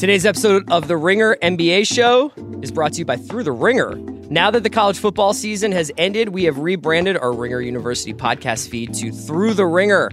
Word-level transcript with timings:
Today's 0.00 0.24
episode 0.24 0.70
of 0.72 0.88
the 0.88 0.96
Ringer 0.96 1.36
NBA 1.42 1.86
show 1.86 2.32
is 2.62 2.72
brought 2.72 2.94
to 2.94 3.00
you 3.00 3.04
by 3.04 3.16
Through 3.16 3.44
the 3.44 3.52
Ringer. 3.52 3.96
Now 4.30 4.50
that 4.50 4.62
the 4.62 4.70
college 4.70 4.98
football 4.98 5.34
season 5.34 5.72
has 5.72 5.92
ended, 5.98 6.30
we 6.30 6.44
have 6.44 6.56
rebranded 6.56 7.18
our 7.18 7.34
Ringer 7.34 7.60
University 7.60 8.14
podcast 8.14 8.70
feed 8.70 8.94
to 8.94 9.12
Through 9.12 9.52
the 9.52 9.66
Ringer. 9.66 10.10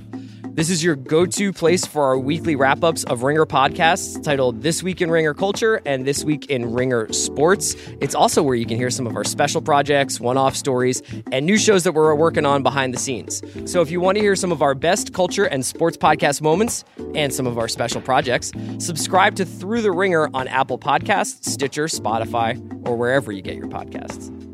This 0.57 0.71
is 0.71 0.83
your 0.83 0.95
go 0.95 1.27
to 1.27 1.53
place 1.53 1.85
for 1.85 2.03
our 2.03 2.17
weekly 2.17 2.55
wrap 2.55 2.83
ups 2.83 3.03
of 3.03 3.21
Ringer 3.21 3.45
podcasts 3.45 4.23
titled 4.23 4.63
This 4.63 4.81
Week 4.81 5.03
in 5.03 5.11
Ringer 5.11 5.35
Culture 5.35 5.83
and 5.85 6.03
This 6.03 6.23
Week 6.23 6.47
in 6.47 6.73
Ringer 6.73 7.13
Sports. 7.13 7.75
It's 8.01 8.15
also 8.15 8.41
where 8.41 8.55
you 8.55 8.65
can 8.65 8.75
hear 8.75 8.89
some 8.89 9.05
of 9.05 9.15
our 9.15 9.23
special 9.23 9.61
projects, 9.61 10.19
one 10.19 10.35
off 10.35 10.55
stories, 10.55 11.03
and 11.31 11.45
new 11.45 11.59
shows 11.59 11.83
that 11.83 11.91
we're 11.91 12.15
working 12.15 12.43
on 12.43 12.63
behind 12.63 12.91
the 12.91 12.97
scenes. 12.97 13.43
So 13.71 13.81
if 13.81 13.91
you 13.91 14.01
want 14.01 14.15
to 14.15 14.21
hear 14.23 14.35
some 14.35 14.51
of 14.51 14.63
our 14.63 14.73
best 14.73 15.13
culture 15.13 15.45
and 15.45 15.63
sports 15.63 15.95
podcast 15.95 16.41
moments 16.41 16.83
and 17.13 17.31
some 17.31 17.45
of 17.45 17.59
our 17.59 17.67
special 17.67 18.01
projects, 18.01 18.51
subscribe 18.79 19.35
to 19.35 19.45
Through 19.45 19.83
the 19.83 19.91
Ringer 19.91 20.27
on 20.33 20.47
Apple 20.47 20.79
Podcasts, 20.79 21.45
Stitcher, 21.45 21.85
Spotify, 21.85 22.57
or 22.83 22.95
wherever 22.95 23.31
you 23.31 23.43
get 23.43 23.57
your 23.57 23.67
podcasts. 23.67 24.46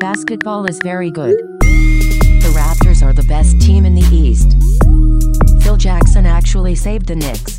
Basketball 0.00 0.64
is 0.66 0.78
very 0.84 1.10
good. 1.10 1.36
The 1.60 2.52
Raptors 2.54 3.02
are 3.02 3.12
the 3.12 3.24
best 3.24 3.60
team 3.60 3.84
in 3.84 3.96
the 3.96 4.06
East. 4.14 4.52
Phil 5.60 5.76
Jackson 5.76 6.24
actually 6.24 6.76
saved 6.76 7.06
the 7.06 7.16
Knicks. 7.16 7.58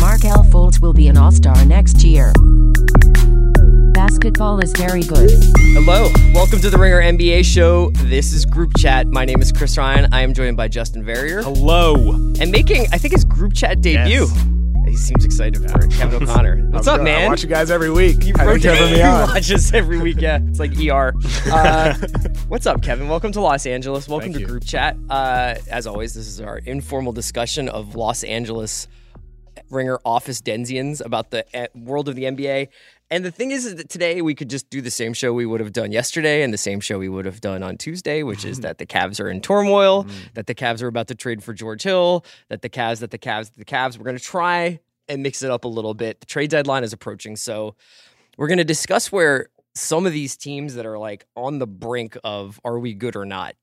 Markelle 0.00 0.42
Fultz 0.44 0.80
will 0.80 0.94
be 0.94 1.08
an 1.08 1.18
all 1.18 1.30
star 1.30 1.66
next 1.66 2.02
year. 2.02 2.32
Basketball 3.92 4.60
is 4.60 4.72
very 4.72 5.02
good. 5.02 5.30
Hello, 5.74 6.10
welcome 6.32 6.60
to 6.60 6.70
the 6.70 6.78
Ringer 6.78 7.02
NBA 7.02 7.44
show. 7.44 7.90
This 7.90 8.32
is 8.32 8.46
Group 8.46 8.72
Chat. 8.78 9.06
My 9.06 9.26
name 9.26 9.42
is 9.42 9.52
Chris 9.52 9.76
Ryan. 9.76 10.08
I 10.14 10.22
am 10.22 10.32
joined 10.32 10.56
by 10.56 10.68
Justin 10.68 11.04
Verrier. 11.04 11.42
Hello. 11.42 11.94
And 12.40 12.50
making, 12.50 12.86
I 12.90 12.96
think, 12.96 13.12
his 13.12 13.26
Group 13.26 13.52
Chat 13.52 13.82
debut. 13.82 14.28
Yes. 14.28 14.61
He 14.86 14.96
seems 14.96 15.24
excited 15.24 15.70
for 15.70 15.84
it. 15.84 15.90
Kevin 15.92 16.22
O'Connor. 16.22 16.56
What's 16.70 16.86
up, 16.86 17.00
man? 17.02 17.24
I 17.24 17.28
watch 17.28 17.42
you 17.42 17.48
guys 17.48 17.70
every 17.70 17.90
week. 17.90 18.24
You 18.24 18.34
rotate- 18.34 18.62
having 18.78 18.92
me 18.94 19.02
on. 19.02 19.28
watch 19.28 19.50
us 19.50 19.72
every 19.72 19.98
week. 20.00 20.20
Yeah, 20.20 20.38
it's 20.48 20.58
like 20.58 20.72
ER. 20.78 21.14
Uh, 21.52 21.94
what's 22.48 22.66
up, 22.66 22.82
Kevin? 22.82 23.08
Welcome 23.08 23.32
to 23.32 23.40
Los 23.40 23.66
Angeles. 23.66 24.08
Welcome 24.08 24.26
Thank 24.32 24.34
to 24.36 24.40
you. 24.40 24.46
Group 24.46 24.64
Chat. 24.64 24.96
Uh, 25.10 25.54
as 25.70 25.86
always, 25.86 26.14
this 26.14 26.26
is 26.26 26.40
our 26.40 26.58
informal 26.58 27.12
discussion 27.12 27.68
of 27.68 27.94
Los 27.94 28.22
Angeles 28.24 28.86
Ringer 29.70 29.98
office 30.04 30.40
Denzians 30.40 31.04
about 31.04 31.30
the 31.30 31.44
uh, 31.54 31.66
world 31.74 32.08
of 32.08 32.14
the 32.16 32.24
NBA. 32.24 32.68
And 33.12 33.26
the 33.26 33.30
thing 33.30 33.50
is, 33.50 33.74
that 33.74 33.90
today 33.90 34.22
we 34.22 34.34
could 34.34 34.48
just 34.48 34.70
do 34.70 34.80
the 34.80 34.90
same 34.90 35.12
show 35.12 35.34
we 35.34 35.44
would 35.44 35.60
have 35.60 35.74
done 35.74 35.92
yesterday 35.92 36.42
and 36.42 36.50
the 36.50 36.56
same 36.56 36.80
show 36.80 36.98
we 36.98 37.10
would 37.10 37.26
have 37.26 37.42
done 37.42 37.62
on 37.62 37.76
Tuesday, 37.76 38.22
which 38.22 38.42
is 38.42 38.58
mm. 38.58 38.62
that 38.62 38.78
the 38.78 38.86
Cavs 38.86 39.20
are 39.20 39.28
in 39.28 39.42
turmoil, 39.42 40.04
mm. 40.04 40.32
that 40.32 40.46
the 40.46 40.54
Cavs 40.54 40.82
are 40.82 40.86
about 40.86 41.08
to 41.08 41.14
trade 41.14 41.44
for 41.44 41.52
George 41.52 41.82
Hill, 41.82 42.24
that 42.48 42.62
the 42.62 42.70
Cavs, 42.70 43.00
that 43.00 43.10
the 43.10 43.18
Cavs, 43.18 43.52
that 43.52 43.58
the 43.58 43.66
Cavs. 43.66 43.98
We're 43.98 44.04
going 44.04 44.16
to 44.16 44.24
try 44.24 44.80
and 45.10 45.22
mix 45.22 45.42
it 45.42 45.50
up 45.50 45.66
a 45.66 45.68
little 45.68 45.92
bit. 45.92 46.20
The 46.20 46.26
trade 46.26 46.48
deadline 46.48 46.84
is 46.84 46.94
approaching, 46.94 47.36
so 47.36 47.74
we're 48.38 48.48
going 48.48 48.56
to 48.56 48.64
discuss 48.64 49.12
where 49.12 49.48
some 49.74 50.06
of 50.06 50.14
these 50.14 50.34
teams 50.34 50.76
that 50.76 50.86
are 50.86 50.98
like 50.98 51.26
on 51.36 51.58
the 51.58 51.66
brink 51.66 52.16
of 52.24 52.60
are 52.64 52.78
we 52.78 52.94
good 52.94 53.14
or 53.14 53.26
not 53.26 53.56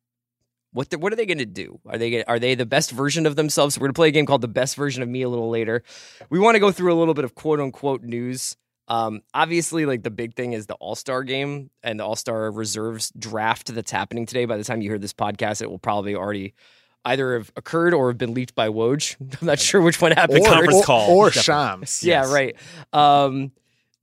what 0.72 0.92
the, 0.92 1.00
what 1.00 1.12
are 1.12 1.16
they 1.16 1.26
going 1.26 1.40
to 1.40 1.48
do? 1.48 1.80
Are 1.88 1.98
they 1.98 2.24
are 2.26 2.38
they 2.38 2.54
the 2.54 2.64
best 2.64 2.92
version 2.92 3.26
of 3.26 3.36
themselves? 3.36 3.80
We're 3.80 3.88
going 3.88 3.94
to 3.94 3.98
play 3.98 4.08
a 4.10 4.12
game 4.12 4.28
called 4.28 4.42
the 4.42 4.48
best 4.48 4.76
version 4.76 5.02
of 5.02 5.10
me 5.10 5.24
a 5.24 5.30
little 5.30 5.50
later. 5.50 5.82
We 6.30 6.38
want 6.38 6.54
to 6.56 6.60
go 6.60 6.72
through 6.72 6.94
a 6.94 6.98
little 7.00 7.16
bit 7.16 7.26
of 7.26 7.34
quote 7.34 7.60
unquote 7.60 8.04
news. 8.04 8.56
Um, 8.90 9.22
obviously, 9.34 9.86
like 9.86 10.04
the 10.04 10.10
big 10.12 10.36
thing 10.36 10.54
is 10.54 10.66
the 10.66 10.74
All 10.76 10.96
Star 10.96 11.24
game 11.24 11.70
and 11.84 12.00
the 12.00 12.04
All 12.06 12.16
Star 12.16 12.52
reserves 12.52 13.12
draft 13.18 13.74
that's 13.74 13.92
happening 13.92 14.26
today. 14.26 14.46
By 14.46 14.58
the 14.58 14.64
time 14.64 14.82
you 14.82 14.90
hear 14.90 14.98
this 15.00 15.14
podcast, 15.14 15.62
it 15.62 15.70
will 15.70 15.80
probably 15.80 16.16
already 16.16 16.54
either 17.06 17.38
have 17.38 17.52
occurred 17.56 17.94
or 17.94 18.10
have 18.10 18.18
been 18.18 18.34
leaked 18.34 18.56
by 18.56 18.68
Woj. 18.70 19.16
I'm 19.42 19.46
not 19.48 19.60
sure 19.60 19.80
which 19.82 20.02
one 20.02 20.12
happened. 20.12 20.44
The 20.44 20.50
conference 20.50 20.80
or, 20.80 20.84
call. 20.84 21.12
or 21.16 21.30
Definitely. 21.30 21.44
Shams. 21.44 22.04
Yeah, 22.04 22.22
Yes. 22.24 22.32
right. 22.34 22.56
Um, 22.92 23.52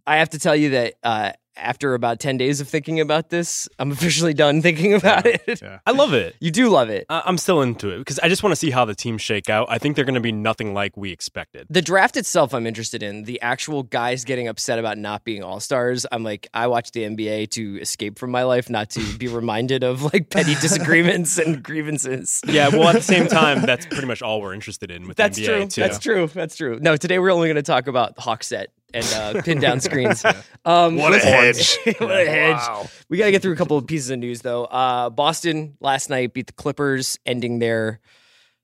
I 0.06 0.18
have 0.18 0.30
to 0.30 0.38
tell 0.38 0.54
you 0.56 0.70
that 0.70 0.94
uh, 1.02 1.32
after 1.56 1.94
about 1.94 2.20
10 2.20 2.36
days 2.36 2.60
of 2.60 2.68
thinking 2.68 3.00
about 3.00 3.30
this, 3.30 3.68
I'm 3.78 3.90
officially 3.96 4.34
done 4.34 4.62
thinking 4.62 4.94
about 4.94 5.26
it. 5.26 5.60
Yeah. 5.62 5.78
I 5.86 5.92
love 5.92 6.12
it. 6.14 6.36
You 6.40 6.50
do 6.50 6.68
love 6.68 6.90
it. 6.90 7.06
I- 7.08 7.22
I'm 7.24 7.38
still 7.38 7.62
into 7.62 7.90
it 7.90 7.98
because 7.98 8.18
I 8.20 8.28
just 8.28 8.42
want 8.42 8.52
to 8.52 8.56
see 8.56 8.70
how 8.70 8.84
the 8.84 8.94
teams 8.94 9.22
shake 9.22 9.48
out. 9.50 9.66
I 9.70 9.78
think 9.78 9.96
they're 9.96 10.04
going 10.04 10.14
to 10.14 10.20
be 10.20 10.32
nothing 10.32 10.74
like 10.74 10.96
we 10.96 11.10
expected. 11.12 11.66
The 11.70 11.82
draft 11.82 12.16
itself, 12.16 12.54
I'm 12.54 12.66
interested 12.66 13.02
in. 13.02 13.24
The 13.24 13.40
actual 13.42 13.82
guys 13.82 14.24
getting 14.24 14.48
upset 14.48 14.78
about 14.78 14.98
not 14.98 15.24
being 15.24 15.42
all 15.42 15.60
stars. 15.60 16.06
I'm 16.12 16.22
like, 16.22 16.48
I 16.54 16.66
watch 16.66 16.92
the 16.92 17.02
NBA 17.02 17.50
to 17.52 17.80
escape 17.80 18.18
from 18.18 18.30
my 18.30 18.42
life, 18.44 18.68
not 18.70 18.90
to 18.90 19.16
be 19.18 19.28
reminded 19.36 19.82
of 19.84 20.02
like 20.02 20.30
petty 20.30 20.54
disagreements 20.60 21.38
and 21.38 21.62
grievances. 21.62 22.40
Yeah, 22.46 22.68
well, 22.68 22.88
at 22.88 22.94
the 22.96 23.02
same 23.02 23.26
time, 23.28 23.62
that's 23.62 23.86
pretty 23.86 24.06
much 24.06 24.22
all 24.22 24.40
we're 24.40 24.54
interested 24.54 24.90
in 24.90 25.08
with 25.08 25.16
That's 25.16 25.38
NBA 25.38 25.44
true. 25.46 25.66
too. 25.66 25.80
That's 25.80 25.98
true. 25.98 26.26
That's 26.26 26.56
true. 26.56 26.78
No, 26.80 26.96
today 26.96 27.18
we're 27.18 27.30
only 27.32 27.48
going 27.48 27.56
to 27.56 27.62
talk 27.62 27.86
about 27.86 28.18
hawk 28.18 28.42
set 28.44 28.70
and 28.96 29.36
uh, 29.36 29.42
pin 29.42 29.60
down 29.60 29.80
screens. 29.80 30.24
Um, 30.64 30.96
What 30.96 31.14
a 31.14 31.20
hedge. 31.20 31.78
what 31.98 32.10
a 32.10 32.26
hedge. 32.28 32.56
Wow. 32.56 32.88
We 33.08 33.18
got 33.18 33.26
to 33.26 33.30
get 33.30 33.40
through 33.40 33.52
a 33.52 33.56
couple 33.56 33.76
of 33.78 33.86
pieces 33.86 34.10
of 34.10 34.18
news 34.18 34.40
though. 34.42 34.64
Uh, 34.64 35.10
Boston 35.10 35.76
last 35.80 36.10
night 36.10 36.34
beat 36.34 36.48
the 36.48 36.52
Clippers, 36.54 37.20
ending 37.24 37.60
their 37.60 38.00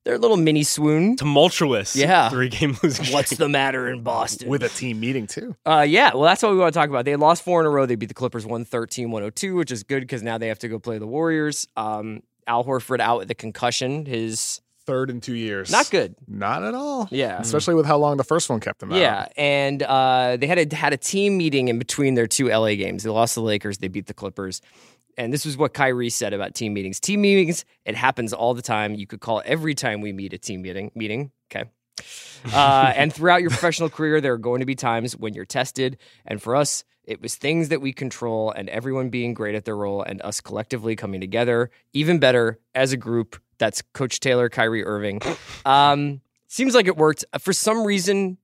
their 0.05 0.19
little 0.19 0.37
mini 0.37 0.65
swoon. 0.65 1.15
Tumultuous. 1.15 1.95
Yeah. 1.95 2.29
Three 2.29 2.49
game 2.49 2.77
losing. 2.83 3.05
streak. 3.05 3.15
What's 3.15 3.37
the 3.37 3.49
matter 3.49 3.89
in 3.89 4.03
Boston? 4.03 4.49
With 4.49 4.65
a 4.65 4.69
team 4.69 4.99
meeting 4.99 5.29
too. 5.29 5.55
Uh, 5.65 5.87
yeah, 5.89 6.11
well, 6.13 6.25
that's 6.25 6.43
what 6.43 6.51
we 6.51 6.59
want 6.59 6.75
to 6.75 6.81
talk 6.81 6.89
about. 6.89 7.05
They 7.05 7.15
lost 7.15 7.45
four 7.45 7.61
in 7.61 7.67
a 7.67 7.71
row. 7.71 7.87
They 7.87 7.95
beat 7.95 8.07
the 8.07 8.15
Clippers 8.15 8.45
113 8.45 9.13
102, 9.13 9.55
which 9.55 9.71
is 9.71 9.85
good 9.85 10.01
because 10.01 10.25
now 10.25 10.39
they 10.39 10.49
have 10.49 10.59
to 10.61 10.69
go 10.69 10.81
play 10.81 10.99
the 10.99 11.07
Warriors. 11.07 11.69
Um, 11.77 12.25
Al 12.49 12.65
Horford 12.65 12.99
out 12.99 13.19
with 13.19 13.31
a 13.31 13.37
concussion. 13.37 14.07
His 14.07 14.61
Third 14.85 15.11
in 15.11 15.21
two 15.21 15.35
years. 15.35 15.71
not 15.71 15.91
good. 15.91 16.17
Not 16.27 16.65
at 16.65 16.75
all. 16.75 17.09
Yeah. 17.11 17.39
Especially 17.41 17.75
with 17.75 17.87
how 17.87 17.99
long 17.99 18.17
the 18.17 18.25
first 18.25 18.51
one 18.51 18.59
kept 18.61 18.81
them 18.81 18.93
out. 18.93 18.99
Yeah, 18.99 19.29
and 19.37 19.83
uh, 19.83 20.37
they 20.39 20.47
had 20.47 20.73
a, 20.73 20.77
had 20.77 20.93
a 20.93 20.97
team 20.97 21.37
meeting 21.37 21.69
in 21.69 21.79
between 21.79 22.15
their 22.15 22.27
two 22.27 22.49
LA 22.49 22.75
games. 22.75 23.05
They 23.05 23.11
lost 23.11 23.35
the 23.35 23.43
Lakers. 23.43 23.79
They 23.79 23.89
beat 23.89 24.07
the 24.07 24.15
Clippers. 24.15 24.61
And 25.17 25.33
this 25.33 25.45
was 25.45 25.57
what 25.57 25.75
Kyrie 25.75 26.09
said 26.11 26.33
about 26.33 26.55
team 26.55 26.73
meetings. 26.73 26.99
Team 26.99 27.21
meetings, 27.21 27.65
it 27.85 27.95
happens 27.95 28.33
all 28.33 28.55
the 28.55 28.63
time. 28.63 28.95
You 28.95 29.07
could 29.07 29.21
call 29.21 29.43
every 29.45 29.75
time 29.75 30.01
we 30.01 30.13
meet 30.13 30.33
a 30.33 30.39
team 30.39 30.63
meeting. 30.63 30.91
Meeting, 30.95 31.31
okay. 31.53 31.69
Uh, 32.53 32.93
and 32.97 33.13
throughout 33.13 33.41
your 33.41 33.51
professional 33.51 33.89
career, 33.89 34.21
there 34.21 34.33
are 34.33 34.39
going 34.39 34.59
to 34.59 34.67
be 34.67 34.75
times 34.75 35.17
when 35.17 35.33
you're 35.33 35.45
tested. 35.45 35.97
And 36.27 36.43
for 36.43 36.57
us, 36.57 36.83
it 37.05 37.23
was 37.23 37.37
things 37.37 37.69
that 37.69 37.81
we 37.81 37.93
control, 37.93 38.51
and 38.51 38.69
everyone 38.69 39.11
being 39.11 39.33
great 39.33 39.55
at 39.55 39.65
their 39.65 39.77
role, 39.77 40.03
and 40.03 40.21
us 40.23 40.41
collectively 40.41 40.97
coming 40.97 41.21
together 41.21 41.71
even 41.93 42.19
better 42.19 42.59
as 42.75 42.93
a 42.93 42.97
group. 42.97 43.41
That's 43.63 43.81
Coach 43.95 44.19
Taylor, 44.19 44.49
Kyrie 44.49 44.85
Irving. 44.85 45.21
Um, 45.65 46.21
seems 46.49 46.75
like 46.75 46.89
it 46.89 46.97
worked. 46.97 47.25
For 47.39 47.53
some 47.53 47.85
reason, 47.85 48.39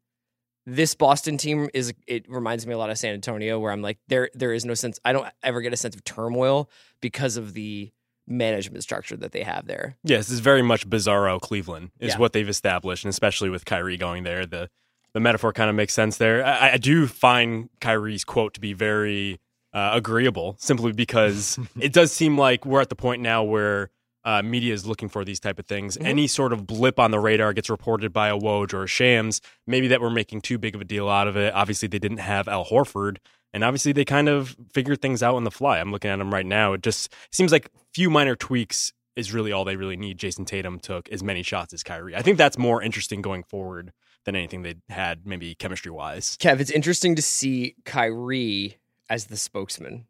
this 0.64 0.94
Boston 0.94 1.38
team 1.38 1.68
is 1.74 1.92
it 2.06 2.30
reminds 2.30 2.68
me 2.68 2.72
a 2.72 2.78
lot 2.78 2.88
of 2.90 2.98
San 2.98 3.14
Antonio 3.14 3.58
where 3.58 3.72
I'm 3.72 3.82
like 3.82 3.98
there 4.06 4.30
there 4.34 4.52
is 4.52 4.64
no 4.64 4.74
sense 4.74 5.00
I 5.04 5.12
don't 5.12 5.26
ever 5.42 5.60
get 5.60 5.72
a 5.72 5.76
sense 5.76 5.96
of 5.96 6.04
turmoil 6.04 6.70
because 7.00 7.36
of 7.36 7.54
the 7.54 7.90
management 8.28 8.84
structure 8.84 9.16
that 9.16 9.32
they 9.32 9.42
have 9.42 9.66
there. 9.66 9.96
Yes, 10.04 10.26
this 10.28 10.34
is 10.34 10.40
very 10.40 10.62
much 10.62 10.88
bizarro 10.88 11.40
Cleveland 11.40 11.90
is 11.98 12.12
Yeah. 12.12 12.18
what 12.18 12.32
they've 12.32 12.48
established, 12.48 13.02
and 13.04 13.10
especially 13.10 13.50
with 13.50 13.64
Kyrie 13.64 13.96
going 13.96 14.22
there, 14.22 14.46
the 14.46 14.70
the 15.14 15.20
metaphor 15.20 15.52
kind 15.52 15.68
of 15.68 15.74
makes 15.74 15.94
sense 15.94 16.16
there. 16.18 16.46
I, 16.46 16.74
I 16.74 16.76
do 16.76 17.08
find 17.08 17.70
Kyrie's 17.80 18.22
quote 18.24 18.54
to 18.54 18.60
be 18.60 18.72
very 18.72 19.40
uh, 19.72 19.90
agreeable, 19.94 20.54
simply 20.60 20.92
because 20.92 21.58
it 21.80 21.92
does 21.92 22.12
seem 22.12 22.38
like 22.38 22.64
we're 22.64 22.80
at 22.82 22.88
the 22.88 22.94
point 22.94 23.20
now 23.20 23.42
where 23.42 23.90
uh, 24.28 24.42
media 24.42 24.74
is 24.74 24.84
looking 24.84 25.08
for 25.08 25.24
these 25.24 25.40
type 25.40 25.58
of 25.58 25.64
things. 25.64 25.96
Mhm. 25.96 26.04
Any 26.04 26.26
sort 26.26 26.52
of 26.52 26.66
blip 26.66 26.98
on 26.98 27.12
the 27.12 27.18
radar 27.18 27.54
gets 27.54 27.70
reported 27.70 28.12
by 28.12 28.28
a 28.28 28.36
Woj 28.36 28.74
or 28.74 28.82
a 28.82 28.86
Shams. 28.86 29.40
Maybe 29.66 29.88
that 29.88 30.02
we're 30.02 30.10
making 30.10 30.42
too 30.42 30.58
big 30.58 30.74
of 30.74 30.82
a 30.82 30.84
deal 30.84 31.08
out 31.08 31.28
of 31.28 31.36
it. 31.36 31.54
Obviously, 31.54 31.88
they 31.88 31.98
didn't 31.98 32.18
have 32.18 32.46
Al 32.46 32.66
Horford. 32.66 33.16
And 33.54 33.64
obviously, 33.64 33.92
they 33.92 34.04
kind 34.04 34.28
of 34.28 34.54
figured 34.74 35.00
things 35.00 35.22
out 35.22 35.34
on 35.34 35.44
the 35.44 35.50
fly. 35.50 35.78
I'm 35.78 35.90
looking 35.90 36.10
at 36.10 36.18
them 36.18 36.34
right 36.34 36.44
now. 36.44 36.74
It 36.74 36.82
just 36.82 37.14
seems 37.32 37.52
like 37.52 37.70
few 37.94 38.10
minor 38.10 38.36
tweaks 38.36 38.92
is 39.16 39.32
really 39.32 39.50
all 39.50 39.64
they 39.64 39.76
really 39.76 39.96
need. 39.96 40.18
Jayson 40.18 40.44
Tatum 40.44 40.78
took 40.78 41.08
as 41.08 41.22
many 41.22 41.42
shots 41.42 41.72
as 41.72 41.82
Kyrie. 41.82 42.14
I 42.14 42.20
think 42.20 42.36
that's 42.36 42.58
more 42.58 42.82
interesting 42.82 43.22
going 43.22 43.44
forward 43.44 43.94
than 44.26 44.36
anything 44.36 44.60
they 44.62 44.74
had, 44.90 45.26
maybe 45.26 45.54
chemistry 45.54 45.90
wise. 45.90 46.36
Kev, 46.36 46.60
it's 46.60 46.70
interesting 46.70 47.16
to 47.16 47.22
see 47.22 47.76
Kyrie 47.86 48.76
as 49.08 49.28
the 49.28 49.38
spokesman. 49.38 50.04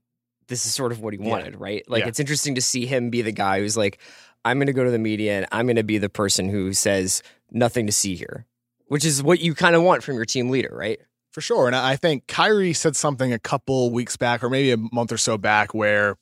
This 0.48 0.66
is 0.66 0.74
sort 0.74 0.92
of 0.92 1.00
what 1.00 1.14
he 1.14 1.20
Yeah. 1.20 1.28
wanted, 1.28 1.60
right? 1.60 1.84
Like 1.88 2.02
Yeah. 2.02 2.08
it's 2.08 2.20
interesting 2.20 2.54
to 2.56 2.60
see 2.62 2.86
him 2.86 3.10
be 3.10 3.22
the 3.22 3.32
guy 3.32 3.60
who's 3.60 3.76
like, 3.76 3.98
I'm 4.44 4.58
gonna 4.58 4.72
go 4.72 4.84
to 4.84 4.90
the 4.90 4.98
media 4.98 5.36
and 5.36 5.46
I'm 5.52 5.66
gonna 5.66 5.82
be 5.82 5.98
the 5.98 6.08
person 6.08 6.48
who 6.48 6.72
says 6.72 7.22
nothing 7.50 7.86
to 7.86 7.92
see 7.92 8.14
here. 8.16 8.46
Which 8.86 9.04
is 9.04 9.22
what 9.22 9.40
you 9.40 9.54
kind 9.54 9.76
of 9.76 9.82
want 9.82 10.02
from 10.02 10.14
your 10.16 10.24
team 10.24 10.48
leader, 10.48 10.74
right? 10.74 10.98
For 11.32 11.42
sure. 11.42 11.66
And 11.66 11.76
I 11.76 11.96
think 11.96 12.26
Kyrie 12.26 12.72
said 12.72 12.96
something 12.96 13.32
a 13.32 13.38
couple 13.38 13.90
weeks 13.90 14.16
back, 14.16 14.42
or 14.42 14.48
maybe 14.48 14.70
a 14.70 14.78
month 14.78 15.12
or 15.12 15.18
so 15.18 15.36
back, 15.36 15.74
where 15.74 16.16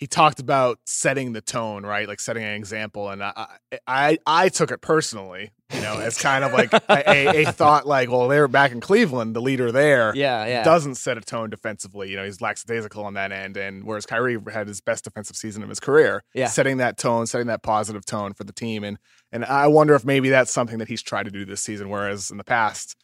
he 0.00 0.06
talked 0.06 0.40
about 0.40 0.78
setting 0.86 1.34
the 1.34 1.42
tone, 1.42 1.84
right? 1.84 2.08
Like 2.08 2.20
setting 2.20 2.42
an 2.42 2.54
example, 2.54 3.10
and 3.10 3.22
I 3.22 3.46
I, 3.86 4.18
I 4.26 4.48
took 4.48 4.70
it 4.70 4.80
personally, 4.80 5.50
you 5.72 5.80
know, 5.82 6.00
as 6.00 6.16
kind 6.16 6.42
of 6.42 6.52
like 6.54 6.72
a, 6.72 7.42
a, 7.42 7.44
thought, 7.52 7.86
like, 7.86 8.10
well, 8.10 8.26
they 8.26 8.40
were 8.40 8.48
back 8.48 8.72
in 8.72 8.80
Cleveland, 8.80 9.36
the 9.36 9.42
leader 9.42 9.70
there. 9.70 10.14
Yeah, 10.16 10.46
yeah. 10.46 10.64
Doesn't 10.64 10.94
set 10.94 11.18
a 11.18 11.20
tone 11.20 11.50
defensively. 11.50 12.10
You 12.10 12.16
know, 12.16 12.24
he's 12.24 12.40
lackadaisical 12.40 13.04
on 13.04 13.12
that 13.14 13.30
end. 13.30 13.58
And 13.58 13.84
whereas 13.84 14.06
Kyrie 14.06 14.38
had 14.50 14.66
his 14.66 14.80
best 14.80 15.04
defensive 15.04 15.36
season 15.36 15.62
of 15.62 15.68
his 15.68 15.80
career, 15.80 16.24
Yeah. 16.34 16.46
setting 16.48 16.78
that 16.78 16.96
tone, 16.96 17.26
setting 17.26 17.48
that 17.48 17.62
positive 17.62 18.06
tone 18.06 18.32
for 18.32 18.44
the 18.44 18.52
team. 18.54 18.82
And 18.82 18.98
and 19.30 19.44
I 19.44 19.66
wonder 19.68 19.94
if 19.94 20.04
maybe 20.04 20.30
that's 20.30 20.50
something 20.50 20.78
that 20.78 20.88
he's 20.88 21.02
tried 21.02 21.24
to 21.24 21.30
do 21.30 21.44
this 21.44 21.60
season. 21.60 21.90
Whereas 21.90 22.30
in 22.30 22.38
the 22.38 22.42
past, 22.44 22.96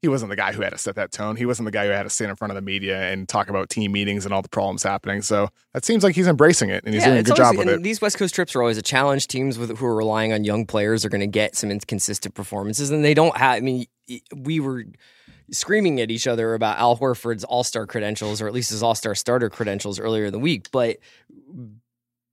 he 0.00 0.06
wasn't 0.08 0.30
the 0.30 0.36
guy 0.36 0.52
who 0.52 0.62
had 0.62 0.70
to 0.70 0.78
set 0.78 0.94
that 0.94 1.10
tone. 1.10 1.34
He 1.34 1.44
wasn't 1.44 1.66
the 1.66 1.72
guy 1.72 1.86
who 1.86 1.90
had 1.90 2.04
to 2.04 2.10
stand 2.10 2.30
in 2.30 2.36
front 2.36 2.52
of 2.52 2.54
the 2.54 2.62
media 2.62 3.00
and 3.10 3.28
talk 3.28 3.50
about 3.50 3.68
team 3.68 3.90
meetings 3.90 4.24
and 4.24 4.32
all 4.32 4.42
the 4.42 4.48
problems 4.48 4.84
happening. 4.84 5.22
So 5.22 5.48
that 5.74 5.84
seems 5.84 6.04
like 6.04 6.14
he's 6.14 6.28
embracing 6.28 6.70
it 6.70 6.84
and 6.84 6.94
he's 6.94 7.02
doing 7.02 7.18
a 7.18 7.22
good 7.24 7.38
always- 7.38 7.56
job 7.56 7.66
with 7.66 7.74
it. 7.74 7.82
These 7.82 8.00
West 8.00 8.16
Coast 8.16 8.34
trips 8.34 8.54
are 8.54 8.62
always 8.62 8.78
a 8.78 8.82
challenge. 8.82 9.26
Teams 9.26 9.58
with 9.58 9.76
who 9.76 9.86
are 9.86 9.96
relying 9.96 10.32
on 10.32 10.44
young 10.44 10.66
players 10.66 11.04
are 11.04 11.08
going 11.08 11.20
to 11.20 11.26
get 11.26 11.56
some 11.56 11.70
inconsistent 11.70 12.34
performances, 12.34 12.90
and 12.90 13.04
they 13.04 13.14
don't 13.14 13.36
have. 13.36 13.56
I 13.56 13.60
mean, 13.60 13.86
we 14.36 14.60
were 14.60 14.84
screaming 15.50 16.00
at 16.00 16.10
each 16.12 16.28
other 16.28 16.54
about 16.54 16.78
Al 16.78 16.96
Horford's 16.96 17.42
All 17.42 17.64
Star 17.64 17.84
credentials, 17.86 18.40
or 18.40 18.46
at 18.46 18.52
least 18.54 18.70
his 18.70 18.82
All 18.84 18.94
Star 18.94 19.16
starter 19.16 19.50
credentials 19.50 19.98
earlier 19.98 20.26
in 20.26 20.32
the 20.32 20.38
week, 20.38 20.70
but. 20.70 20.98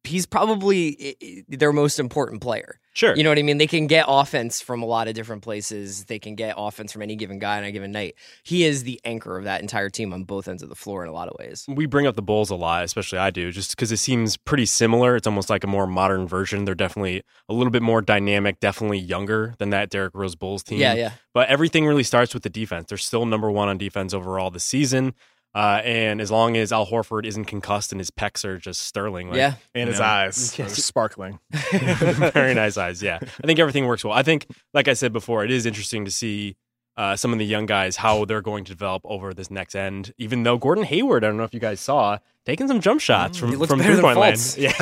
He's 0.08 0.28
probably 0.28 1.18
their 1.50 1.74
most 1.74 2.00
important 2.00 2.40
player. 2.40 2.80
Sure. 2.95 3.13
You 3.13 3.24
know 3.24 3.30
what 3.30 3.38
I 3.38 3.44
mean? 3.44 3.57
They 3.57 3.68
can 3.68 3.88
get 3.88 4.06
offense 4.07 4.62
from 4.62 4.81
a 4.81 4.86
lot 4.86 5.09
of 5.09 5.15
different 5.15 5.42
places. 5.44 6.06
They 6.06 6.18
can 6.18 6.36
get 6.36 6.56
offense 6.57 6.94
from 6.94 7.01
any 7.01 7.18
given 7.18 7.39
guy 7.39 7.57
on 7.57 7.65
a 7.65 7.71
given 7.74 7.92
night. 7.92 8.15
He 8.42 8.63
is 8.63 8.83
the 8.83 9.01
anchor 9.03 9.38
of 9.38 9.44
that 9.44 9.62
entire 9.62 9.89
team 9.89 10.13
on 10.13 10.24
both 10.24 10.47
ends 10.47 10.63
of 10.63 10.69
the 10.69 10.75
floor 10.75 11.03
in 11.03 11.09
a 11.09 11.12
lot 11.12 11.27
of 11.27 11.36
ways. 11.38 11.65
we 11.68 11.88
bring 11.88 12.07
up 12.07 12.15
the 12.15 12.21
Bulls 12.21 12.50
a 12.50 12.56
lot, 12.56 12.86
especially 12.86 13.19
I 13.19 13.31
do, 13.31 13.51
just 13.51 13.71
because 13.71 13.92
it 13.92 13.97
seems 13.97 14.38
pretty 14.38 14.65
similar. 14.65 15.18
It's 15.18 15.27
almost 15.27 15.50
like 15.50 15.65
a 15.65 15.68
more 15.68 15.86
modern 15.86 16.25
version. 16.25 16.63
They're 16.63 16.74
definitely 16.74 17.21
a 17.50 17.53
little 17.53 17.71
bit 17.71 17.81
more 17.81 18.01
dynamic, 18.01 18.62
definitely 18.62 19.00
younger 19.00 19.56
than 19.57 19.71
that 19.71 19.89
Derrick 19.89 20.15
Rose 20.15 20.36
Bulls 20.36 20.63
team. 20.63 20.80
Yeah, 20.80 20.94
yeah. 20.94 21.12
But 21.33 21.50
everything 21.50 21.86
really 21.86 22.03
starts 22.03 22.33
with 22.33 22.44
the 22.44 22.50
defense. 22.50 22.88
They're 22.88 22.97
still 22.97 23.25
number 23.25 23.51
one 23.51 23.68
on 23.68 23.77
defense 23.77 24.13
overall 24.13 24.51
this 24.51 24.63
season. 24.63 25.13
Uh, 25.56 25.81
and 25.86 26.19
as 26.19 26.30
long 26.30 26.57
as 26.57 26.74
Al 26.74 26.86
Horford 26.86 27.25
isn't 27.25 27.46
concussed 27.46 27.94
and 27.94 28.00
his 28.02 28.12
pecs 28.12 28.44
are 28.44 28.57
just 28.57 28.81
sterling, 28.81 29.30
like, 29.30 29.38
yeah. 29.38 29.54
and 29.74 29.88
his 29.88 30.00
know, 30.00 30.06
eyes 30.06 30.60
are 30.60 30.68
sparkling. 30.68 31.40
very 31.72 32.54
nice 32.54 32.75
eyes. 32.75 33.02
Yeah, 33.02 33.19
I 33.22 33.48
think 33.48 33.57
everything 33.57 33.86
works 33.86 34.04
well. 34.04 34.13
I 34.13 34.22
think, 34.22 34.48
like 34.74 34.90
I 34.90 34.94
said 34.94 35.13
before, 35.13 35.46
it 35.46 35.52
is 35.52 35.66
interesting 35.66 36.04
to 36.04 36.12
see 36.12 36.57
uh, 36.98 37.16
some 37.16 37.31
of 37.31 37.40
the 37.40 37.46
young 37.46 37.66
guys 37.66 37.96
how 37.96 38.25
they're 38.25 38.42
going 38.42 38.66
to 38.66 38.74
develop 38.74 39.02
over 39.06 39.34
this 39.34 39.50
next 39.50 39.75
end. 39.75 40.13
Even 40.18 40.44
though 40.44 40.57
Gordon 40.57 40.84
Hayward, 40.84 41.24
I 41.24 41.28
don't 41.28 41.38
know 41.38 41.44
if 41.44 41.54
you 41.54 41.62
guys 41.62 41.80
saw, 41.80 42.18
taking 42.46 42.68
some 42.68 42.81
jump 42.81 43.00
shots 43.00 43.38
from 43.38 43.52
from 43.66 43.80
better 43.80 43.94
three 43.94 44.02
point 44.02 44.19
land. 44.19 44.56
Yeah, 44.57 44.74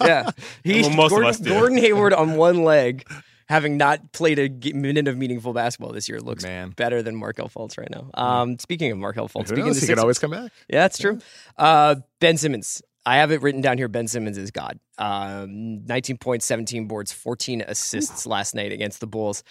yeah, 0.00 0.30
he 0.64 0.82
Well, 0.82 0.90
most 0.90 1.04
of 1.06 1.10
Gordon, 1.10 1.30
us 1.30 1.38
do. 1.38 1.50
Gordon 1.50 1.78
Hayward 1.78 2.12
on 2.12 2.36
one 2.36 2.64
leg, 2.64 3.06
having 3.48 3.76
not 3.76 4.12
played 4.12 4.38
a 4.38 4.72
minute 4.72 5.08
of 5.08 5.16
meaningful 5.16 5.52
basketball 5.52 5.92
this 5.92 6.08
year, 6.08 6.20
looks 6.20 6.44
Man. 6.44 6.70
better 6.70 7.02
than 7.02 7.14
Markelle 7.16 7.48
Fultz 7.48 7.76
right 7.78 7.90
now. 7.90 8.10
Um, 8.14 8.58
speaking 8.58 8.90
of 8.92 8.98
Markelle 8.98 9.28
Fultz, 9.28 9.42
Who 9.42 9.56
speaking 9.56 9.66
knows? 9.66 9.76
of 9.76 9.82
He 9.82 9.86
could 9.88 9.98
always 9.98 10.18
come 10.18 10.30
back. 10.30 10.52
yeah, 10.68 10.80
that's 10.82 10.98
true. 10.98 11.18
Uh, 11.58 11.96
ben 12.20 12.36
Simmons. 12.36 12.82
I 13.06 13.16
have 13.18 13.30
it 13.32 13.42
written 13.42 13.60
down 13.60 13.76
here. 13.76 13.88
Ben 13.88 14.08
Simmons 14.08 14.38
is 14.38 14.50
God. 14.50 14.78
Um, 14.96 15.84
19 15.84 16.16
points, 16.16 16.46
17 16.46 16.86
boards, 16.88 17.12
14 17.12 17.62
assists 17.66 18.26
last 18.26 18.54
night 18.54 18.72
against 18.72 19.00
the 19.00 19.06
Bulls. 19.06 19.44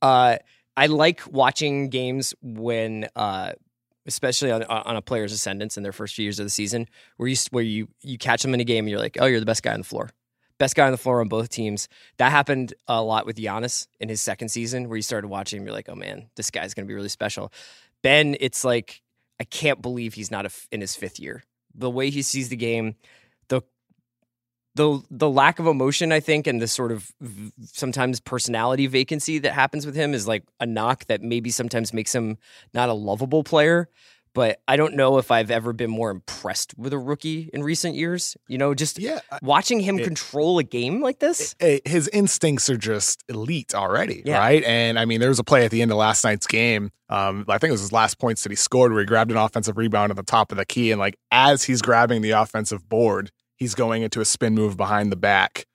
Uh, 0.00 0.36
I 0.76 0.86
like 0.86 1.20
watching 1.30 1.90
games 1.90 2.34
when, 2.42 3.06
uh, 3.14 3.52
especially 4.06 4.50
on 4.50 4.62
on 4.64 4.96
a 4.96 5.02
player's 5.02 5.32
ascendance 5.32 5.76
in 5.76 5.82
their 5.82 5.92
first 5.92 6.14
few 6.14 6.22
years 6.24 6.38
of 6.38 6.46
the 6.46 6.50
season, 6.50 6.88
where 7.18 7.28
you 7.28 7.36
where 7.50 7.62
you 7.62 7.88
you 8.02 8.18
catch 8.18 8.42
them 8.42 8.54
in 8.54 8.60
a 8.60 8.64
game 8.64 8.84
and 8.86 8.90
you're 8.90 8.98
like, 8.98 9.16
oh, 9.20 9.26
you're 9.26 9.40
the 9.40 9.46
best 9.46 9.62
guy 9.62 9.72
on 9.74 9.80
the 9.80 9.84
floor, 9.84 10.10
best 10.58 10.74
guy 10.74 10.86
on 10.86 10.92
the 10.92 10.98
floor 10.98 11.20
on 11.20 11.28
both 11.28 11.48
teams. 11.48 11.88
That 12.18 12.30
happened 12.30 12.74
a 12.86 13.02
lot 13.02 13.26
with 13.26 13.36
Giannis 13.36 13.86
in 14.00 14.08
his 14.08 14.20
second 14.20 14.48
season, 14.48 14.88
where 14.88 14.96
you 14.96 15.02
started 15.02 15.28
watching 15.28 15.60
him, 15.60 15.66
you're 15.66 15.74
like, 15.74 15.88
oh 15.88 15.94
man, 15.94 16.28
this 16.36 16.50
guy's 16.50 16.74
gonna 16.74 16.86
be 16.86 16.94
really 16.94 17.08
special. 17.08 17.52
Ben, 18.02 18.36
it's 18.40 18.64
like 18.64 19.02
I 19.40 19.44
can't 19.44 19.82
believe 19.82 20.14
he's 20.14 20.30
not 20.30 20.46
in 20.70 20.80
his 20.80 20.96
fifth 20.96 21.18
year. 21.18 21.42
The 21.74 21.90
way 21.90 22.10
he 22.10 22.22
sees 22.22 22.48
the 22.48 22.56
game, 22.56 22.94
the 23.48 23.62
the 24.74 25.00
the 25.10 25.30
lack 25.30 25.58
of 25.58 25.66
emotion, 25.66 26.12
I 26.12 26.20
think, 26.20 26.46
and 26.46 26.60
the 26.60 26.68
sort 26.68 26.92
of 26.92 27.12
v- 27.20 27.52
sometimes 27.62 28.20
personality 28.20 28.86
vacancy 28.86 29.38
that 29.38 29.52
happens 29.52 29.86
with 29.86 29.94
him 29.94 30.14
is 30.14 30.26
like 30.26 30.44
a 30.60 30.66
knock 30.66 31.06
that 31.06 31.22
maybe 31.22 31.50
sometimes 31.50 31.92
makes 31.92 32.14
him 32.14 32.38
not 32.72 32.88
a 32.88 32.94
lovable 32.94 33.44
player. 33.44 33.88
But 34.34 34.60
I 34.66 34.76
don't 34.76 34.94
know 34.96 35.18
if 35.18 35.30
I've 35.30 35.50
ever 35.50 35.72
been 35.72 35.90
more 35.90 36.10
impressed 36.10 36.74
with 36.76 36.92
a 36.92 36.98
rookie 36.98 37.48
in 37.54 37.62
recent 37.62 37.94
years. 37.94 38.36
You 38.48 38.58
know, 38.58 38.74
just 38.74 38.98
Yeah. 38.98 39.20
I- 39.30 39.38
watching 39.42 39.80
him 39.80 39.98
it- 39.98 40.04
control 40.04 40.58
a 40.58 40.64
game 40.64 41.00
like 41.00 41.20
this. 41.20 41.54
eh, 41.60 41.78
his 41.84 42.08
instincts 42.08 42.68
are 42.68 42.76
just 42.76 43.22
elite 43.28 43.74
already, 43.74 44.22
Yeah. 44.24 44.38
right? 44.38 44.62
And 44.64 44.98
I 44.98 45.04
mean, 45.04 45.20
there 45.20 45.28
was 45.28 45.38
a 45.38 45.44
play 45.44 45.64
at 45.64 45.70
the 45.70 45.80
end 45.82 45.90
of 45.92 45.96
last 45.98 46.24
night's 46.24 46.46
game. 46.48 46.90
Um, 47.08 47.44
I 47.48 47.58
think 47.58 47.68
it 47.68 47.72
was 47.72 47.80
his 47.82 47.92
last 47.92 48.18
points 48.18 48.42
that 48.42 48.50
he 48.50 48.56
scored 48.56 48.90
where 48.92 49.00
he 49.00 49.06
grabbed 49.06 49.30
an 49.30 49.36
offensive 49.36 49.76
rebound 49.76 50.10
at 50.10 50.16
the 50.16 50.22
top 50.24 50.50
of 50.50 50.58
the 50.58 50.66
key, 50.66 50.90
and 50.90 50.98
like 50.98 51.16
as 51.30 51.62
he's 51.64 51.80
grabbing 51.80 52.22
the 52.22 52.32
offensive 52.32 52.88
board, 52.88 53.30
he's 53.56 53.74
going 53.76 54.02
into 54.02 54.20
a 54.20 54.24
spin 54.24 54.54
move 54.54 54.76
behind 54.76 55.12
the 55.12 55.16
back 55.16 55.66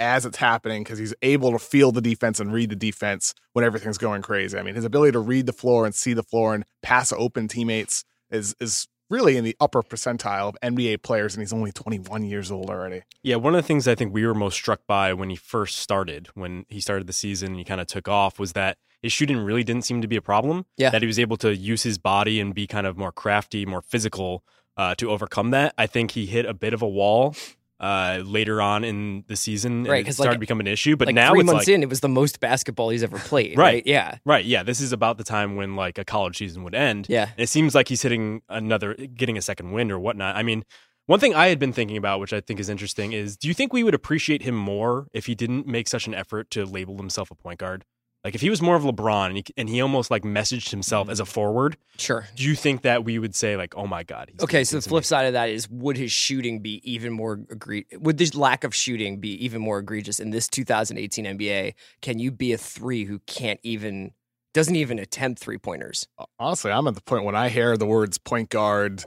as 0.00 0.26
it's 0.26 0.36
happening 0.36 0.82
because 0.82 0.98
he's 0.98 1.14
able 1.22 1.52
to 1.52 1.58
feel 1.58 1.92
the 1.92 2.00
defense 2.00 2.40
and 2.40 2.52
read 2.52 2.70
the 2.70 2.76
defense 2.76 3.34
when 3.52 3.64
everything's 3.64 3.98
going 3.98 4.22
crazy. 4.22 4.58
I 4.58 4.62
mean, 4.62 4.74
his 4.74 4.84
ability 4.84 5.12
to 5.12 5.20
read 5.20 5.46
the 5.46 5.52
floor 5.52 5.86
and 5.86 5.94
see 5.94 6.14
the 6.14 6.22
floor 6.22 6.54
and 6.54 6.64
pass 6.82 7.12
open 7.12 7.48
teammates 7.48 8.04
is 8.30 8.54
is 8.60 8.88
really 9.10 9.36
in 9.36 9.44
the 9.44 9.56
upper 9.60 9.82
percentile 9.82 10.48
of 10.48 10.56
NBA 10.62 11.02
players, 11.02 11.34
and 11.34 11.42
he's 11.42 11.52
only 11.52 11.70
21 11.72 12.24
years 12.24 12.50
old 12.50 12.70
already. 12.70 13.02
Yeah, 13.22 13.36
one 13.36 13.54
of 13.54 13.62
the 13.62 13.66
things 13.66 13.86
I 13.86 13.94
think 13.94 14.12
we 14.12 14.26
were 14.26 14.34
most 14.34 14.54
struck 14.54 14.80
by 14.86 15.12
when 15.12 15.30
he 15.30 15.36
first 15.36 15.76
started, 15.76 16.28
when 16.34 16.64
he 16.68 16.80
started 16.80 17.06
the 17.06 17.12
season 17.12 17.48
and 17.48 17.58
he 17.58 17.64
kind 17.64 17.80
of 17.80 17.86
took 17.86 18.08
off, 18.08 18.38
was 18.38 18.54
that 18.54 18.78
his 19.02 19.12
shooting 19.12 19.38
really 19.38 19.62
didn't 19.62 19.84
seem 19.84 20.00
to 20.00 20.08
be 20.08 20.16
a 20.16 20.22
problem. 20.22 20.64
Yeah. 20.76 20.90
That 20.90 21.02
he 21.02 21.06
was 21.06 21.18
able 21.18 21.36
to 21.38 21.54
use 21.54 21.82
his 21.82 21.98
body 21.98 22.40
and 22.40 22.54
be 22.54 22.66
kind 22.66 22.86
of 22.86 22.96
more 22.96 23.12
crafty, 23.12 23.66
more 23.66 23.82
physical 23.82 24.42
uh, 24.76 24.94
to 24.96 25.10
overcome 25.10 25.50
that. 25.50 25.74
I 25.76 25.86
think 25.86 26.12
he 26.12 26.26
hit 26.26 26.46
a 26.46 26.54
bit 26.54 26.72
of 26.72 26.82
a 26.82 26.88
wall 26.88 27.36
uh, 27.84 28.22
later 28.24 28.62
on 28.62 28.82
in 28.84 29.24
the 29.28 29.36
season. 29.36 29.84
Right, 29.84 30.00
it 30.00 30.04
'cause, 30.06 30.14
started 30.16 30.30
like- 30.30 30.36
to 30.36 30.40
become 30.40 30.60
an 30.60 30.66
issue. 30.66 30.96
But 30.96 31.08
like 31.08 31.14
now 31.14 31.30
three 31.32 31.40
it's 31.40 31.46
months 31.46 31.66
like, 31.68 31.74
in, 31.74 31.82
it 31.82 31.88
was 31.88 32.00
the 32.00 32.08
most 32.08 32.40
basketball 32.40 32.88
he's 32.88 33.02
ever 33.02 33.18
played. 33.18 33.58
Right. 33.58 33.74
Right? 33.74 33.82
Yeah. 33.86 34.18
right, 34.24 34.44
yeah, 34.44 34.62
this 34.62 34.80
is 34.80 34.92
about 34.92 35.18
the 35.18 35.24
time 35.24 35.56
when 35.56 35.76
like 35.76 35.98
a 35.98 36.04
college 36.04 36.38
season 36.38 36.64
would 36.64 36.74
end. 36.74 37.06
Yeah. 37.08 37.24
And 37.36 37.40
it 37.44 37.48
seems 37.48 37.74
like 37.74 37.88
he's 37.88 38.02
hitting 38.02 38.42
another, 38.48 38.94
getting 38.94 39.36
a 39.36 39.42
second 39.42 39.72
wind 39.72 39.92
or 39.92 39.98
whatnot. 39.98 40.36
I 40.36 40.42
mean, 40.42 40.64
one 41.06 41.20
thing 41.20 41.34
I 41.34 41.48
had 41.48 41.58
been 41.58 41.72
thinking 41.74 41.96
about, 41.98 42.20
which 42.20 42.32
I 42.32 42.40
think 42.40 42.58
is 42.58 42.68
interesting, 42.70 43.12
is 43.12 43.36
do 43.36 43.48
you 43.48 43.54
think 43.54 43.72
we 43.74 43.82
would 43.84 43.94
appreciate 43.94 44.42
him 44.42 44.54
more 44.54 45.06
if 45.12 45.26
he 45.26 45.34
didn't 45.34 45.66
make 45.66 45.86
such 45.88 46.06
an 46.06 46.14
effort 46.14 46.50
to 46.52 46.64
label 46.64 46.96
himself 46.96 47.30
a 47.30 47.34
point 47.34 47.58
guard? 47.58 47.84
Like 48.24 48.34
if 48.34 48.40
he 48.40 48.48
was 48.48 48.62
more 48.62 48.74
of 48.74 48.82
LeBron 48.84 49.26
and 49.26 49.36
he, 49.36 49.44
and 49.58 49.68
he 49.68 49.82
almost 49.82 50.10
like 50.10 50.22
messaged 50.22 50.70
himself 50.70 51.10
as 51.10 51.20
a 51.20 51.26
forward, 51.26 51.76
Sure. 51.98 52.26
do 52.34 52.42
you 52.44 52.54
think 52.54 52.80
that 52.80 53.04
we 53.04 53.18
would 53.18 53.34
say 53.34 53.56
like, 53.56 53.76
oh 53.76 53.86
my 53.86 54.02
god? 54.02 54.30
He's 54.32 54.40
Okay, 54.42 54.58
doing 54.58 54.64
so 54.64 54.76
the 54.76 54.80
things 54.80 54.84
flip 54.88 54.98
amazing? 55.00 55.08
side 55.08 55.26
of 55.26 55.32
that 55.34 55.48
is 55.50 55.68
would 55.68 55.98
his 55.98 56.10
shooting 56.10 56.60
be 56.60 56.80
even 56.90 57.12
more 57.12 57.36
egre- 57.36 57.84
would 58.00 58.16
this 58.16 58.34
lack 58.34 58.64
of 58.64 58.74
shooting 58.74 59.20
be 59.20 59.32
even 59.44 59.60
more 59.60 59.78
egregious 59.78 60.18
in 60.20 60.30
this 60.30 60.48
2018 60.48 61.26
NBA? 61.26 61.74
Can 62.00 62.18
you 62.18 62.30
be 62.30 62.52
a 62.54 62.58
3 62.58 63.04
who 63.04 63.18
can't 63.26 63.60
even 63.62 64.12
doesn't 64.54 64.76
even 64.76 64.98
attempt 64.98 65.40
three 65.40 65.58
pointers? 65.58 66.06
Uh, 66.18 66.24
honestly, 66.38 66.70
I'm 66.70 66.86
at 66.88 66.94
the 66.94 67.02
point 67.02 67.24
when 67.24 67.34
I 67.34 67.48
hear 67.50 67.76
the 67.76 67.86
words 67.86 68.16
point 68.18 68.48
guard, 68.48 69.04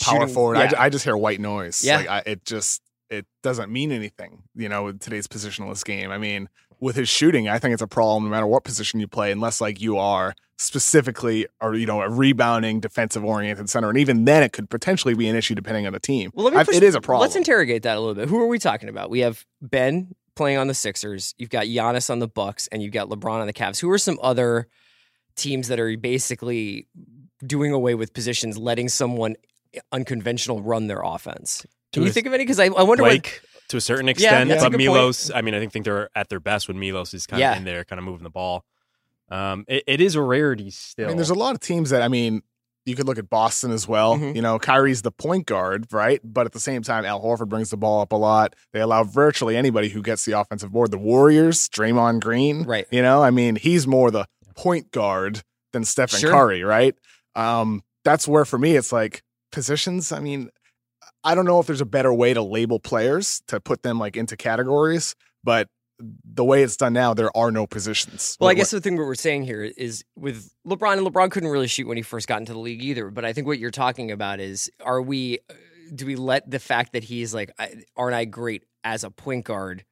power 0.00 0.20
Shooting- 0.20 0.34
forward, 0.34 0.58
I, 0.58 0.62
yeah. 0.64 0.68
ju- 0.68 0.76
I 0.78 0.88
just 0.90 1.04
hear 1.04 1.16
white 1.16 1.40
noise. 1.40 1.82
Yeah. 1.82 1.96
Like 1.96 2.08
I, 2.08 2.22
it 2.26 2.44
just 2.44 2.82
it 3.08 3.26
doesn't 3.42 3.72
mean 3.72 3.90
anything, 3.90 4.44
you 4.54 4.68
know, 4.68 4.84
with 4.84 5.00
today's 5.00 5.26
positionless 5.26 5.84
game. 5.84 6.12
I 6.12 6.18
mean, 6.18 6.48
with 6.80 6.96
his 6.96 7.08
shooting, 7.08 7.48
I 7.48 7.58
think 7.58 7.72
it's 7.72 7.82
a 7.82 7.86
problem 7.86 8.24
no 8.24 8.30
matter 8.30 8.46
what 8.46 8.64
position 8.64 9.00
you 9.00 9.06
play, 9.08 9.30
unless 9.30 9.60
like 9.60 9.80
you 9.80 9.98
are 9.98 10.34
specifically 10.58 11.46
or 11.60 11.74
you 11.74 11.86
know 11.86 12.02
a 12.02 12.10
rebounding 12.10 12.80
defensive 12.80 13.24
oriented 13.24 13.70
center, 13.70 13.88
and 13.88 13.98
even 13.98 14.24
then 14.24 14.42
it 14.42 14.52
could 14.52 14.68
potentially 14.70 15.14
be 15.14 15.28
an 15.28 15.36
issue 15.36 15.54
depending 15.54 15.86
on 15.86 15.92
the 15.92 16.00
team. 16.00 16.30
Well, 16.34 16.44
let 16.44 16.54
me 16.54 16.60
I- 16.60 16.64
pers- 16.64 16.76
it 16.76 16.82
is 16.82 16.94
a 16.94 17.00
problem. 17.00 17.22
Let's 17.22 17.36
interrogate 17.36 17.82
that 17.84 17.96
a 17.96 18.00
little 18.00 18.14
bit. 18.14 18.28
Who 18.28 18.40
are 18.40 18.46
we 18.46 18.58
talking 18.58 18.88
about? 18.88 19.10
We 19.10 19.20
have 19.20 19.44
Ben 19.60 20.14
playing 20.34 20.58
on 20.58 20.66
the 20.68 20.74
Sixers. 20.74 21.34
You've 21.38 21.50
got 21.50 21.66
Giannis 21.66 22.10
on 22.10 22.18
the 22.18 22.28
Bucks, 22.28 22.66
and 22.68 22.82
you've 22.82 22.92
got 22.92 23.08
LeBron 23.08 23.40
on 23.40 23.46
the 23.46 23.52
Cavs. 23.52 23.80
Who 23.80 23.90
are 23.90 23.98
some 23.98 24.18
other 24.22 24.68
teams 25.36 25.68
that 25.68 25.78
are 25.80 25.96
basically 25.96 26.86
doing 27.44 27.72
away 27.72 27.94
with 27.94 28.12
positions, 28.12 28.56
letting 28.58 28.88
someone 28.88 29.36
unconventional 29.92 30.62
run 30.62 30.86
their 30.86 31.00
offense? 31.02 31.64
Can 31.92 32.04
you 32.04 32.10
think 32.10 32.26
of 32.26 32.32
any? 32.32 32.44
Because 32.44 32.60
I, 32.60 32.66
I 32.66 32.82
wonder 32.82 33.02
what 33.02 33.10
Blake 33.10 33.42
to 33.70 33.76
a 33.76 33.80
certain 33.80 34.08
extent, 34.08 34.48
that's 34.50 34.62
a 34.62 34.66
but 34.70 34.78
good 34.78 34.86
point. 34.86 34.98
Milos. 34.98 35.30
I 35.32 35.42
mean, 35.42 35.54
I 35.54 35.58
think 35.58 35.72
think 35.72 35.84
they're 35.84 36.08
at 36.14 36.28
their 36.28 36.38
best 36.40 36.68
when 36.68 36.78
Milos 36.78 37.12
is 37.14 37.26
kind 37.26 37.40
Yeah. 37.40 37.52
of 37.52 37.58
in 37.58 37.64
there, 37.64 37.84
kind 37.84 37.98
of 37.98 38.04
moving 38.04 38.22
the 38.24 38.30
ball. 38.30 38.64
Um, 39.30 39.64
it, 39.68 39.84
it 39.86 40.00
is 40.00 40.14
a 40.16 40.22
rarity 40.22 40.70
still. 40.70 41.06
I 41.06 41.08
mean, 41.08 41.16
there's 41.16 41.30
a 41.30 41.34
lot 41.34 41.54
of 41.54 41.60
teams 41.60 41.90
that 41.90 42.02
I 42.02 42.08
mean, 42.08 42.42
you 42.86 42.96
could 42.96 43.06
look 43.06 43.18
at 43.18 43.28
Boston 43.30 43.70
as 43.70 43.86
well. 43.86 44.16
Mhm. 44.16 44.34
You 44.34 44.42
know, 44.42 44.58
Kyrie's 44.58 45.02
the 45.02 45.12
point 45.12 45.46
guard, 45.46 45.86
right? 45.92 46.20
But 46.24 46.46
at 46.46 46.52
the 46.52 46.58
same 46.60 46.82
time, 46.82 47.04
Al 47.04 47.20
Horford 47.22 47.48
brings 47.48 47.70
the 47.70 47.76
ball 47.76 48.00
up 48.00 48.10
a 48.12 48.16
lot. 48.16 48.56
They 48.72 48.80
allow 48.80 49.04
virtually 49.04 49.56
anybody 49.56 49.88
who 49.90 50.02
gets 50.02 50.24
the 50.24 50.32
offensive 50.32 50.72
board. 50.72 50.90
The 50.90 50.98
Warriors, 50.98 51.68
Draymond 51.68 52.20
Green, 52.20 52.64
Right. 52.64 52.86
You 52.90 53.02
know, 53.02 53.22
I 53.22 53.30
mean, 53.30 53.56
he's 53.56 53.86
more 53.86 54.10
the 54.10 54.26
point 54.56 54.90
guard 54.90 55.42
than 55.72 55.84
Stephen 55.84 56.18
Sure. 56.18 56.32
Curry, 56.32 56.64
right? 56.64 56.96
Um, 57.36 57.82
that's 58.02 58.26
where 58.26 58.44
for 58.44 58.58
me 58.58 58.74
it's 58.76 58.90
like 58.92 59.22
positions. 59.52 60.10
I 60.10 60.18
mean, 60.20 60.50
I 61.24 61.34
don't 61.34 61.44
know 61.44 61.60
if 61.60 61.66
there's 61.66 61.80
a 61.80 61.86
better 61.86 62.12
way 62.12 62.32
to 62.34 62.42
label 62.42 62.78
players 62.80 63.42
to 63.48 63.60
put 63.60 63.82
them 63.82 63.98
like 63.98 64.16
into 64.16 64.36
categories, 64.36 65.14
but 65.44 65.68
the 66.24 66.44
way 66.44 66.62
it's 66.62 66.78
done 66.78 66.94
now, 66.94 67.12
there 67.12 67.34
are 67.36 67.50
no 67.50 67.66
positions. 67.66 68.38
Well, 68.40 68.48
I 68.48 68.52
What- 68.52 68.56
guess 68.56 68.70
the 68.70 68.80
thing 68.80 68.96
what 68.96 69.04
we're 69.06 69.14
saying 69.14 69.42
here 69.44 69.64
is 69.64 70.02
with 70.16 70.50
LeBron, 70.66 70.96
and 70.96 71.06
LeBron 71.06 71.30
couldn't 71.30 71.50
really 71.50 71.66
shoot 71.68 71.86
when 71.86 71.98
he 71.98 72.02
first 72.02 72.26
got 72.26 72.38
into 72.40 72.54
the 72.54 72.58
league 72.58 72.82
either. 72.82 73.10
But 73.10 73.26
I 73.26 73.34
think 73.34 73.46
what 73.46 73.58
you're 73.58 73.70
talking 73.70 74.10
about 74.10 74.40
is, 74.40 74.70
are 74.82 75.02
we, 75.02 75.40
uh, 75.50 75.54
do 75.94 76.06
we 76.06 76.16
let 76.16 76.50
the 76.50 76.58
fact 76.58 76.94
that 76.94 77.04
he's 77.04 77.34
like, 77.34 77.50
aren't 77.96 78.14
I 78.14 78.24
great 78.24 78.62
as 78.82 79.04
a 79.04 79.10
point 79.10 79.44
guard, 79.44 79.84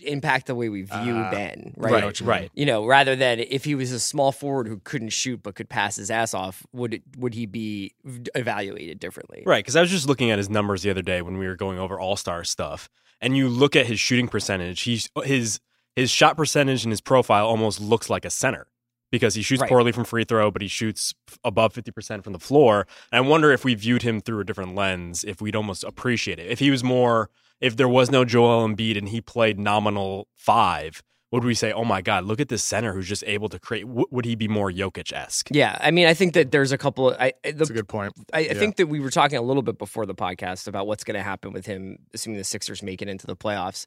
impact 0.00 0.46
the 0.46 0.54
way 0.54 0.68
we 0.68 0.82
view 0.82 1.16
Uh, 1.16 1.30
Ben? 1.30 1.74
Right. 1.76 2.20
you 2.20 2.26
right. 2.26 2.50
You 2.54 2.66
know, 2.66 2.84
rather 2.86 3.14
than 3.16 3.40
if 3.40 3.64
he 3.64 3.74
was 3.74 3.92
a 3.92 4.00
small 4.00 4.32
forward 4.32 4.66
who 4.66 4.80
couldn't 4.84 5.10
shoot 5.10 5.42
but 5.42 5.54
could 5.54 5.68
pass 5.68 5.96
his 5.96 6.10
ass 6.10 6.34
off, 6.34 6.66
would 6.72 6.94
it, 6.94 7.02
would 7.16 7.34
he 7.34 7.46
be 7.46 7.94
evaluated 8.34 8.98
differently? 9.00 9.42
Right, 9.46 9.64
because 9.64 9.76
I 9.76 9.80
was 9.80 9.90
just 9.90 10.08
looking 10.08 10.30
at 10.30 10.38
his 10.38 10.50
numbers 10.50 10.82
the 10.82 10.90
other 10.90 11.02
day 11.02 11.22
when 11.22 11.38
we 11.38 11.46
were 11.46 11.56
going 11.56 11.78
over 11.78 11.98
All 12.00 12.16
Star 12.16 12.44
stuff, 12.44 12.88
and 13.20 13.36
you 13.36 13.48
look 13.48 13.76
at 13.76 13.86
his 13.86 14.00
shooting 14.00 14.28
percentage. 14.28 14.82
He's 14.82 15.08
his 15.24 15.60
his 15.94 16.10
shot 16.10 16.36
percentage 16.36 16.84
and 16.84 16.90
his 16.92 17.00
profile 17.02 17.46
almost 17.46 17.80
looks 17.80 18.08
like 18.08 18.24
a 18.24 18.30
center 18.30 18.66
because 19.10 19.34
he 19.34 19.42
shoots 19.42 19.60
Right. 19.60 19.68
poorly 19.68 19.92
from 19.92 20.04
free 20.04 20.24
throw, 20.24 20.50
but 20.50 20.62
he 20.62 20.68
shoots 20.68 21.14
above 21.44 21.74
fifty 21.74 21.90
percent 21.92 22.24
from 22.24 22.32
the 22.32 22.38
floor. 22.40 22.86
And 23.12 23.24
I 23.24 23.28
wonder 23.28 23.52
if 23.52 23.64
we 23.64 23.74
viewed 23.74 24.02
him 24.02 24.20
through 24.20 24.40
a 24.40 24.44
different 24.44 24.74
lens, 24.74 25.22
if 25.22 25.40
we'd 25.40 25.54
almost 25.54 25.84
appreciate 25.84 26.38
it. 26.38 26.50
If 26.50 26.58
he 26.58 26.70
was 26.70 26.82
more, 26.82 27.28
if 27.62 27.76
there 27.76 27.88
was 27.88 28.10
no 28.10 28.24
Joel 28.26 28.68
Embiid 28.68 28.98
and 28.98 29.08
he 29.08 29.22
played 29.22 29.58
nominal 29.58 30.28
five. 30.36 31.02
Would 31.30 31.44
we 31.44 31.54
say, 31.54 31.72
"Oh 31.72 31.84
my 31.84 32.02
God, 32.02 32.24
look 32.24 32.40
at 32.40 32.50
this 32.50 32.62
center 32.62 32.92
who's 32.92 33.08
just 33.08 33.24
able 33.26 33.48
to 33.48 33.58
create"? 33.58 33.86
W- 33.86 34.06
would 34.10 34.26
he 34.26 34.34
be 34.34 34.48
more 34.48 34.70
Jokic 34.70 35.14
esque? 35.14 35.48
Yeah, 35.50 35.78
I 35.80 35.90
mean, 35.90 36.06
I 36.06 36.12
think 36.12 36.34
that 36.34 36.50
there's 36.50 36.72
a 36.72 36.76
couple. 36.76 37.16
I 37.18 37.32
the, 37.42 37.52
That's 37.52 37.70
a 37.70 37.72
good 37.72 37.88
point. 37.88 38.12
I, 38.34 38.40
I 38.40 38.54
think 38.54 38.76
that 38.76 38.88
we 38.88 39.00
were 39.00 39.08
talking 39.08 39.38
a 39.38 39.42
little 39.42 39.62
bit 39.62 39.78
before 39.78 40.04
the 40.04 40.14
podcast 40.14 40.68
about 40.68 40.86
what's 40.86 41.04
going 41.04 41.16
to 41.16 41.22
happen 41.22 41.52
with 41.52 41.64
him, 41.64 41.96
assuming 42.12 42.36
the 42.36 42.44
Sixers 42.44 42.82
make 42.82 43.00
it 43.00 43.08
into 43.08 43.26
the 43.26 43.34
playoffs. 43.34 43.86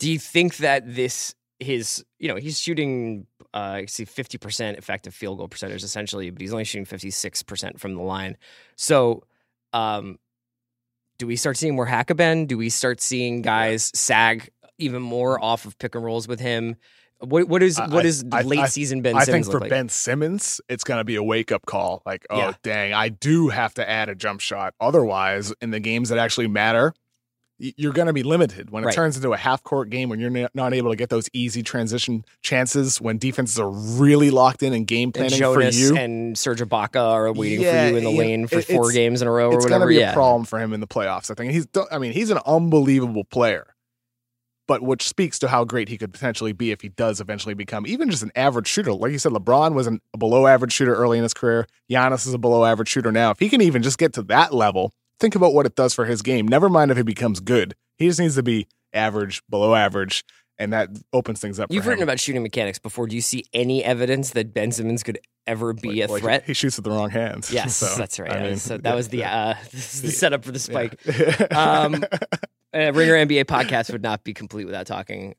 Do 0.00 0.10
you 0.10 0.18
think 0.18 0.56
that 0.56 0.82
this 0.96 1.36
his 1.60 2.04
you 2.18 2.28
know 2.28 2.34
he's 2.34 2.58
shooting 2.58 3.28
uh, 3.54 3.82
I 3.82 3.86
see 3.86 4.04
fifty 4.04 4.38
percent 4.38 4.76
effective 4.76 5.14
field 5.14 5.38
goal 5.38 5.46
percentage 5.46 5.84
essentially, 5.84 6.30
but 6.30 6.42
he's 6.42 6.52
only 6.52 6.64
shooting 6.64 6.84
fifty 6.84 7.10
six 7.10 7.42
percent 7.42 7.78
from 7.78 7.94
the 7.94 8.02
line. 8.02 8.36
So, 8.76 9.22
um, 9.72 10.18
do 11.18 11.26
we 11.26 11.36
start 11.36 11.56
seeing 11.56 11.74
more 11.76 11.86
Hack-a-Ben? 11.86 12.46
Do 12.46 12.56
we 12.58 12.68
start 12.68 13.00
seeing 13.00 13.42
guys 13.42 13.90
sag 13.94 14.50
even 14.78 15.02
more 15.02 15.42
off 15.42 15.64
of 15.64 15.78
pick 15.78 15.94
and 15.94 16.04
rolls 16.04 16.26
with 16.28 16.40
him? 16.40 16.76
What 17.20 17.48
what 17.48 17.62
is 17.62 17.78
what 17.78 18.04
I- 18.32 18.42
late 18.42 18.58
I- 18.58 18.66
season 18.66 19.00
Ben 19.00 19.16
I 19.16 19.24
Simmons 19.24 19.46
think 19.46 19.52
for 19.52 19.60
like? 19.60 19.70
Ben 19.70 19.88
Simmons, 19.88 20.60
it's 20.68 20.84
going 20.84 20.98
to 20.98 21.04
be 21.04 21.14
a 21.16 21.22
wake 21.22 21.52
up 21.52 21.64
call. 21.64 22.02
Like, 22.04 22.26
oh, 22.28 22.36
Yeah. 22.36 22.52
dang, 22.62 22.92
I 22.92 23.08
do 23.08 23.48
have 23.48 23.72
to 23.74 23.88
add 23.88 24.08
a 24.08 24.14
jump 24.14 24.40
shot. 24.40 24.74
Otherwise, 24.80 25.54
in 25.62 25.70
the 25.70 25.80
games 25.80 26.08
that 26.10 26.18
actually 26.18 26.48
matter, 26.48 26.92
you're 27.58 27.92
going 27.92 28.08
to 28.08 28.12
be 28.12 28.22
limited. 28.24 28.70
When 28.70 28.82
it 28.82 28.86
Right. 28.86 28.94
turns 28.94 29.16
into 29.16 29.32
a 29.32 29.36
half 29.36 29.62
court 29.62 29.88
game, 29.88 30.08
when 30.08 30.18
you're 30.18 30.48
not 30.54 30.74
able 30.74 30.90
to 30.90 30.96
get 30.96 31.08
those 31.08 31.28
easy 31.32 31.62
transition 31.62 32.24
chances, 32.42 33.00
when 33.00 33.16
defenses 33.18 33.58
are 33.60 33.70
really 33.70 34.30
locked 34.30 34.62
in 34.62 34.72
and 34.72 34.86
game 34.86 35.08
and 35.08 35.14
planning 35.14 35.38
for 35.40 35.62
you, 35.62 35.96
and 35.96 36.36
Serge 36.36 36.60
Ibaka 36.60 37.00
are 37.00 37.32
waiting 37.32 37.60
Yeah, 37.60 37.84
for 37.86 37.90
you 37.92 37.96
in 37.98 38.04
the 38.04 38.10
you- 38.10 38.18
lane 38.18 38.46
for 38.48 38.60
four 38.60 38.90
games 38.90 39.22
in 39.22 39.28
a 39.28 39.30
row 39.30 39.44
or 39.44 39.48
whatever. 39.50 39.58
it's 39.58 39.66
going 39.68 39.80
to 39.82 39.86
be 39.86 39.94
yeah. 39.96 40.10
a 40.10 40.14
problem 40.14 40.44
for 40.44 40.58
him 40.58 40.72
in 40.72 40.80
the 40.80 40.88
playoffs. 40.88 41.30
I 41.30 41.34
think 41.34 41.52
he's. 41.52 41.66
I 41.92 41.98
mean, 41.98 42.12
he's 42.12 42.30
an 42.30 42.38
unbelievable 42.44 43.24
player, 43.24 43.74
but 44.66 44.82
which 44.82 45.06
speaks 45.06 45.38
to 45.38 45.48
how 45.48 45.64
great 45.64 45.88
he 45.88 45.96
could 45.96 46.12
potentially 46.12 46.52
be 46.52 46.72
if 46.72 46.80
he 46.80 46.88
does 46.88 47.20
eventually 47.20 47.54
become 47.54 47.86
even 47.86 48.10
just 48.10 48.22
an 48.24 48.32
average 48.34 48.66
shooter. 48.66 48.92
Like 48.92 49.12
you 49.12 49.18
said, 49.18 49.32
LeBron 49.32 49.74
was 49.74 49.86
an, 49.86 50.00
a 50.12 50.18
below 50.18 50.46
average 50.48 50.72
shooter 50.72 50.94
early 50.94 51.18
in 51.18 51.22
his 51.22 51.34
career. 51.34 51.66
Giannis 51.90 52.26
is 52.26 52.34
a 52.34 52.38
below 52.38 52.64
average 52.64 52.88
shooter 52.88 53.12
now. 53.12 53.30
If 53.30 53.38
he 53.38 53.48
can 53.48 53.60
even 53.60 53.82
just 53.82 53.98
get 53.98 54.12
to 54.14 54.22
that 54.24 54.52
level, 54.52 54.92
think 55.20 55.34
about 55.34 55.54
what 55.54 55.66
it 55.66 55.74
does 55.74 55.94
for 55.94 56.04
his 56.04 56.22
game. 56.22 56.46
Never 56.48 56.68
mind 56.68 56.90
if 56.90 56.96
he 56.96 57.02
becomes 57.02 57.40
good. 57.40 57.74
He 57.98 58.06
just 58.08 58.20
needs 58.20 58.34
to 58.36 58.42
be 58.42 58.66
average, 58.92 59.42
below 59.48 59.74
average, 59.74 60.24
and 60.58 60.72
that 60.72 60.88
opens 61.12 61.40
things 61.40 61.58
up. 61.60 61.72
You've 61.72 61.86
written 61.86 62.02
him. 62.02 62.08
about 62.08 62.20
shooting 62.20 62.42
mechanics 62.42 62.78
before. 62.78 63.06
Do 63.06 63.16
you 63.16 63.22
see 63.22 63.44
any 63.52 63.82
evidence 63.84 64.30
that 64.30 64.52
Ben 64.54 64.70
Simmons 64.72 65.02
could 65.02 65.18
ever 65.46 65.72
be 65.72 66.00
Like- 66.00 66.08
a 66.08 66.12
like 66.12 66.22
threat? 66.22 66.44
He 66.46 66.54
shoots 66.54 66.76
with 66.76 66.84
the 66.84 66.90
wrong 66.90 67.10
hands. 67.10 67.52
yes, 67.52 67.76
So, 67.76 67.94
that's 67.96 68.18
right. 68.18 68.32
I 68.32 68.42
mean, 68.42 68.56
so 68.56 68.78
that 68.82 68.94
was 68.94 69.08
the 69.08 69.18
yeah. 69.18 69.36
uh, 69.36 69.54
this 69.72 69.94
is 69.94 70.02
the 70.02 70.10
setup 70.10 70.44
for 70.44 70.52
the 70.52 70.58
spike. 70.58 71.00
Yeah. 71.04 71.46
Um, 71.50 72.04
a 72.72 72.90
Ringer 72.92 73.14
NBA 73.26 73.44
podcast 73.44 73.90
would 73.92 74.02
not 74.02 74.24
be 74.24 74.34
complete 74.34 74.64
without 74.64 74.86
talking 74.86 75.34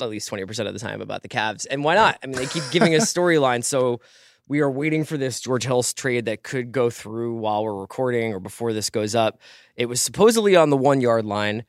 at 0.00 0.10
least 0.10 0.30
20% 0.30 0.66
of 0.66 0.74
the 0.74 0.78
time 0.78 1.00
about 1.00 1.22
the 1.22 1.28
Cavs. 1.28 1.66
And 1.70 1.82
why 1.82 1.94
not? 1.94 2.18
I 2.22 2.26
mean, 2.26 2.36
they 2.36 2.44
keep 2.46 2.64
giving 2.70 2.94
us 2.94 3.10
storylines. 3.12 3.64
So 3.64 4.00
we 4.48 4.60
are 4.60 4.70
waiting 4.70 5.04
for 5.04 5.16
this 5.16 5.40
George 5.40 5.64
Hills 5.64 5.92
trade 5.92 6.26
that 6.26 6.42
could 6.42 6.72
go 6.72 6.90
through 6.90 7.34
while 7.34 7.64
we're 7.64 7.74
recording 7.74 8.32
or 8.32 8.40
before 8.40 8.72
this 8.72 8.90
goes 8.90 9.14
up. 9.14 9.40
It 9.74 9.86
was 9.86 10.00
supposedly 10.00 10.56
on 10.56 10.70
the 10.70 10.76
one 10.76 11.00
yard 11.00 11.24
line. 11.24 11.64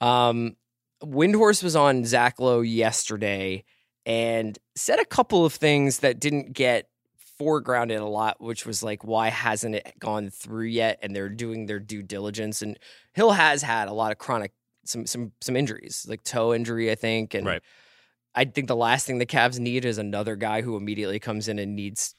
Um, 0.00 0.56
Windhorst 1.02 1.62
was 1.62 1.76
on 1.76 2.04
Zach 2.04 2.38
Lowe 2.38 2.60
yesterday 2.60 3.64
and 4.04 4.58
said 4.74 5.00
a 5.00 5.04
couple 5.04 5.44
of 5.44 5.54
things 5.54 6.00
that 6.00 6.20
didn't 6.20 6.52
get 6.52 6.88
foregrounded 7.40 8.00
a 8.00 8.04
lot, 8.04 8.40
which 8.40 8.66
was 8.66 8.82
like, 8.82 9.04
why 9.04 9.28
hasn't 9.28 9.76
it 9.76 9.94
gone 9.98 10.30
through 10.30 10.66
yet? 10.66 10.98
And 11.02 11.14
they're 11.14 11.28
doing 11.28 11.66
their 11.66 11.78
due 11.78 12.02
diligence. 12.02 12.62
And 12.62 12.78
Hill 13.12 13.30
has 13.30 13.62
had 13.62 13.88
a 13.88 13.92
lot 13.92 14.12
of 14.12 14.18
chronic 14.18 14.52
some 14.84 15.06
some 15.06 15.32
some 15.40 15.56
injuries, 15.56 16.06
like 16.08 16.24
toe 16.24 16.54
injury, 16.54 16.90
I 16.90 16.94
think. 16.94 17.34
And 17.34 17.46
Right. 17.46 17.62
I 18.38 18.44
think 18.44 18.68
the 18.68 18.76
last 18.76 19.04
thing 19.04 19.18
the 19.18 19.26
Cavs 19.26 19.58
need 19.58 19.84
is 19.84 19.98
another 19.98 20.36
guy 20.36 20.62
who 20.62 20.76
immediately 20.76 21.18
comes 21.18 21.48
in 21.48 21.58
and 21.58 21.74
needs 21.74 22.14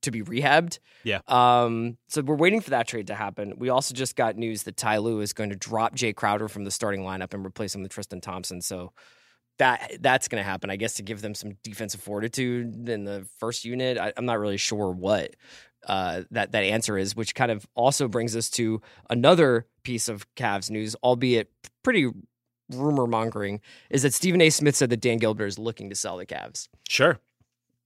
to 0.00 0.10
be 0.10 0.22
rehabbed. 0.22 0.78
Yeah. 1.04 1.20
Um, 1.26 1.98
so 2.08 2.22
we're 2.22 2.36
waiting 2.36 2.62
for 2.62 2.70
that 2.70 2.88
trade 2.88 3.08
to 3.08 3.14
happen. 3.14 3.52
We 3.58 3.68
also 3.68 3.94
just 3.94 4.16
got 4.16 4.36
news 4.36 4.62
that 4.62 4.78
Ty 4.78 4.98
Lue 4.98 5.20
is 5.20 5.34
going 5.34 5.50
to 5.50 5.56
drop 5.56 5.94
Jae 5.94 6.14
Crowder 6.14 6.48
from 6.48 6.64
the 6.64 6.70
starting 6.70 7.02
lineup 7.02 7.34
and 7.34 7.44
replace 7.44 7.74
him 7.74 7.82
with 7.82 7.92
Tristan 7.92 8.22
Thompson. 8.22 8.62
So 8.62 8.92
that 9.58 9.98
that's 10.00 10.28
going 10.28 10.42
to 10.42 10.48
happen, 10.48 10.70
I 10.70 10.76
guess, 10.76 10.94
to 10.94 11.02
give 11.02 11.20
them 11.20 11.34
some 11.34 11.52
defensive 11.62 12.00
fortitude 12.00 12.88
in 12.88 13.04
the 13.04 13.26
first 13.38 13.66
unit. 13.66 13.98
I, 13.98 14.14
I'm 14.16 14.24
not 14.24 14.38
really 14.38 14.56
sure 14.56 14.90
what 14.90 15.36
uh, 15.86 16.22
that 16.30 16.52
that 16.52 16.64
answer 16.64 16.96
is, 16.96 17.14
which 17.14 17.34
kind 17.34 17.50
of 17.50 17.66
also 17.74 18.08
brings 18.08 18.34
us 18.34 18.48
to 18.50 18.80
another 19.10 19.66
piece 19.82 20.08
of 20.08 20.26
Cavs 20.34 20.70
news, 20.70 20.94
albeit 21.02 21.50
pretty 21.82 22.10
rumor 22.72 23.06
mongering, 23.06 23.60
is 23.90 24.02
that 24.02 24.12
Stephen 24.14 24.40
A. 24.40 24.50
Smith 24.50 24.76
said 24.76 24.90
that 24.90 25.00
Dan 25.00 25.18
Gilbert 25.18 25.46
is 25.46 25.58
looking 25.58 25.88
to 25.90 25.96
sell 25.96 26.16
the 26.16 26.26
Cavs. 26.26 26.68
Sure. 26.88 27.18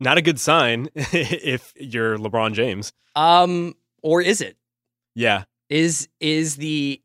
Not 0.00 0.18
a 0.18 0.22
good 0.22 0.40
sign 0.40 0.88
if 0.94 1.72
you're 1.76 2.18
LeBron 2.18 2.54
James. 2.54 2.92
Um, 3.14 3.74
or 4.02 4.20
is 4.20 4.40
it? 4.40 4.56
Yeah. 5.14 5.44
Is 5.68 6.08
is 6.20 6.56
the 6.56 7.00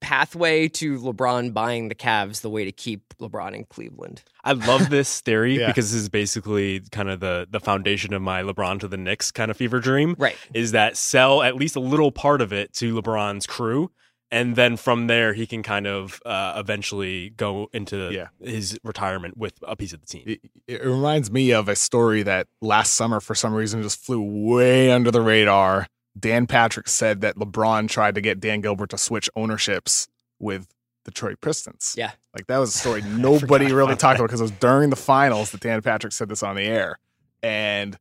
pathway 0.00 0.66
to 0.66 0.98
LeBron 0.98 1.52
buying 1.52 1.88
the 1.88 1.94
Cavs 1.94 2.40
the 2.40 2.48
way 2.50 2.64
to 2.64 2.72
keep 2.72 3.14
LeBron 3.20 3.54
in 3.54 3.64
Cleveland? 3.64 4.22
I 4.42 4.52
love 4.52 4.88
this 4.90 5.20
theory 5.20 5.58
Yeah. 5.60 5.66
because 5.68 5.92
this 5.92 6.00
is 6.00 6.08
basically 6.08 6.80
kind 6.90 7.08
of 7.10 7.20
the 7.20 7.46
the 7.50 7.60
foundation 7.60 8.12
of 8.14 8.22
my 8.22 8.42
LeBron 8.42 8.80
to 8.80 8.88
the 8.88 8.96
Knicks 8.96 9.30
kind 9.30 9.50
of 9.50 9.56
fever 9.56 9.78
dream. 9.80 10.16
Right. 10.18 10.36
Is 10.54 10.72
that 10.72 10.96
sell 10.96 11.42
at 11.42 11.56
least 11.56 11.76
a 11.76 11.80
little 11.80 12.10
part 12.12 12.40
of 12.40 12.52
it 12.52 12.72
to 12.74 12.94
LeBron's 12.94 13.46
crew, 13.46 13.90
and 14.30 14.56
then 14.56 14.76
from 14.76 15.06
there 15.06 15.32
he 15.34 15.46
can 15.46 15.62
kind 15.62 15.86
of 15.86 16.20
uh, 16.24 16.54
eventually 16.56 17.30
go 17.30 17.68
into 17.72 18.10
Yeah. 18.12 18.28
his 18.42 18.78
retirement 18.84 19.36
with 19.36 19.54
a 19.66 19.76
piece 19.76 19.92
of 19.92 20.00
the 20.00 20.06
team. 20.06 20.22
it, 20.26 20.40
it 20.66 20.84
reminds 20.84 21.30
me 21.30 21.52
of 21.52 21.68
a 21.68 21.76
story 21.76 22.22
that 22.22 22.46
last 22.60 22.94
summer 22.94 23.20
for 23.20 23.34
some 23.34 23.52
reason 23.54 23.82
just 23.82 24.04
flew 24.04 24.20
way 24.22 24.90
under 24.90 25.10
the 25.10 25.20
radar. 25.20 25.86
Dan 26.18 26.46
Patrick 26.46 26.88
said 26.88 27.20
that 27.20 27.36
LeBron 27.36 27.88
tried 27.88 28.14
to 28.16 28.20
get 28.20 28.40
Dan 28.40 28.60
Gilbert 28.60 28.90
to 28.90 28.98
switch 28.98 29.30
ownerships 29.36 30.08
with 30.38 30.66
the 31.04 31.10
Detroit 31.12 31.40
Pistons. 31.40 31.94
Yeah. 31.96 32.10
Like 32.34 32.46
that 32.48 32.58
was 32.58 32.74
a 32.74 32.78
story 32.78 33.00
nobody 33.06 33.66
really 33.72 33.92
about 33.92 33.98
talked 34.00 34.18
about 34.18 34.26
because 34.26 34.40
it 34.40 34.44
was 34.44 34.50
during 34.52 34.90
the 34.90 34.96
finals 34.96 35.50
that 35.52 35.60
Dan 35.60 35.80
Patrick 35.82 36.12
said 36.12 36.28
this 36.28 36.42
on 36.42 36.56
the 36.56 36.62
air. 36.62 36.98
And 37.42 37.96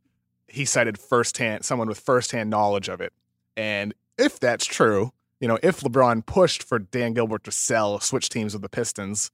he 0.48 0.66
cited 0.66 0.98
firsthand 0.98 1.64
someone 1.64 1.88
with 1.88 2.00
firsthand 2.00 2.50
knowledge 2.50 2.90
of 2.90 3.00
it. 3.00 3.14
And 3.56 3.94
if 4.18 4.40
that's 4.40 4.66
true, 4.66 5.12
you 5.40 5.48
know, 5.48 5.58
if 5.64 5.82
LeBron 5.82 6.26
pushed 6.26 6.64
for 6.64 6.80
Dan 6.80 7.14
Gilbert 7.14 7.44
to 7.46 7.52
sell 7.52 8.00
switch 8.00 8.30
teams 8.30 8.54
with 8.54 8.62
the 8.62 8.70
Pistons, 8.70 9.32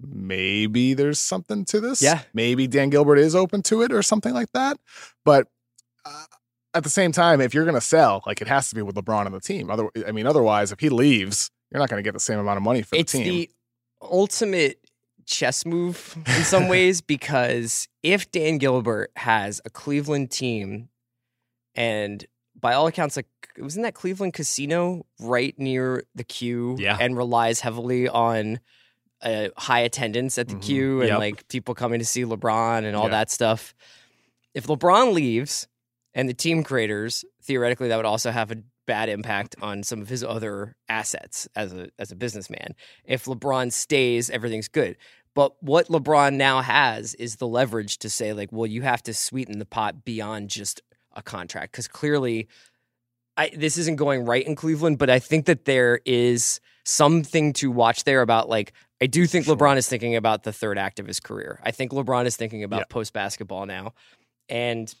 maybe 0.00 0.94
there's 0.94 1.18
something 1.18 1.64
to 1.66 1.80
this. 1.80 2.02
Yeah. 2.02 2.22
Maybe 2.32 2.66
Dan 2.66 2.90
Gilbert 2.90 3.16
is 3.18 3.34
open 3.34 3.62
to 3.62 3.82
it 3.82 3.92
or 3.92 4.02
something 4.02 4.32
like 4.32 4.50
that. 4.52 4.78
But 5.24 5.48
uh, 6.04 6.24
at 6.74 6.84
the 6.84 6.90
same 6.90 7.12
time, 7.12 7.40
if 7.40 7.54
you're 7.54 7.64
going 7.64 7.74
to 7.74 7.80
sell, 7.80 8.22
like 8.26 8.40
it 8.40 8.48
has 8.48 8.68
to 8.70 8.74
be 8.74 8.82
with 8.82 8.96
LeBron 8.96 9.26
on 9.26 9.32
the 9.32 9.40
team. 9.40 9.70
Other, 9.70 9.88
I 10.06 10.12
mean, 10.12 10.26
otherwise, 10.26 10.72
if 10.72 10.80
he 10.80 10.88
leaves, 10.88 11.50
you're 11.70 11.80
not 11.80 11.88
going 11.88 12.02
to 12.02 12.06
get 12.06 12.14
the 12.14 12.20
same 12.20 12.38
amount 12.38 12.56
of 12.56 12.62
money 12.62 12.82
for 12.82 12.96
it's 12.96 13.12
the 13.12 13.18
team. 13.18 13.32
the 13.32 13.50
ultimate 14.02 14.78
chess 15.26 15.66
move 15.66 16.16
in 16.26 16.44
some 16.44 16.68
ways 16.68 17.00
because 17.00 17.88
if 18.02 18.30
Dan 18.30 18.58
Gilbert 18.58 19.10
has 19.16 19.60
a 19.64 19.70
Cleveland 19.70 20.30
team 20.30 20.88
and 21.74 22.24
by 22.60 22.74
all 22.74 22.86
accounts 22.86 23.16
like 23.16 23.26
wasn't 23.58 23.84
that 23.84 23.94
Cleveland 23.94 24.34
casino 24.34 25.06
right 25.20 25.58
near 25.58 26.04
the 26.14 26.24
Q 26.24 26.76
Yeah. 26.78 26.96
and 27.00 27.16
relies 27.16 27.60
heavily 27.60 28.08
on 28.08 28.60
uh, 29.22 29.48
high 29.56 29.80
attendance 29.80 30.36
at 30.36 30.48
the 30.48 30.54
Mhm. 30.56 30.62
Q 30.62 31.00
and 31.00 31.08
Yep. 31.08 31.18
like 31.18 31.48
people 31.48 31.74
coming 31.74 31.98
to 32.00 32.04
see 32.04 32.22
LeBron 32.24 32.84
and 32.84 32.94
all 32.94 33.04
Yeah. 33.04 33.10
that 33.10 33.30
stuff. 33.30 33.74
If 34.52 34.66
LeBron 34.66 35.14
leaves 35.14 35.68
and 36.14 36.28
the 36.28 36.34
team 36.34 36.62
creators, 36.62 37.24
theoretically 37.42 37.88
that 37.88 37.96
would 37.96 38.04
also 38.04 38.30
have 38.30 38.50
a 38.50 38.56
bad 38.86 39.08
impact 39.08 39.56
on 39.60 39.82
some 39.82 40.00
of 40.02 40.08
his 40.08 40.22
other 40.22 40.76
assets 40.88 41.48
as 41.56 41.72
a 41.72 41.88
as 41.98 42.12
a 42.12 42.16
businessman. 42.16 42.74
If 43.04 43.24
LeBron 43.24 43.72
stays, 43.72 44.28
everything's 44.30 44.68
good. 44.68 44.96
But 45.34 45.60
what 45.62 45.88
LeBron 45.88 46.34
now 46.34 46.60
has 46.62 47.14
is 47.14 47.36
the 47.36 47.48
leverage 47.48 47.98
to 47.98 48.10
say, 48.10 48.32
like, 48.32 48.50
well, 48.52 48.66
you 48.66 48.82
have 48.82 49.02
to 49.04 49.12
sweeten 49.14 49.58
the 49.58 49.66
pot 49.66 50.04
beyond 50.04 50.50
just 50.50 50.82
a 51.16 51.22
contract 51.22 51.72
because 51.72 51.88
clearly, 51.88 52.46
I 53.36 53.50
this 53.56 53.76
isn't 53.78 53.96
going 53.96 54.24
right 54.24 54.46
in 54.46 54.54
Cleveland. 54.54 54.98
But 54.98 55.10
I 55.10 55.18
think 55.18 55.46
that 55.46 55.64
there 55.64 56.00
is 56.04 56.60
something 56.84 57.52
to 57.54 57.70
watch 57.70 58.04
there 58.04 58.22
about 58.22 58.48
like 58.48 58.72
I 59.00 59.06
do 59.06 59.26
think 59.26 59.44
Sure. 59.46 59.56
LeBron 59.56 59.76
is 59.76 59.88
thinking 59.88 60.14
about 60.16 60.44
the 60.44 60.52
third 60.52 60.78
act 60.78 60.98
of 61.00 61.06
his 61.06 61.18
career. 61.20 61.58
I 61.64 61.70
think 61.72 61.90
LeBron 61.92 62.26
is 62.26 62.36
thinking 62.36 62.62
about 62.62 62.88
post 62.88 63.12
basketball 63.12 63.66
now, 63.66 63.92
and 64.48 64.94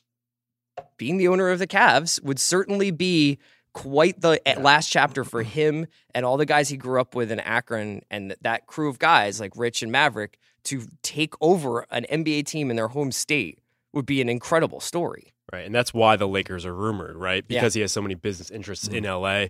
being 0.98 1.16
the 1.16 1.28
owner 1.28 1.50
of 1.50 1.58
the 1.58 1.66
Cavs 1.66 2.22
would 2.22 2.38
certainly 2.38 2.90
be 2.90 3.38
quite 3.72 4.20
the 4.20 4.40
eh, 4.46 4.54
Yeah. 4.56 4.60
last 4.62 4.88
chapter 4.90 5.24
for 5.24 5.42
him 5.42 5.86
and 6.14 6.24
all 6.26 6.36
the 6.36 6.46
guys 6.46 6.68
he 6.68 6.76
grew 6.76 7.00
up 7.00 7.14
with 7.14 7.30
in 7.30 7.40
Akron 7.40 8.02
and 8.10 8.34
that 8.42 8.66
crew 8.66 8.88
of 8.88 8.98
guys 8.98 9.40
like 9.40 9.52
Rich 9.56 9.82
and 9.82 9.90
Maverick 9.92 10.38
to 10.64 10.86
take 11.02 11.34
over 11.40 11.86
an 11.90 12.04
NBA 12.10 12.46
team 12.46 12.70
in 12.70 12.76
their 12.76 12.88
home 12.88 13.12
state 13.12 13.58
would 13.96 14.06
be 14.06 14.20
an 14.20 14.28
incredible 14.28 14.78
story. 14.78 15.32
Right. 15.52 15.64
And 15.66 15.74
that's 15.74 15.92
why 15.94 16.14
the 16.16 16.28
Lakers 16.28 16.64
are 16.66 16.74
rumored, 16.74 17.16
right? 17.16 17.44
Yeah. 17.48 17.58
Because 17.60 17.74
he 17.74 17.80
has 17.80 17.90
so 17.92 18.02
many 18.02 18.14
business 18.14 18.50
interests 18.50 18.86
Mm-hmm. 18.88 18.96
in 18.96 19.04
LA. 19.04 19.46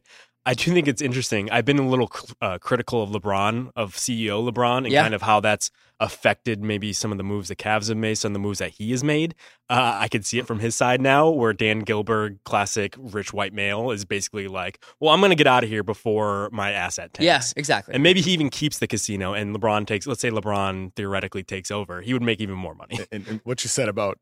I 0.48 0.54
do 0.54 0.72
think 0.72 0.86
it's 0.86 1.02
interesting. 1.02 1.50
I've 1.50 1.64
been 1.64 1.78
a 1.80 1.88
little 1.88 2.08
uh, 2.40 2.58
critical 2.58 3.02
of 3.02 3.10
LeBron, 3.10 3.70
of 3.74 3.94
CEO 3.94 4.48
LeBron, 4.48 4.78
and 4.84 4.88
Yeah. 4.92 5.02
kind 5.02 5.12
of 5.14 5.22
how 5.22 5.40
that's 5.40 5.70
affected 5.98 6.62
maybe 6.62 6.92
some 6.92 7.10
of 7.10 7.18
the 7.18 7.24
moves 7.24 7.48
the 7.48 7.56
Cavs 7.56 7.88
have 7.88 7.96
made, 7.96 8.16
some 8.16 8.30
of 8.30 8.34
the 8.34 8.38
moves 8.38 8.58
that 8.60 8.70
he 8.72 8.90
has 8.92 9.02
made. 9.02 9.34
Uh, 9.68 9.96
I 10.02 10.08
can 10.08 10.22
see 10.22 10.38
it 10.38 10.46
from 10.46 10.60
his 10.60 10.76
side 10.76 11.00
now, 11.00 11.30
where 11.30 11.52
Dan 11.52 11.80
Gilbert, 11.80 12.44
classic 12.44 12.94
rich 12.98 13.32
white 13.32 13.52
male, 13.54 13.90
is 13.90 14.04
basically 14.04 14.46
like, 14.46 14.84
well, 15.00 15.12
I'm 15.12 15.20
going 15.20 15.30
to 15.30 15.36
get 15.36 15.46
out 15.48 15.64
of 15.64 15.70
here 15.70 15.82
before 15.82 16.48
my 16.52 16.70
asset 16.70 17.14
tanks. 17.14 17.24
Yeah, 17.24 17.40
exactly. 17.58 17.94
And 17.94 18.02
maybe 18.02 18.20
he 18.20 18.30
even 18.32 18.50
keeps 18.50 18.78
the 18.78 18.86
casino 18.86 19.32
and 19.32 19.56
LeBron 19.56 19.86
takes, 19.86 20.06
let's 20.06 20.20
say 20.20 20.30
LeBron 20.30 20.94
theoretically 20.94 21.42
takes 21.42 21.70
over. 21.72 22.02
He 22.02 22.12
would 22.12 22.22
make 22.22 22.40
even 22.40 22.54
more 22.56 22.74
money. 22.74 23.00
and, 23.10 23.26
and 23.26 23.40
what 23.44 23.64
you 23.64 23.68
said 23.68 23.88
about 23.88 24.18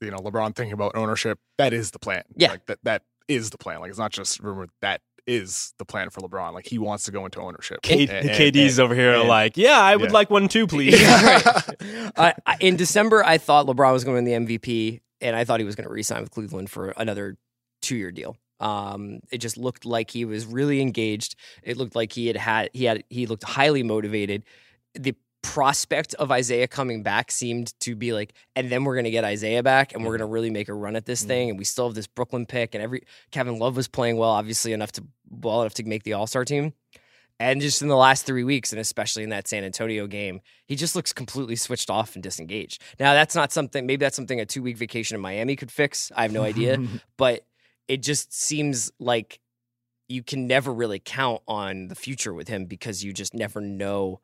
you 0.00 0.10
know 0.10 0.18
LeBron 0.18 0.54
thinking 0.54 0.72
about 0.72 0.92
ownership, 0.94 1.38
that 1.58 1.72
is 1.72 1.90
the 1.90 1.98
plan. 1.98 2.22
Yeah. 2.36 2.50
like 2.52 2.66
that 2.66 2.78
that 2.84 3.02
is 3.28 3.50
the 3.50 3.58
plan. 3.58 3.80
Like 3.80 3.90
it's 3.90 3.98
not 3.98 4.12
just 4.12 4.40
rumor. 4.40 4.68
That 4.80 5.00
is 5.26 5.74
the 5.78 5.84
plan 5.84 6.10
for 6.10 6.20
LeBron. 6.20 6.52
Like 6.54 6.66
he 6.66 6.78
wants 6.78 7.04
to 7.04 7.12
go 7.12 7.24
into 7.24 7.40
ownership. 7.40 7.82
K- 7.82 8.02
And- 8.08 8.10
and- 8.10 8.30
KD's 8.30 8.78
and- 8.78 8.84
over 8.84 8.94
here 8.94 9.14
and- 9.14 9.28
like, 9.28 9.56
yeah, 9.56 9.78
I 9.78 9.94
would 9.94 10.10
yeah. 10.10 10.14
like 10.14 10.30
one 10.30 10.48
too, 10.48 10.66
please. 10.66 10.94
Yeah, 11.00 11.22
right. 11.24 12.12
I, 12.16 12.34
I, 12.46 12.56
in 12.60 12.76
December, 12.76 13.22
I 13.24 13.38
thought 13.38 13.66
LeBron 13.66 13.92
was 13.92 14.02
going 14.04 14.16
to 14.24 14.30
win 14.30 14.46
the 14.46 14.58
MVP, 14.58 15.00
and 15.20 15.36
I 15.36 15.44
thought 15.44 15.60
he 15.60 15.66
was 15.66 15.76
going 15.76 15.86
to 15.86 15.92
re-sign 15.92 16.20
with 16.22 16.30
Cleveland 16.30 16.70
for 16.70 16.90
another 16.96 17.36
two-year 17.82 18.10
deal. 18.10 18.36
Um, 18.58 19.20
it 19.30 19.38
just 19.38 19.56
looked 19.56 19.84
like 19.86 20.10
he 20.10 20.24
was 20.24 20.44
really 20.46 20.80
engaged. 20.80 21.36
It 21.62 21.76
looked 21.76 21.94
like 21.94 22.12
he 22.12 22.26
had 22.26 22.36
had 22.36 22.70
he 22.72 22.84
had 22.84 23.04
he 23.08 23.26
looked 23.26 23.44
highly 23.44 23.82
motivated. 23.82 24.44
The 24.94 25.14
prospect 25.42 26.14
of 26.14 26.30
Isaiah 26.30 26.68
coming 26.68 27.02
back 27.02 27.30
seemed 27.30 27.78
to 27.80 27.96
be 27.96 28.12
like, 28.12 28.34
and 28.54 28.70
then 28.70 28.84
we're 28.84 28.94
going 28.94 29.04
to 29.04 29.10
get 29.10 29.24
Isaiah 29.24 29.62
back, 29.62 29.94
and 29.94 30.02
we're 30.04 30.10
going 30.16 30.26
to 30.28 30.32
really 30.32 30.50
make 30.50 30.68
a 30.68 30.74
run 30.74 30.96
at 30.96 31.06
this 31.06 31.24
Mhm. 31.24 31.26
thing. 31.28 31.50
And 31.50 31.58
we 31.58 31.64
still 31.64 31.86
have 31.88 31.94
this 31.94 32.06
Brooklyn 32.06 32.46
pick, 32.46 32.74
and 32.74 32.82
every 32.82 33.02
Kevin 33.30 33.58
Love 33.58 33.76
was 33.76 33.88
playing 33.88 34.16
well, 34.16 34.30
obviously 34.30 34.72
enough 34.72 34.92
to 34.92 35.04
well 35.30 35.62
enough 35.62 35.74
to 35.74 35.84
make 35.84 36.02
the 36.02 36.12
All 36.12 36.26
Star 36.26 36.44
team. 36.44 36.72
And 37.38 37.62
just 37.62 37.80
in 37.80 37.88
the 37.88 37.96
last 37.96 38.26
three 38.26 38.44
weeks, 38.44 38.70
and 38.70 38.78
especially 38.78 39.22
in 39.22 39.30
that 39.30 39.48
San 39.48 39.64
Antonio 39.64 40.06
game, 40.06 40.42
he 40.66 40.76
just 40.76 40.94
looks 40.94 41.12
completely 41.14 41.56
switched 41.56 41.88
off 41.88 42.14
and 42.14 42.22
disengaged. 42.22 42.82
Now, 42.98 43.14
that's 43.14 43.34
not 43.34 43.50
something, 43.50 43.86
maybe 43.86 44.04
that's 44.04 44.14
something 44.16 44.38
a 44.40 44.44
two 44.44 44.62
week 44.62 44.76
vacation 44.76 45.14
in 45.14 45.22
Miami 45.22 45.56
could 45.56 45.72
fix. 45.72 46.12
I 46.14 46.22
have 46.22 46.32
no 46.32 46.42
idea. 46.42 46.78
but 47.16 47.46
it 47.88 48.02
just 48.02 48.34
seems 48.34 48.92
like 49.00 49.40
you 50.06 50.22
can 50.22 50.46
never 50.46 50.70
really 50.72 50.98
count 50.98 51.40
on 51.48 51.88
the 51.88 51.94
future 51.94 52.34
with 52.34 52.48
him 52.48 52.66
because 52.66 53.02
you 53.02 53.12
just 53.14 53.32
never 53.32 53.60
know 53.62 54.20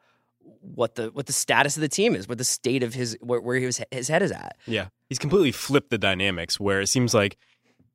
what 0.60 0.94
the 0.96 1.10
what 1.12 1.26
the 1.26 1.32
status 1.32 1.76
of 1.76 1.80
the 1.80 1.88
team 1.88 2.14
is, 2.14 2.28
what 2.28 2.38
the 2.38 2.44
state 2.44 2.82
of 2.82 2.94
his 2.94 3.16
where, 3.20 3.40
where 3.40 3.58
his 3.58 3.80
his 3.90 4.08
head 4.08 4.22
is 4.22 4.32
at. 4.32 4.56
Yeah. 4.66 4.88
He's 5.08 5.18
completely 5.18 5.52
flipped 5.52 5.90
the 5.90 5.98
dynamics 5.98 6.58
where 6.60 6.80
it 6.80 6.88
seems 6.88 7.14
like 7.14 7.36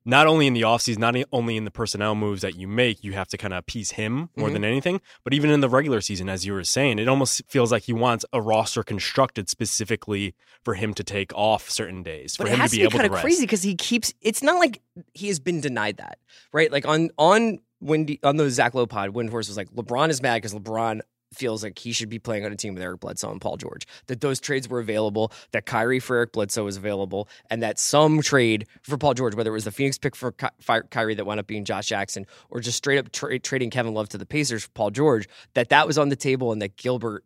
not 0.04 0.26
only 0.26 0.48
in 0.48 0.52
the 0.54 0.62
offseason, 0.62 0.98
not 0.98 1.14
only 1.32 1.56
in 1.56 1.64
the 1.64 1.70
personnel 1.70 2.16
moves 2.16 2.42
that 2.42 2.56
you 2.56 2.66
make, 2.66 3.04
you 3.04 3.12
have 3.12 3.28
to 3.28 3.38
kind 3.38 3.52
of 3.54 3.58
appease 3.58 3.92
him 3.92 4.30
more 4.34 4.48
Mhm. 4.48 4.52
than 4.54 4.64
anything, 4.64 5.00
but 5.22 5.32
even 5.32 5.48
in 5.48 5.60
the 5.60 5.68
regular 5.68 6.00
season, 6.00 6.28
as 6.28 6.44
you 6.44 6.52
were 6.54 6.64
saying, 6.64 6.98
it 6.98 7.06
almost 7.06 7.40
feels 7.46 7.70
like 7.70 7.84
he 7.84 7.92
wants 7.92 8.24
a 8.32 8.42
roster 8.42 8.82
constructed 8.82 9.48
specifically 9.48 10.34
for 10.64 10.74
him 10.74 10.92
to 10.94 11.04
take 11.04 11.32
off 11.34 11.70
certain 11.70 12.02
days, 12.02 12.34
for 12.34 12.42
But 12.44 12.48
it 12.50 12.54
him 12.54 12.60
has 12.60 12.70
to 12.72 12.76
to 12.76 12.78
be 12.78 12.80
be 12.80 12.84
able 12.84 12.90
kind 12.98 13.02
to 13.02 13.06
of 13.06 13.12
rest. 13.12 13.22
crazy 13.22 13.42
because 13.44 13.62
he 13.62 13.76
keeps. 13.76 14.12
It's 14.20 14.42
not 14.42 14.58
like 14.58 14.80
he 15.14 15.28
has 15.28 15.38
been 15.38 15.60
denied 15.60 15.98
that, 15.98 16.18
right? 16.52 16.72
Like 16.72 16.84
on 16.88 17.10
on 17.16 17.60
Wendy 17.80 18.18
on 18.24 18.38
the 18.38 18.50
Zach 18.50 18.74
Lowe 18.74 18.86
pod, 18.86 19.10
Windhorst 19.10 19.46
was 19.48 19.56
like 19.56 19.70
LeBron 19.70 20.08
is 20.10 20.20
mad 20.20 20.34
because 20.42 20.52
LeBron 20.54 21.00
feels 21.34 21.62
like 21.62 21.78
he 21.78 21.92
should 21.92 22.08
be 22.08 22.18
playing 22.18 22.44
on 22.44 22.52
a 22.52 22.56
team 22.56 22.74
with 22.74 22.82
Eric 22.82 23.00
Bledsoe 23.00 23.30
and 23.30 23.40
Paul 23.40 23.56
George. 23.56 23.86
That 24.06 24.20
those 24.20 24.40
trades 24.40 24.68
were 24.68 24.80
available. 24.80 25.32
That 25.52 25.66
Kyrie 25.66 26.00
for 26.00 26.16
Eric 26.16 26.32
Bledsoe 26.32 26.64
was 26.64 26.76
available, 26.76 27.28
and 27.50 27.62
that 27.62 27.78
some 27.78 28.22
trade 28.22 28.66
for 28.82 28.96
Paul 28.98 29.14
George, 29.14 29.34
whether 29.34 29.50
it 29.50 29.54
was 29.54 29.64
the 29.64 29.72
Phoenix 29.72 29.98
pick 29.98 30.16
for 30.16 30.32
Ky- 30.32 30.48
Kyrie 30.90 31.14
that 31.14 31.24
wound 31.24 31.40
up 31.40 31.46
being 31.46 31.64
Josh 31.64 31.86
Jackson, 31.86 32.26
or 32.50 32.60
just 32.60 32.78
straight 32.78 32.98
up 32.98 33.12
tra- 33.12 33.38
trading 33.38 33.70
Kevin 33.70 33.94
Love 33.94 34.08
to 34.10 34.18
the 34.18 34.26
Pacers 34.26 34.64
for 34.64 34.70
Paul 34.70 34.90
George, 34.90 35.28
that 35.54 35.68
that 35.70 35.86
was 35.86 35.98
on 35.98 36.08
the 36.08 36.16
table, 36.16 36.52
and 36.52 36.60
that 36.62 36.76
Gilbert 36.76 37.24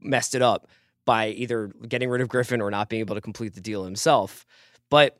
messed 0.00 0.34
it 0.34 0.42
up 0.42 0.68
by 1.04 1.28
either 1.28 1.68
getting 1.88 2.08
rid 2.08 2.20
of 2.20 2.28
Griffin 2.28 2.60
or 2.60 2.70
not 2.70 2.88
being 2.88 3.00
able 3.00 3.14
to 3.14 3.20
complete 3.20 3.54
the 3.54 3.60
deal 3.60 3.84
himself. 3.84 4.46
But 4.90 5.18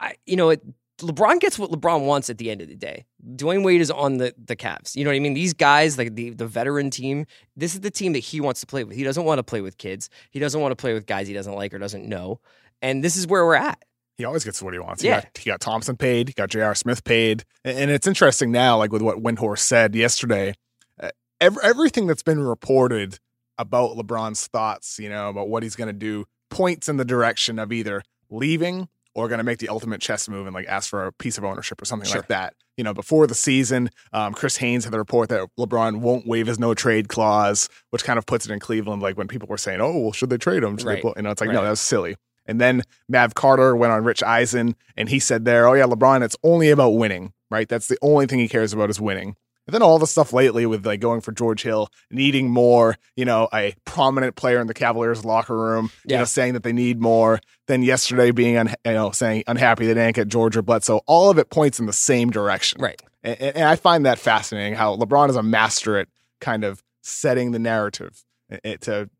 I, 0.00 0.14
you 0.26 0.36
know, 0.36 0.50
it, 0.50 0.62
LeBron 0.98 1.40
gets 1.40 1.58
what 1.58 1.70
LeBron 1.70 2.06
wants 2.06 2.30
at 2.30 2.38
the 2.38 2.50
end 2.50 2.62
of 2.62 2.68
the 2.68 2.74
day. 2.74 3.04
Dwyane 3.34 3.64
Wade 3.64 3.80
is 3.80 3.90
on 3.90 4.16
the 4.18 4.34
the 4.42 4.56
Cavs. 4.56 4.96
You 4.96 5.04
know 5.04 5.10
what 5.10 5.16
I 5.16 5.20
mean? 5.20 5.34
These 5.34 5.52
guys, 5.52 5.98
like 5.98 6.14
the 6.14 6.30
the 6.30 6.46
veteran 6.46 6.90
team, 6.90 7.26
this 7.56 7.74
is 7.74 7.80
the 7.80 7.90
team 7.90 8.12
that 8.14 8.20
he 8.20 8.40
wants 8.40 8.60
to 8.60 8.66
play 8.66 8.84
with. 8.84 8.96
He 8.96 9.04
doesn't 9.04 9.24
want 9.24 9.38
to 9.38 9.42
play 9.42 9.60
with 9.60 9.76
kids. 9.78 10.08
He 10.30 10.38
doesn't 10.38 10.60
want 10.60 10.72
to 10.72 10.76
play 10.76 10.94
with 10.94 11.06
guys 11.06 11.28
he 11.28 11.34
doesn't 11.34 11.54
like 11.54 11.74
or 11.74 11.78
doesn't 11.78 12.06
know. 12.06 12.40
And 12.82 13.02
this 13.04 13.16
is 13.16 13.26
where 13.26 13.44
we're 13.44 13.54
at. 13.54 13.82
he 14.18 14.24
always 14.24 14.44
gets 14.44 14.62
what 14.62 14.72
he 14.74 14.78
wants. 14.78 15.02
Yeah. 15.02 15.16
He 15.16 15.22
got, 15.22 15.38
he 15.38 15.50
got 15.50 15.60
Thompson 15.60 15.96
paid. 15.96 16.28
He 16.28 16.34
got 16.34 16.50
J.R. 16.50 16.74
Smith 16.74 17.04
paid. 17.04 17.44
And, 17.64 17.78
and 17.78 17.90
it's 17.90 18.06
interesting 18.06 18.50
now, 18.50 18.78
like 18.78 18.92
with 18.92 19.02
what 19.02 19.18
Windhorst 19.18 19.58
said 19.60 19.94
yesterday, 19.94 20.54
uh, 21.00 21.10
ev- 21.40 21.58
everything 21.62 22.06
that's 22.06 22.22
been 22.22 22.40
reported 22.40 23.18
about 23.58 23.96
LeBron's 23.96 24.46
thoughts, 24.46 24.98
you 24.98 25.08
know, 25.08 25.30
about 25.30 25.48
what 25.48 25.62
he's 25.62 25.76
going 25.76 25.88
to 25.88 25.92
do, 25.92 26.26
points 26.50 26.88
in 26.88 26.96
the 26.96 27.04
direction 27.04 27.58
of 27.58 27.72
either 27.72 28.02
leaving 28.30 28.88
or 29.16 29.28
going 29.28 29.38
to 29.38 29.44
make 29.44 29.58
the 29.58 29.68
ultimate 29.70 30.00
chess 30.00 30.28
move 30.28 30.46
and 30.46 30.54
like 30.54 30.66
ask 30.68 30.90
for 30.90 31.06
a 31.06 31.12
piece 31.12 31.38
of 31.38 31.44
ownership 31.44 31.80
or 31.80 31.86
something 31.86 32.08
Sure. 32.08 32.18
like 32.20 32.28
that. 32.28 32.54
You 32.76 32.84
know, 32.84 32.92
before 32.92 33.26
the 33.26 33.34
season, 33.34 33.88
um, 34.12 34.34
Chris 34.34 34.58
Haynes 34.58 34.84
had 34.84 34.92
the 34.92 34.98
report 34.98 35.30
that 35.30 35.48
LeBron 35.58 36.00
won't 36.00 36.26
waive 36.26 36.46
his 36.46 36.58
no 36.58 36.74
trade 36.74 37.08
clause, 37.08 37.70
which 37.90 38.04
kind 38.04 38.18
of 38.18 38.26
puts 38.26 38.44
it 38.46 38.52
in 38.52 38.60
Cleveland. 38.60 39.00
Like 39.00 39.16
when 39.16 39.26
people 39.28 39.48
were 39.48 39.56
saying, 39.56 39.80
"Oh, 39.80 39.98
well, 39.98 40.12
should 40.12 40.28
they 40.28 40.36
trade 40.36 40.62
him?" 40.62 40.76
Should 40.76 40.86
Right. 40.86 41.00
pull-" 41.02 41.14
You 41.16 41.22
know, 41.22 41.30
it's 41.30 41.40
like 41.40 41.48
no, 41.50 41.56
Right. 41.60 41.64
that 41.64 41.70
was 41.70 41.80
silly. 41.80 42.16
And 42.44 42.60
then 42.60 42.82
Mav 43.08 43.34
Carter 43.34 43.74
went 43.74 43.92
on 43.92 44.04
Rich 44.04 44.22
Eisen 44.22 44.76
and 44.96 45.08
he 45.08 45.18
said 45.18 45.44
there, 45.46 45.66
oh 45.66 45.72
yeah, 45.72 45.84
LeBron, 45.86 46.22
it's 46.22 46.36
only 46.44 46.68
about 46.70 46.90
winning, 46.90 47.32
right? 47.50 47.68
That's 47.68 47.88
the 47.88 47.98
only 48.02 48.26
thing 48.26 48.38
he 48.38 48.48
cares 48.48 48.72
about 48.72 48.88
is 48.90 49.00
winning. 49.00 49.34
And 49.66 49.74
then 49.74 49.82
all 49.82 49.98
the 49.98 50.06
stuff 50.06 50.32
lately 50.32 50.64
with 50.64 50.86
like 50.86 51.00
going 51.00 51.20
for 51.20 51.32
George 51.32 51.62
Hill, 51.62 51.88
needing 52.10 52.48
more, 52.50 52.96
you 53.16 53.24
know, 53.24 53.48
a 53.52 53.74
prominent 53.84 54.36
player 54.36 54.60
in 54.60 54.68
the 54.68 54.74
Cavaliers 54.74 55.24
locker 55.24 55.56
room, 55.56 55.90
you 56.04 56.12
Yeah. 56.12 56.18
know, 56.20 56.24
saying 56.24 56.52
that 56.52 56.62
they 56.62 56.72
need 56.72 57.00
more. 57.00 57.40
Then 57.66 57.82
yesterday 57.82 58.30
being, 58.30 58.56
un- 58.56 58.74
you 58.84 58.92
know, 58.92 59.10
saying 59.10 59.42
unhappy 59.48 59.86
that 59.88 59.94
they 59.94 60.04
didn't 60.04 60.14
get 60.16 60.28
George 60.28 60.56
or 60.56 60.62
Bledsoe. 60.62 61.00
All 61.06 61.30
of 61.30 61.38
it 61.38 61.50
points 61.50 61.80
in 61.80 61.86
the 61.86 61.92
same 61.92 62.30
direction. 62.30 62.80
Right. 62.80 63.02
And, 63.24 63.40
and 63.40 63.64
I 63.64 63.74
find 63.74 64.06
that 64.06 64.20
fascinating 64.20 64.74
how 64.74 64.94
LeBron 64.96 65.30
is 65.30 65.36
a 65.36 65.42
master 65.42 65.98
at 65.98 66.06
kind 66.40 66.62
of 66.62 66.82
setting 67.02 67.50
the 67.50 67.58
narrative 67.58 68.22
It- 68.48 68.60
it 68.62 68.80
to, 68.82 69.10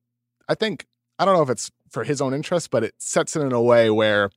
I 0.49 0.55
think, 0.55 0.87
I 1.19 1.25
don't 1.25 1.35
know 1.35 1.43
if 1.43 1.51
it's 1.51 1.73
for 1.91 2.05
his 2.05 2.21
own 2.21 2.33
interest, 2.35 2.71
but 2.71 2.85
it 2.85 2.95
sets 2.99 3.35
it 3.35 3.41
in 3.41 3.51
a 3.53 3.61
way 3.63 3.91
where 3.91 4.31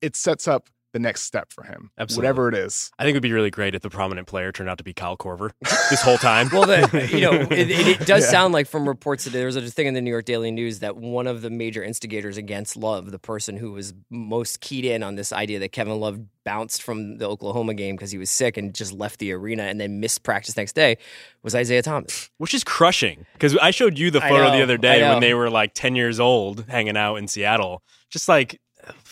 it 0.00 0.14
sets 0.14 0.46
up 0.46 0.68
the 0.92 0.98
next 0.98 1.22
step 1.22 1.52
for 1.52 1.62
him, 1.64 1.90
Absolutely. 1.98 2.26
whatever 2.26 2.48
it 2.48 2.54
is. 2.54 2.90
I 2.98 3.04
think 3.04 3.14
it 3.14 3.16
would 3.16 3.22
be 3.22 3.32
really 3.32 3.50
great 3.50 3.74
if 3.74 3.82
the 3.82 3.90
prominent 3.90 4.26
player 4.26 4.50
turned 4.50 4.68
out 4.68 4.78
to 4.78 4.84
be 4.84 4.92
Kyle 4.92 5.16
Korver 5.16 5.50
this 5.90 6.02
whole 6.02 6.18
time. 6.18 6.48
Well, 6.52 6.66
the, 6.66 7.08
you 7.12 7.20
know, 7.20 7.32
it, 7.50 7.52
it, 7.70 7.70
it 8.00 8.06
does 8.06 8.24
Yeah. 8.24 8.30
sound 8.30 8.52
like 8.54 8.66
from 8.66 8.88
reports 8.88 9.24
today, 9.24 9.38
there 9.38 9.46
was 9.46 9.56
a 9.56 9.62
thing 9.62 9.86
in 9.86 9.94
the 9.94 10.00
New 10.00 10.10
York 10.10 10.24
Daily 10.24 10.50
News 10.50 10.80
that 10.80 10.96
one 10.96 11.26
of 11.26 11.42
the 11.42 11.50
major 11.50 11.82
instigators 11.84 12.36
against 12.36 12.76
Love, 12.76 13.10
the 13.12 13.18
person 13.18 13.56
who 13.56 13.72
was 13.72 13.94
most 14.10 14.60
keyed 14.60 14.84
in 14.84 15.02
on 15.02 15.14
this 15.14 15.32
idea 15.32 15.58
that 15.60 15.70
Kevin 15.72 16.00
Love 16.00 16.20
bounced 16.44 16.82
from 16.82 17.18
the 17.18 17.28
Oklahoma 17.28 17.74
game 17.74 17.94
because 17.94 18.10
he 18.10 18.18
was 18.18 18.30
sick 18.30 18.56
and 18.56 18.74
just 18.74 18.92
left 18.92 19.18
the 19.20 19.30
arena 19.32 19.64
and 19.64 19.80
then 19.80 20.00
missed 20.00 20.22
practice 20.22 20.56
next 20.56 20.72
day, 20.72 20.96
was 21.42 21.54
Isaiah 21.54 21.82
Thomas. 21.82 22.30
which 22.38 22.54
is 22.54 22.64
crushing 22.64 23.26
because 23.34 23.56
I 23.58 23.70
showed 23.70 23.98
you 23.98 24.10
the 24.10 24.20
photo 24.20 24.44
know, 24.48 24.56
the 24.56 24.62
other 24.62 24.78
day 24.78 25.02
when 25.02 25.20
they 25.20 25.34
were 25.34 25.50
like 25.50 25.72
10 25.74 25.94
years 25.94 26.18
old 26.18 26.64
hanging 26.68 26.96
out 26.96 27.16
in 27.16 27.28
Seattle. 27.28 27.82
Just 28.08 28.28
like, 28.28 28.60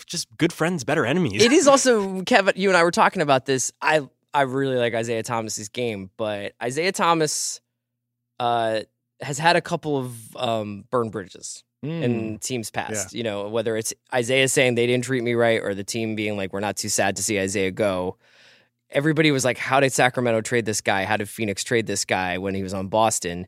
just 0.05 0.27
good 0.37 0.53
friends, 0.53 0.83
better 0.83 1.05
enemies. 1.05 1.43
it 1.43 1.51
is 1.51 1.67
also 1.73 2.21
Kevin. 2.23 2.53
You 2.57 2.69
and 2.69 2.77
I 2.77 2.83
were 2.83 2.91
talking 2.91 3.21
about 3.21 3.45
this. 3.45 3.71
I 3.81 4.07
I 4.33 4.41
really 4.43 4.77
like 4.77 4.93
Isaiah 4.93 5.23
Thomas's 5.23 5.69
game, 5.69 6.09
but 6.17 6.53
Isaiah 6.61 6.91
Thomas 6.91 7.61
uh, 8.39 8.81
has 9.21 9.37
had 9.37 9.55
a 9.55 9.61
couple 9.61 9.97
of 9.97 10.37
um, 10.37 10.85
burn 10.91 11.09
bridges. 11.09 11.63
Hmm. 11.81 12.03
in 12.03 12.39
teams 12.39 12.69
past. 12.71 13.13
You 13.13 13.23
know, 13.23 13.47
whether 13.47 13.77
it's 13.77 13.93
Isaiah 14.13 14.49
saying 14.49 14.75
they 14.75 14.85
didn't 14.85 15.05
treat 15.05 15.23
me 15.23 15.33
right 15.33 15.61
or 15.63 15.73
the 15.73 15.83
team 15.85 16.13
being 16.13 16.35
like, 16.35 16.51
we're 16.51 16.59
not 16.59 16.75
too 16.75 16.89
sad 16.89 17.15
to 17.15 17.23
see 17.23 17.39
Isaiah 17.39 17.71
go. 17.71 18.17
everybody 18.91 19.31
was 19.31 19.45
like, 19.45 19.57
how 19.57 19.79
did 19.79 19.93
Sacramento 19.93 20.41
trade 20.41 20.65
this 20.65 20.81
guy? 20.81 21.05
How 21.05 21.15
did 21.15 21.29
Phoenix 21.29 21.63
trade 21.63 21.87
this 21.87 22.03
guy 22.03 22.37
when 22.37 22.53
he 22.53 22.63
was 22.63 22.73
on 22.73 22.87
Boston? 22.89 23.47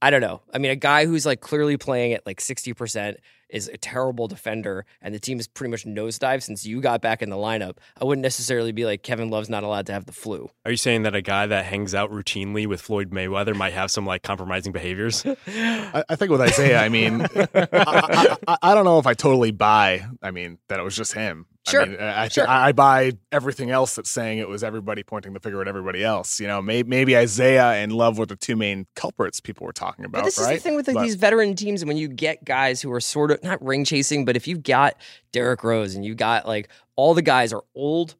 I 0.00 0.10
don't 0.10 0.20
know. 0.20 0.40
I 0.54 0.58
mean, 0.58 0.70
a 0.70 0.76
guy 0.76 1.06
who's 1.06 1.26
like 1.26 1.40
clearly 1.40 1.76
playing 1.76 2.12
at 2.12 2.24
like 2.26 2.38
60% 2.40 3.16
is 3.52 3.68
a 3.68 3.76
terrible 3.76 4.26
defender, 4.26 4.84
and 5.00 5.14
the 5.14 5.20
team 5.20 5.38
is 5.38 5.46
pretty 5.46 5.70
much 5.70 5.84
nosedive 5.84 6.42
since 6.42 6.66
you 6.66 6.80
got 6.80 7.00
back 7.00 7.22
in 7.22 7.30
the 7.30 7.36
lineup. 7.36 7.76
I 8.00 8.04
wouldn't 8.04 8.22
necessarily 8.22 8.72
be 8.72 8.84
like 8.84 9.02
Kevin 9.02 9.30
Love's 9.30 9.48
not 9.50 9.62
allowed 9.62 9.86
to 9.86 9.92
have 9.92 10.06
the 10.06 10.12
flu. 10.12 10.50
Are 10.64 10.70
you 10.70 10.76
saying 10.76 11.02
that 11.02 11.14
a 11.14 11.22
guy 11.22 11.46
that 11.46 11.66
hangs 11.66 11.94
out 11.94 12.10
routinely 12.10 12.66
with 12.66 12.80
Floyd 12.80 13.10
Mayweather 13.10 13.54
might 13.54 13.74
have 13.74 13.90
some 13.90 14.06
like 14.06 14.22
compromising 14.22 14.72
behaviors? 14.72 15.24
I, 15.46 16.04
I 16.08 16.16
think 16.16 16.30
with 16.30 16.40
Isaiah, 16.40 16.80
I 16.80 16.88
mean, 16.88 17.22
I, 17.22 17.48
I, 17.54 18.36
I, 18.48 18.58
I 18.62 18.74
don't 18.74 18.84
know 18.84 18.98
if 18.98 19.06
I 19.06 19.14
totally 19.14 19.50
buy. 19.50 20.06
I 20.22 20.30
mean, 20.30 20.58
that 20.68 20.80
it 20.80 20.82
was 20.82 20.96
just 20.96 21.12
him. 21.12 21.46
Sure, 21.66 21.82
I, 21.82 21.86
mean, 21.86 22.00
I, 22.00 22.28
sure. 22.28 22.48
I, 22.48 22.68
I 22.68 22.72
buy 22.72 23.12
everything 23.30 23.70
else 23.70 23.94
that's 23.94 24.10
saying 24.10 24.38
it 24.38 24.48
was 24.48 24.64
everybody 24.64 25.04
pointing 25.04 25.32
the 25.32 25.38
finger 25.38 25.62
at 25.62 25.68
everybody 25.68 26.02
else. 26.02 26.40
You 26.40 26.48
know, 26.48 26.60
maybe, 26.60 26.88
maybe 26.88 27.16
Isaiah 27.16 27.74
and 27.74 27.92
Love 27.92 28.18
were 28.18 28.26
the 28.26 28.34
two 28.34 28.56
main 28.56 28.86
culprits 28.96 29.38
people 29.38 29.66
were 29.66 29.72
talking 29.72 30.04
about. 30.04 30.20
But 30.20 30.24
this 30.24 30.40
right? 30.40 30.56
is 30.56 30.62
the 30.62 30.68
thing 30.68 30.76
with 30.76 30.88
like, 30.88 30.94
But- 30.94 31.02
these 31.04 31.14
veteran 31.14 31.54
teams, 31.54 31.82
and 31.82 31.88
when 31.88 31.96
you 31.96 32.08
get 32.08 32.44
guys 32.44 32.82
who 32.82 32.90
are 32.92 33.00
sort 33.00 33.30
of 33.30 33.42
not 33.44 33.64
ring 33.64 33.84
chasing, 33.84 34.24
but 34.24 34.34
if 34.34 34.48
you've 34.48 34.64
got 34.64 34.96
Derrick 35.30 35.62
Rose 35.62 35.94
and 35.94 36.04
you 36.04 36.14
got 36.16 36.48
like 36.48 36.68
all 36.96 37.14
the 37.14 37.22
guys 37.22 37.52
are 37.52 37.62
old 37.76 38.16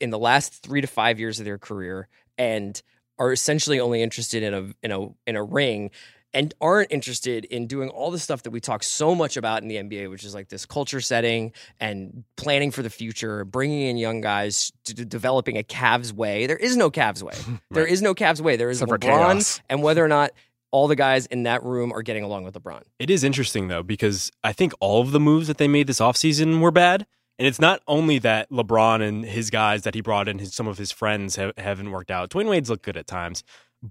in 0.00 0.10
the 0.10 0.18
last 0.18 0.62
three 0.62 0.80
to 0.80 0.86
five 0.88 1.20
years 1.20 1.38
of 1.38 1.44
their 1.44 1.58
career 1.58 2.08
and 2.36 2.82
are 3.18 3.32
essentially 3.32 3.78
only 3.78 4.02
interested 4.02 4.42
in 4.42 4.52
a 4.52 4.72
in 4.82 4.90
a 4.90 5.08
in 5.28 5.36
a 5.36 5.42
ring 5.44 5.92
and 6.34 6.52
aren't 6.60 6.92
interested 6.92 7.44
in 7.46 7.66
doing 7.66 7.88
all 7.90 8.10
the 8.10 8.18
stuff 8.18 8.42
that 8.42 8.50
we 8.50 8.60
talk 8.60 8.82
so 8.82 9.14
much 9.14 9.36
about 9.36 9.62
in 9.62 9.68
the 9.68 9.76
NBA, 9.76 10.10
which 10.10 10.24
is 10.24 10.34
like 10.34 10.48
this 10.48 10.66
culture 10.66 11.00
setting 11.00 11.52
and 11.80 12.24
planning 12.36 12.70
for 12.70 12.82
the 12.82 12.90
future, 12.90 13.44
bringing 13.44 13.82
in 13.82 13.96
young 13.96 14.20
guys, 14.20 14.72
to 14.84 14.94
developing 14.94 15.56
a 15.56 15.62
Cavs 15.62 16.12
way. 16.12 16.46
There 16.46 16.56
is 16.56 16.76
no 16.76 16.90
Cavs 16.90 17.22
way. 17.22 17.34
There 17.70 17.86
is 17.86 18.02
no 18.02 18.14
Cavs 18.14 18.40
way. 18.40 18.56
There 18.56 18.70
is 18.70 18.82
Except 18.82 19.02
LeBron, 19.02 19.60
and 19.68 19.82
whether 19.82 20.04
or 20.04 20.08
not 20.08 20.30
all 20.70 20.88
the 20.88 20.96
guys 20.96 21.26
in 21.26 21.44
that 21.44 21.62
room 21.62 21.92
are 21.92 22.02
getting 22.02 22.24
along 22.24 22.44
with 22.44 22.54
LeBron. 22.54 22.82
It 22.98 23.08
is 23.08 23.22
interesting 23.22 23.68
though 23.68 23.84
because 23.84 24.32
I 24.42 24.52
think 24.52 24.72
all 24.80 25.00
of 25.00 25.12
the 25.12 25.20
moves 25.20 25.46
that 25.46 25.58
they 25.58 25.68
made 25.68 25.86
this 25.86 26.00
offseason 26.00 26.60
were 26.60 26.72
bad. 26.72 27.06
And 27.38 27.48
it's 27.48 27.60
not 27.60 27.80
only 27.88 28.18
that 28.20 28.50
LeBron 28.50 29.00
and 29.00 29.24
his 29.24 29.50
guys 29.50 29.82
that 29.82 29.94
he 29.94 30.00
brought 30.00 30.28
in, 30.28 30.38
his, 30.38 30.54
some 30.54 30.68
of 30.68 30.78
his 30.78 30.92
friends 30.92 31.36
have, 31.36 31.52
haven't 31.56 31.90
worked 31.90 32.10
out. 32.10 32.30
Dwyane 32.30 32.48
Wade's 32.48 32.70
looked 32.70 32.84
good 32.84 32.96
at 32.96 33.06
times, 33.06 33.42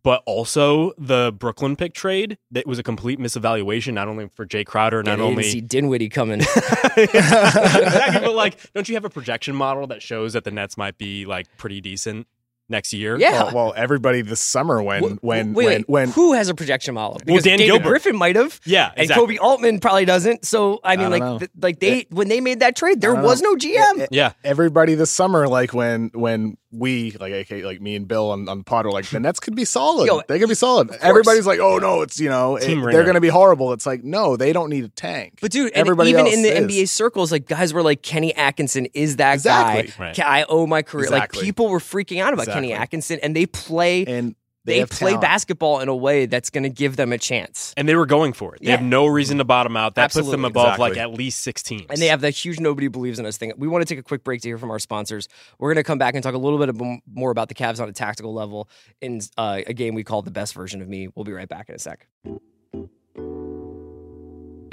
but 0.01 0.23
also 0.25 0.91
the 0.97 1.31
Brooklyn 1.37 1.75
pick 1.75 1.93
trade 1.93 2.37
that 2.51 2.65
was 2.65 2.79
a 2.79 2.83
complete 2.83 3.19
misevaluation, 3.19 3.93
not 3.93 4.07
only 4.07 4.27
for 4.29 4.45
Jae 4.45 4.65
Crowder, 4.65 5.03
not 5.03 5.19
Yeah, 5.19 5.25
only 5.25 5.43
see 5.43 5.61
Dinwiddie 5.61 6.09
coming. 6.09 6.41
exactly, 6.97 8.19
but 8.21 8.33
like, 8.33 8.73
don't 8.73 8.87
you 8.89 8.95
have 8.95 9.05
a 9.05 9.09
projection 9.09 9.55
model 9.55 9.87
that 9.87 10.01
shows 10.01 10.33
that 10.33 10.43
the 10.43 10.51
Nets 10.51 10.77
might 10.77 10.97
be 10.97 11.25
like 11.25 11.45
pretty 11.57 11.81
decent 11.81 12.27
next 12.69 12.93
year? 12.93 13.17
Yeah. 13.17 13.43
Well, 13.43 13.53
well, 13.53 13.73
everybody 13.75 14.21
this 14.21 14.39
summer 14.41 14.81
when 14.81 15.03
Wh- 15.17 15.23
when 15.23 15.53
wait, 15.53 15.65
when 15.65 15.65
wait, 15.77 15.89
when 15.89 16.09
who 16.11 16.33
has 16.33 16.49
a 16.49 16.55
projection 16.55 16.93
model? 16.95 17.19
Well, 17.27 17.37
Dan 17.41 17.57
David 17.59 17.65
Gilbert. 17.73 17.89
Griffin 17.89 18.15
might 18.17 18.35
have. 18.35 18.59
yeah, 18.65 18.91
And. 18.95 19.09
Koby 19.09 19.37
Altman 19.39 19.79
probably 19.79 20.05
doesn't. 20.05 20.45
So 20.45 20.79
I 20.83 20.95
mean, 20.97 21.07
I 21.13 21.17
like, 21.17 21.39
th- 21.39 21.51
like 21.61 21.79
they 21.79 22.07
when 22.09 22.29
they 22.29 22.41
made 22.41 22.61
that 22.61 22.75
trade, 22.75 23.01
there 23.01 23.13
was 23.15 23.41
know. 23.41 23.51
no 23.51 23.55
GM. 23.57 24.07
yeah, 24.11 24.33
everybody 24.43 24.95
this 24.95 25.11
summer, 25.11 25.47
like 25.47 25.73
when 25.73 26.09
when 26.13 26.57
we 26.75 27.11
like 27.19 27.31
aka 27.31 27.63
like 27.63 27.79
me 27.79 27.95
and 27.95 28.07
Bill 28.07 28.31
on, 28.31 28.49
on 28.49 28.57
the 28.57 28.63
pod 28.63 28.85
were 28.85 28.91
like 28.91 29.05
the 29.05 29.19
Nets 29.19 29.39
could 29.39 29.55
be 29.55 29.63
solid. 29.63 30.07
Yo, 30.07 30.21
they 30.27 30.39
could 30.39 30.49
be 30.49 30.55
solid. 30.55 30.89
Everybody's 31.01 31.45
like, 31.45 31.59
oh 31.59 31.77
no, 31.77 32.01
it's 32.01 32.19
you 32.19 32.29
know 32.29 32.55
it- 32.55 32.65
they're 32.65 33.03
going 33.03 33.13
to 33.13 33.21
be 33.21 33.27
horrible. 33.29 33.73
It's 33.73 33.85
like 33.85 34.03
no, 34.03 34.35
they 34.35 34.51
don't 34.53 34.69
need 34.69 34.83
a 34.83 34.89
tank. 34.89 35.37
But 35.41 35.51
dude, 35.51 35.67
and 35.67 35.77
Everybody 35.77 36.09
even 36.09 36.25
else 36.25 36.33
in 36.35 36.41
the 36.41 36.49
is. 36.57 36.65
NBA 36.67 36.89
circles, 36.89 37.31
like 37.31 37.47
guys 37.47 37.73
were 37.73 37.83
like 37.83 38.01
Kenny 38.01 38.33
Atkinson 38.33 38.87
is 38.93 39.17
that 39.17 39.35
Exactly. 39.35 39.91
guy. 39.97 40.03
Right. 40.03 40.19
I 40.19 40.45
owe 40.49 40.65
my 40.65 40.81
career. 40.81 41.05
Exactly. 41.05 41.37
Like 41.39 41.45
people 41.45 41.69
were 41.69 41.79
freaking 41.79 42.21
out 42.21 42.33
about 42.33 42.47
Kenny 42.47 42.73
Atkinson, 42.73 43.19
and 43.21 43.35
they 43.35 43.45
play 43.45 44.05
and 44.05 44.35
they, 44.65 44.79
they, 44.79 44.85
play 44.85 45.11
talent. 45.11 45.21
basketball 45.21 45.79
in 45.81 45.89
a 45.89 45.95
way 45.95 46.25
that's 46.25 46.49
going 46.49 46.63
to 46.63 46.69
give 46.69 46.95
them 46.95 47.11
a 47.11 47.17
chance. 47.17 47.73
and 47.75 47.87
they 47.87 47.95
were 47.95 48.05
going 48.05 48.33
for 48.33 48.55
it. 48.55 48.61
They 48.61 48.67
Yeah. 48.67 48.77
have 48.77 48.85
no 48.85 49.07
reason 49.07 49.37
to 49.39 49.43
bottom 49.43 49.75
out. 49.75 49.95
That 49.95 50.13
puts 50.13 50.29
them 50.29 50.45
Absolutely. 50.45 50.49
above 50.49 50.79
like 50.79 50.97
at 50.97 51.11
least 51.11 51.39
six 51.41 51.61
teams. 51.61 51.85
And 51.89 52.01
they 52.01 52.07
have 52.07 52.21
that 52.21 52.31
huge 52.31 52.59
nobody 52.59 52.87
believes 52.87 53.19
in 53.19 53.25
us 53.25 53.37
thing. 53.37 53.51
We 53.57 53.67
want 53.67 53.85
to 53.85 53.93
take 53.93 53.99
a 53.99 54.03
quick 54.03 54.23
break 54.23 54.41
to 54.41 54.47
hear 54.47 54.57
from 54.57 54.71
our 54.71 54.79
sponsors. 54.79 55.27
We're 55.59 55.73
going 55.73 55.83
to 55.83 55.87
come 55.87 55.97
back 55.97 56.15
and 56.15 56.23
talk 56.23 56.33
a 56.33 56.37
little 56.37 56.59
bit 56.59 57.01
more 57.11 57.31
about 57.31 57.49
the 57.49 57.55
Cavs 57.55 57.81
on 57.81 57.89
a 57.89 57.93
tactical 57.93 58.33
level 58.33 58.69
in 59.01 59.21
uh, 59.37 59.61
a 59.67 59.73
game 59.73 59.95
we 59.95 60.03
call 60.03 60.21
the 60.21 60.31
best 60.31 60.53
version 60.53 60.81
of 60.81 60.87
me. 60.87 61.09
We'll 61.13 61.25
be 61.25 61.33
right 61.33 61.49
back 61.49 61.69
in 61.69 61.75
a 61.75 61.79
sec. 61.79 62.07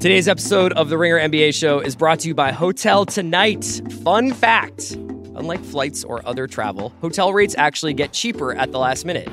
Today's 0.01 0.29
episode 0.29 0.73
of 0.73 0.89
the 0.89 0.97
Ringer 0.97 1.19
NBA 1.19 1.53
show 1.55 1.81
is 1.81 1.95
brought 1.95 2.21
to 2.21 2.29
you 2.29 2.35
by 2.35 2.53
Hotel 2.53 3.05
Tonight. 3.05 3.83
Fun 4.03 4.33
fact 4.33 4.97
unlike 5.37 5.63
flights 5.65 6.05
or 6.05 6.27
other 6.27 6.47
travel, 6.47 6.93
hotel 7.01 7.33
rates 7.33 7.55
actually 7.59 7.95
get 7.95 8.13
cheaper 8.13 8.55
at 8.55 8.73
the 8.73 8.79
last 8.79 9.05
minute. 9.05 9.29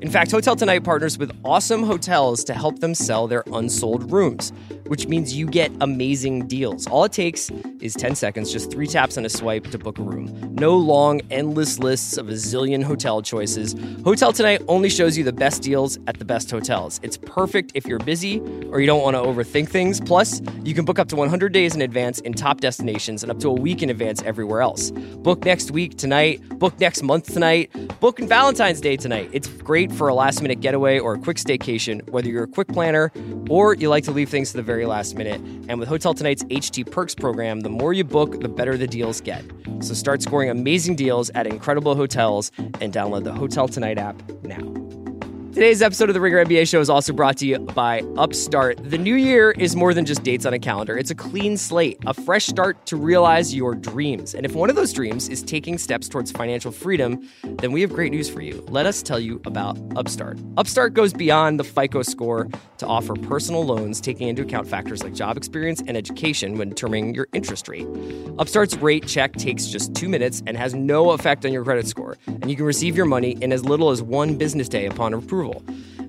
In 0.00 0.10
fact, 0.10 0.30
Hotel 0.30 0.54
Tonight 0.54 0.84
partners 0.84 1.18
with 1.18 1.32
awesome 1.44 1.82
hotels 1.82 2.44
to 2.44 2.54
help 2.54 2.78
them 2.78 2.94
sell 2.94 3.26
their 3.26 3.42
unsold 3.52 4.12
rooms, 4.12 4.52
which 4.86 5.08
means 5.08 5.36
you 5.36 5.44
get 5.44 5.72
amazing 5.80 6.46
deals. 6.46 6.86
All 6.86 7.02
it 7.02 7.12
takes 7.12 7.50
is 7.80 7.94
10 7.94 8.14
seconds, 8.14 8.52
just 8.52 8.70
three 8.70 8.86
taps 8.86 9.16
and 9.16 9.26
a 9.26 9.28
swipe 9.28 9.64
to 9.64 9.78
book 9.78 9.98
a 9.98 10.02
room. 10.02 10.54
No 10.54 10.76
long, 10.76 11.20
endless 11.32 11.80
lists 11.80 12.16
of 12.16 12.28
a 12.28 12.34
zillion 12.34 12.80
hotel 12.80 13.22
choices. 13.22 13.74
Hotel 14.04 14.32
Tonight 14.32 14.62
only 14.68 14.88
shows 14.88 15.18
you 15.18 15.24
the 15.24 15.32
best 15.32 15.62
deals 15.62 15.98
at 16.06 16.20
the 16.20 16.24
best 16.24 16.48
hotels. 16.48 17.00
It's 17.02 17.16
perfect 17.16 17.72
if 17.74 17.84
you're 17.84 17.98
busy 17.98 18.38
or 18.70 18.78
you 18.78 18.86
don't 18.86 19.02
want 19.02 19.16
to 19.16 19.22
overthink 19.22 19.68
things. 19.68 20.00
Plus, 20.00 20.40
you 20.62 20.74
can 20.74 20.84
book 20.84 21.00
up 21.00 21.08
to 21.08 21.16
100 21.16 21.52
days 21.52 21.74
in 21.74 21.82
advance 21.82 22.20
in 22.20 22.34
top 22.34 22.60
destinations 22.60 23.24
and 23.24 23.32
up 23.32 23.40
to 23.40 23.48
a 23.48 23.52
week 23.52 23.82
in 23.82 23.90
advance 23.90 24.22
everywhere 24.22 24.62
else. 24.62 24.92
Book 24.92 25.44
next 25.44 25.72
week 25.72 25.98
tonight, 25.98 26.40
book 26.60 26.78
next 26.78 27.02
month 27.02 27.32
tonight, 27.32 27.72
book 27.98 28.20
on 28.20 28.28
Valentine's 28.28 28.80
Day 28.80 28.96
tonight. 28.96 29.28
It's 29.32 29.48
great 29.48 29.87
for 29.96 30.08
a 30.08 30.14
last 30.14 30.42
minute 30.42 30.60
getaway 30.60 30.98
or 30.98 31.14
a 31.14 31.18
quick 31.18 31.36
staycation, 31.36 32.08
whether 32.10 32.28
you're 32.28 32.44
a 32.44 32.48
quick 32.48 32.68
planner 32.68 33.12
or 33.48 33.74
you 33.74 33.88
like 33.88 34.04
to 34.04 34.12
leave 34.12 34.28
things 34.28 34.50
to 34.50 34.56
the 34.56 34.62
very 34.62 34.86
last 34.86 35.16
minute. 35.16 35.40
And 35.68 35.78
with 35.78 35.88
Hotel 35.88 36.14
Tonight's 36.14 36.44
HT 36.44 36.90
Perks 36.90 37.14
program, 37.14 37.60
the 37.60 37.70
more 37.70 37.92
you 37.92 38.04
book, 38.04 38.40
the 38.40 38.48
better 38.48 38.76
the 38.76 38.86
deals 38.86 39.20
get. 39.20 39.44
So 39.80 39.94
start 39.94 40.22
scoring 40.22 40.50
amazing 40.50 40.96
deals 40.96 41.30
at 41.30 41.46
incredible 41.46 41.94
hotels 41.94 42.50
and 42.80 42.92
download 42.92 43.24
the 43.24 43.32
Hotel 43.32 43.68
Tonight 43.68 43.98
app 43.98 44.16
now. 44.42 44.87
Today's 45.58 45.82
episode 45.82 46.08
of 46.08 46.14
the 46.14 46.20
Ringer 46.20 46.44
NBA 46.44 46.68
Show 46.68 46.78
is 46.78 46.88
also 46.88 47.12
brought 47.12 47.36
to 47.38 47.44
you 47.44 47.58
by 47.58 48.02
Upstart. 48.16 48.78
The 48.80 48.96
new 48.96 49.16
year 49.16 49.50
is 49.50 49.74
more 49.74 49.92
than 49.92 50.04
just 50.04 50.22
dates 50.22 50.46
on 50.46 50.54
a 50.54 50.58
calendar. 50.60 50.96
It's 50.96 51.10
a 51.10 51.16
clean 51.16 51.56
slate, 51.56 51.98
a 52.06 52.14
fresh 52.14 52.46
start 52.46 52.86
to 52.86 52.96
realize 52.96 53.52
your 53.52 53.74
dreams. 53.74 54.36
And 54.36 54.46
if 54.46 54.54
one 54.54 54.70
of 54.70 54.76
those 54.76 54.92
dreams 54.92 55.28
is 55.28 55.42
taking 55.42 55.76
steps 55.76 56.08
towards 56.08 56.30
financial 56.30 56.70
freedom, 56.70 57.28
then 57.42 57.72
we 57.72 57.80
have 57.80 57.92
great 57.92 58.12
news 58.12 58.30
for 58.30 58.40
you. 58.40 58.64
Let 58.68 58.86
us 58.86 59.02
tell 59.02 59.18
you 59.18 59.42
about 59.46 59.76
Upstart. 59.96 60.38
Upstart 60.56 60.94
goes 60.94 61.12
beyond 61.12 61.58
the 61.58 61.64
FICO 61.64 62.02
score 62.02 62.48
to 62.76 62.86
offer 62.86 63.16
personal 63.16 63.66
loans, 63.66 64.00
taking 64.00 64.28
into 64.28 64.42
account 64.42 64.68
factors 64.68 65.02
like 65.02 65.12
job 65.12 65.36
experience 65.36 65.82
and 65.84 65.96
education 65.96 66.56
when 66.56 66.68
determining 66.68 67.16
your 67.16 67.26
interest 67.32 67.66
rate. 67.66 67.88
Upstart's 68.38 68.76
rate 68.76 69.08
check 69.08 69.32
takes 69.32 69.66
just 69.66 69.92
two 69.92 70.08
minutes 70.08 70.40
and 70.46 70.56
has 70.56 70.72
no 70.72 71.10
effect 71.10 71.44
on 71.44 71.52
your 71.52 71.64
credit 71.64 71.88
score, 71.88 72.16
and 72.28 72.48
you 72.48 72.54
can 72.54 72.64
receive 72.64 72.96
your 72.96 73.06
money 73.06 73.32
in 73.40 73.52
as 73.52 73.64
little 73.64 73.90
as 73.90 74.00
one 74.00 74.38
business 74.38 74.68
day 74.68 74.86
upon 74.86 75.14
approval. 75.14 75.47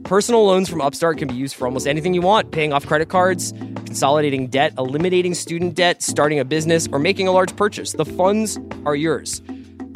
Personal 0.04 0.46
loans 0.46 0.70
from 0.70 0.82
Upstart 0.82 1.18
can 1.18 1.28
be 1.28 1.36
used 1.36 1.56
for 1.56 1.66
almost 1.66 1.88
anything 1.88 2.14
you 2.14 2.22
want 2.22 2.52
paying 2.52 2.74
off 2.74 2.86
credit 2.86 3.10
cards, 3.10 3.52
consolidating 3.86 4.48
debt, 4.48 4.74
eliminating 4.78 5.34
student 5.34 5.76
debt, 5.76 6.02
starting 6.02 6.40
a 6.40 6.46
business, 6.46 6.88
or 6.92 7.00
making 7.00 7.28
a 7.28 7.32
large 7.32 7.56
purchase. 7.56 7.94
The 7.94 8.06
funds 8.06 8.60
are 8.86 8.96
yours. 8.96 9.42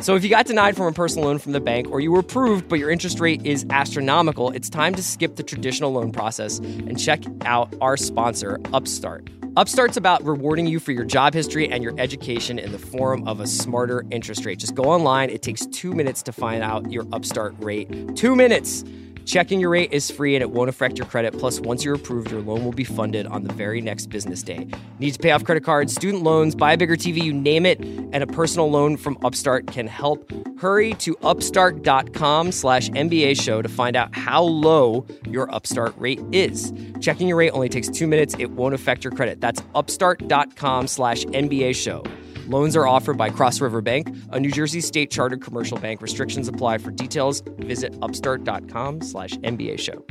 So 0.01 0.15
if 0.15 0.23
you 0.23 0.29
got 0.29 0.45
denied 0.45 0.75
from 0.75 0.87
a 0.87 0.91
personal 0.91 1.27
loan 1.27 1.37
from 1.37 1.53
the 1.53 1.61
bank 1.61 1.89
or 1.89 2.01
you 2.01 2.11
were 2.11 2.19
approved 2.19 2.67
but 2.67 2.77
your 2.77 2.89
interest 2.89 3.19
rate 3.19 3.45
is 3.45 3.65
astronomical, 3.69 4.51
it's 4.51 4.69
time 4.69 4.93
to 4.95 5.03
skip 5.03 5.37
the 5.37 5.43
traditional 5.43 5.93
loan 5.93 6.11
process 6.11 6.59
and 6.59 6.99
check 6.99 7.23
out 7.45 7.73
our 7.79 7.95
sponsor, 7.95 8.59
Upstart. 8.73 9.29
Upstart's 9.55 9.97
about 9.97 10.23
rewarding 10.25 10.65
you 10.65 10.79
for 10.79 10.91
your 10.91 11.05
job 11.05 11.35
history 11.35 11.69
and 11.69 11.83
your 11.83 11.93
education 11.99 12.57
in 12.57 12.71
the 12.71 12.79
form 12.79 13.27
of 13.27 13.39
a 13.39 13.45
smarter 13.45 14.03
interest 14.09 14.45
rate. 14.45 14.57
Just 14.57 14.73
go 14.73 14.85
online. 14.85 15.29
It 15.29 15.43
takes 15.43 15.65
two 15.67 15.93
minutes 15.93 16.23
to 16.23 16.31
find 16.31 16.63
out 16.63 16.91
your 16.91 17.05
Upstart 17.13 17.53
rate. 17.59 18.15
Two 18.15 18.35
minutes. 18.35 18.83
Checking 19.25 19.59
your 19.59 19.69
rate 19.69 19.91
is 19.91 20.11
free 20.11 20.35
and 20.35 20.41
it 20.41 20.51
won't 20.51 20.69
affect 20.69 20.97
your 20.97 21.07
credit. 21.07 21.37
Plus, 21.37 21.59
once 21.59 21.83
you're 21.83 21.95
approved, 21.95 22.31
your 22.31 22.41
loan 22.41 22.63
will 22.63 22.71
be 22.71 22.83
funded 22.83 23.25
on 23.27 23.43
the 23.43 23.53
very 23.53 23.81
next 23.81 24.07
business 24.07 24.43
day. 24.43 24.67
Need 24.99 25.11
to 25.11 25.19
pay 25.19 25.31
off 25.31 25.43
credit 25.43 25.63
cards, 25.63 25.93
student 25.93 26.23
loans, 26.23 26.55
buy 26.55 26.73
a 26.73 26.77
bigger 26.77 26.95
TV, 26.95 27.23
you 27.23 27.33
name 27.33 27.65
it, 27.65 27.79
and 27.79 28.23
a 28.23 28.27
personal 28.27 28.69
loan 28.69 28.97
from 28.97 29.17
Upstart 29.23 29.67
can 29.67 29.87
help. 29.87 30.31
Hurry 30.57 30.93
to 30.95 31.15
upstart.com 31.23 32.51
slash 32.51 32.89
NBA 32.89 33.41
show 33.41 33.61
to 33.61 33.69
find 33.69 33.95
out 33.95 34.15
how 34.15 34.43
low 34.43 35.05
your 35.27 35.53
Upstart 35.53 35.93
rate 35.97 36.21
is. 36.31 36.73
Checking 37.01 37.27
your 37.27 37.37
rate 37.37 37.51
only 37.51 37.69
takes 37.69 37.89
two 37.89 38.07
minutes. 38.07 38.35
It 38.39 38.51
won't 38.51 38.73
affect 38.73 39.03
your 39.03 39.11
credit. 39.11 39.41
That's 39.41 39.61
upstart.com 39.75 40.87
slash 40.87 41.25
NBA 41.25 41.75
show. 41.75 42.03
Loans 42.47 42.75
are 42.75 42.87
offered 42.87 43.17
by 43.17 43.29
Cross 43.29 43.61
River 43.61 43.81
Bank, 43.81 44.13
a 44.31 44.39
New 44.39 44.51
Jersey 44.51 44.81
state 44.81 45.09
chartered 45.11 45.41
commercial 45.41 45.77
bank. 45.77 46.01
Restrictions 46.01 46.47
apply. 46.47 46.77
For 46.77 46.91
details, 46.91 47.41
visit 47.59 47.95
upstart.com 48.01 49.01
slash 49.01 49.31
NBA 49.37 49.79
show. 49.79 50.05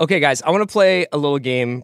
Okay, 0.00 0.20
guys, 0.20 0.42
I 0.42 0.50
want 0.50 0.68
to 0.68 0.72
play 0.72 1.06
a 1.12 1.16
little 1.16 1.38
game 1.38 1.82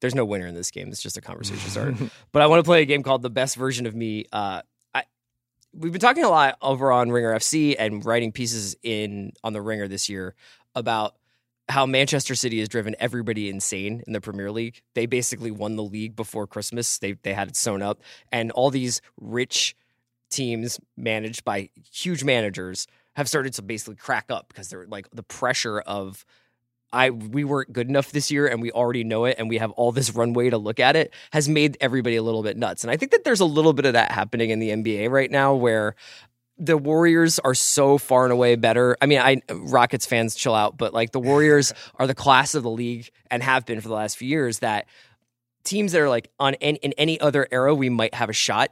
there's 0.00 0.14
no 0.14 0.24
winner 0.24 0.46
in 0.46 0.54
this 0.54 0.70
game. 0.70 0.88
It's 0.88 1.02
just 1.02 1.16
a 1.16 1.20
conversation 1.20 1.70
starter. 1.70 1.96
but 2.32 2.42
I 2.42 2.46
want 2.46 2.60
to 2.60 2.68
play 2.68 2.82
a 2.82 2.84
game 2.84 3.02
called 3.02 3.22
the 3.22 3.30
best 3.30 3.56
version 3.56 3.86
of 3.86 3.94
me. 3.94 4.26
Uh, 4.32 4.62
I 4.94 5.04
we've 5.72 5.92
been 5.92 6.00
talking 6.00 6.24
a 6.24 6.28
lot 6.28 6.56
over 6.60 6.92
on 6.92 7.10
Ringer 7.10 7.34
FC 7.34 7.74
and 7.78 8.04
writing 8.04 8.32
pieces 8.32 8.76
in 8.82 9.32
on 9.42 9.52
the 9.52 9.62
Ringer 9.62 9.88
this 9.88 10.08
year 10.08 10.34
about 10.74 11.14
how 11.68 11.86
Manchester 11.86 12.34
City 12.34 12.60
has 12.60 12.68
driven 12.68 12.94
everybody 12.98 13.48
insane 13.48 14.02
in 14.06 14.12
the 14.12 14.20
Premier 14.20 14.52
League. 14.52 14.82
They 14.94 15.06
basically 15.06 15.50
won 15.50 15.76
the 15.76 15.82
league 15.82 16.14
before 16.14 16.46
Christmas. 16.46 16.98
They 16.98 17.12
they 17.12 17.34
had 17.34 17.48
it 17.48 17.56
sewn 17.56 17.82
up, 17.82 18.02
and 18.30 18.50
all 18.52 18.70
these 18.70 19.00
rich 19.20 19.76
teams 20.30 20.80
managed 20.96 21.44
by 21.44 21.70
huge 21.92 22.24
managers 22.24 22.86
have 23.14 23.28
started 23.28 23.52
to 23.54 23.62
basically 23.62 23.96
crack 23.96 24.26
up 24.30 24.48
because 24.48 24.68
they're 24.68 24.86
like 24.86 25.08
the 25.12 25.22
pressure 25.22 25.80
of 25.80 26.24
I 26.92 27.10
we 27.10 27.44
weren't 27.44 27.72
good 27.72 27.88
enough 27.88 28.12
this 28.12 28.30
year 28.30 28.46
and 28.46 28.62
we 28.62 28.70
already 28.70 29.04
know 29.04 29.24
it 29.24 29.36
and 29.38 29.48
we 29.48 29.58
have 29.58 29.70
all 29.72 29.92
this 29.92 30.14
runway 30.14 30.50
to 30.50 30.58
look 30.58 30.78
at 30.78 30.96
it 30.96 31.12
has 31.32 31.48
made 31.48 31.76
everybody 31.80 32.16
a 32.16 32.22
little 32.22 32.42
bit 32.42 32.56
nuts. 32.56 32.84
And 32.84 32.90
I 32.90 32.96
think 32.96 33.12
that 33.12 33.24
there's 33.24 33.40
a 33.40 33.46
little 33.46 33.72
bit 33.72 33.86
of 33.86 33.94
that 33.94 34.12
happening 34.12 34.50
in 34.50 34.60
the 34.60 34.70
NBA 34.70 35.10
right 35.10 35.30
now 35.30 35.54
where 35.54 35.94
the 36.58 36.76
Warriors 36.76 37.38
are 37.38 37.54
so 37.54 37.98
far 37.98 38.24
and 38.24 38.32
away 38.32 38.56
better. 38.56 38.96
I 39.00 39.06
mean, 39.06 39.18
I 39.18 39.42
Rockets 39.50 40.06
fans 40.06 40.34
chill 40.34 40.54
out, 40.54 40.78
but 40.78 40.94
like 40.94 41.12
the 41.12 41.20
Warriors 41.20 41.72
are 41.96 42.06
the 42.06 42.14
class 42.14 42.54
of 42.54 42.62
the 42.62 42.70
league 42.70 43.10
and 43.30 43.42
have 43.42 43.66
been 43.66 43.80
for 43.80 43.88
the 43.88 43.94
last 43.94 44.16
few 44.16 44.28
years 44.28 44.60
that 44.60 44.86
teams 45.64 45.92
that 45.92 46.00
are 46.00 46.08
like 46.08 46.30
on 46.38 46.54
in, 46.54 46.76
in 46.76 46.92
any 46.96 47.20
other 47.20 47.46
era 47.50 47.74
we 47.74 47.90
might 47.90 48.14
have 48.14 48.30
a 48.30 48.34
shot. 48.34 48.70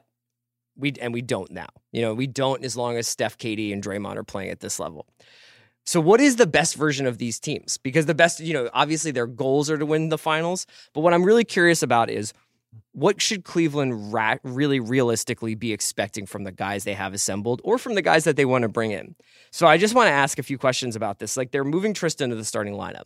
We 0.76 0.92
and 1.00 1.12
we 1.12 1.22
don't 1.22 1.52
now. 1.52 1.68
You 1.92 2.02
know, 2.02 2.14
we 2.14 2.26
don't 2.26 2.64
as 2.64 2.76
long 2.76 2.96
as 2.96 3.06
Steph, 3.06 3.38
KD, 3.38 3.72
and 3.72 3.82
Draymond 3.82 4.16
are 4.16 4.24
playing 4.24 4.50
at 4.50 4.60
this 4.60 4.80
level. 4.80 5.06
So, 5.86 6.00
what 6.00 6.20
is 6.20 6.36
the 6.36 6.46
best 6.46 6.76
version 6.76 7.06
of 7.06 7.18
these 7.18 7.38
teams? 7.38 7.76
Because 7.76 8.06
the 8.06 8.14
best, 8.14 8.40
you 8.40 8.54
know, 8.54 8.70
obviously 8.72 9.10
their 9.10 9.26
goals 9.26 9.70
are 9.70 9.76
to 9.76 9.84
win 9.84 10.08
the 10.08 10.18
finals. 10.18 10.66
But 10.94 11.02
what 11.02 11.12
I'm 11.12 11.22
really 11.22 11.44
curious 11.44 11.82
about 11.82 12.10
is 12.10 12.32
what 12.92 13.20
should 13.20 13.44
Cleveland 13.44 14.12
ra- 14.12 14.36
really 14.42 14.80
realistically 14.80 15.54
be 15.54 15.72
expecting 15.72 16.26
from 16.26 16.44
the 16.44 16.52
guys 16.52 16.84
they 16.84 16.94
have 16.94 17.14
assembled 17.14 17.60
or 17.64 17.78
from 17.78 17.94
the 17.94 18.02
guys 18.02 18.24
that 18.24 18.36
they 18.36 18.44
want 18.44 18.62
to 18.62 18.68
bring 18.68 18.92
in? 18.92 19.14
So, 19.50 19.66
I 19.66 19.78
just 19.78 19.94
want 19.94 20.08
to 20.08 20.12
ask 20.12 20.38
a 20.38 20.42
few 20.42 20.58
questions 20.58 20.96
about 20.96 21.18
this. 21.18 21.36
Like, 21.36 21.50
they're 21.50 21.64
moving 21.64 21.94
Tristan 21.94 22.30
to 22.30 22.36
the 22.36 22.44
starting 22.44 22.74
lineup. 22.74 23.04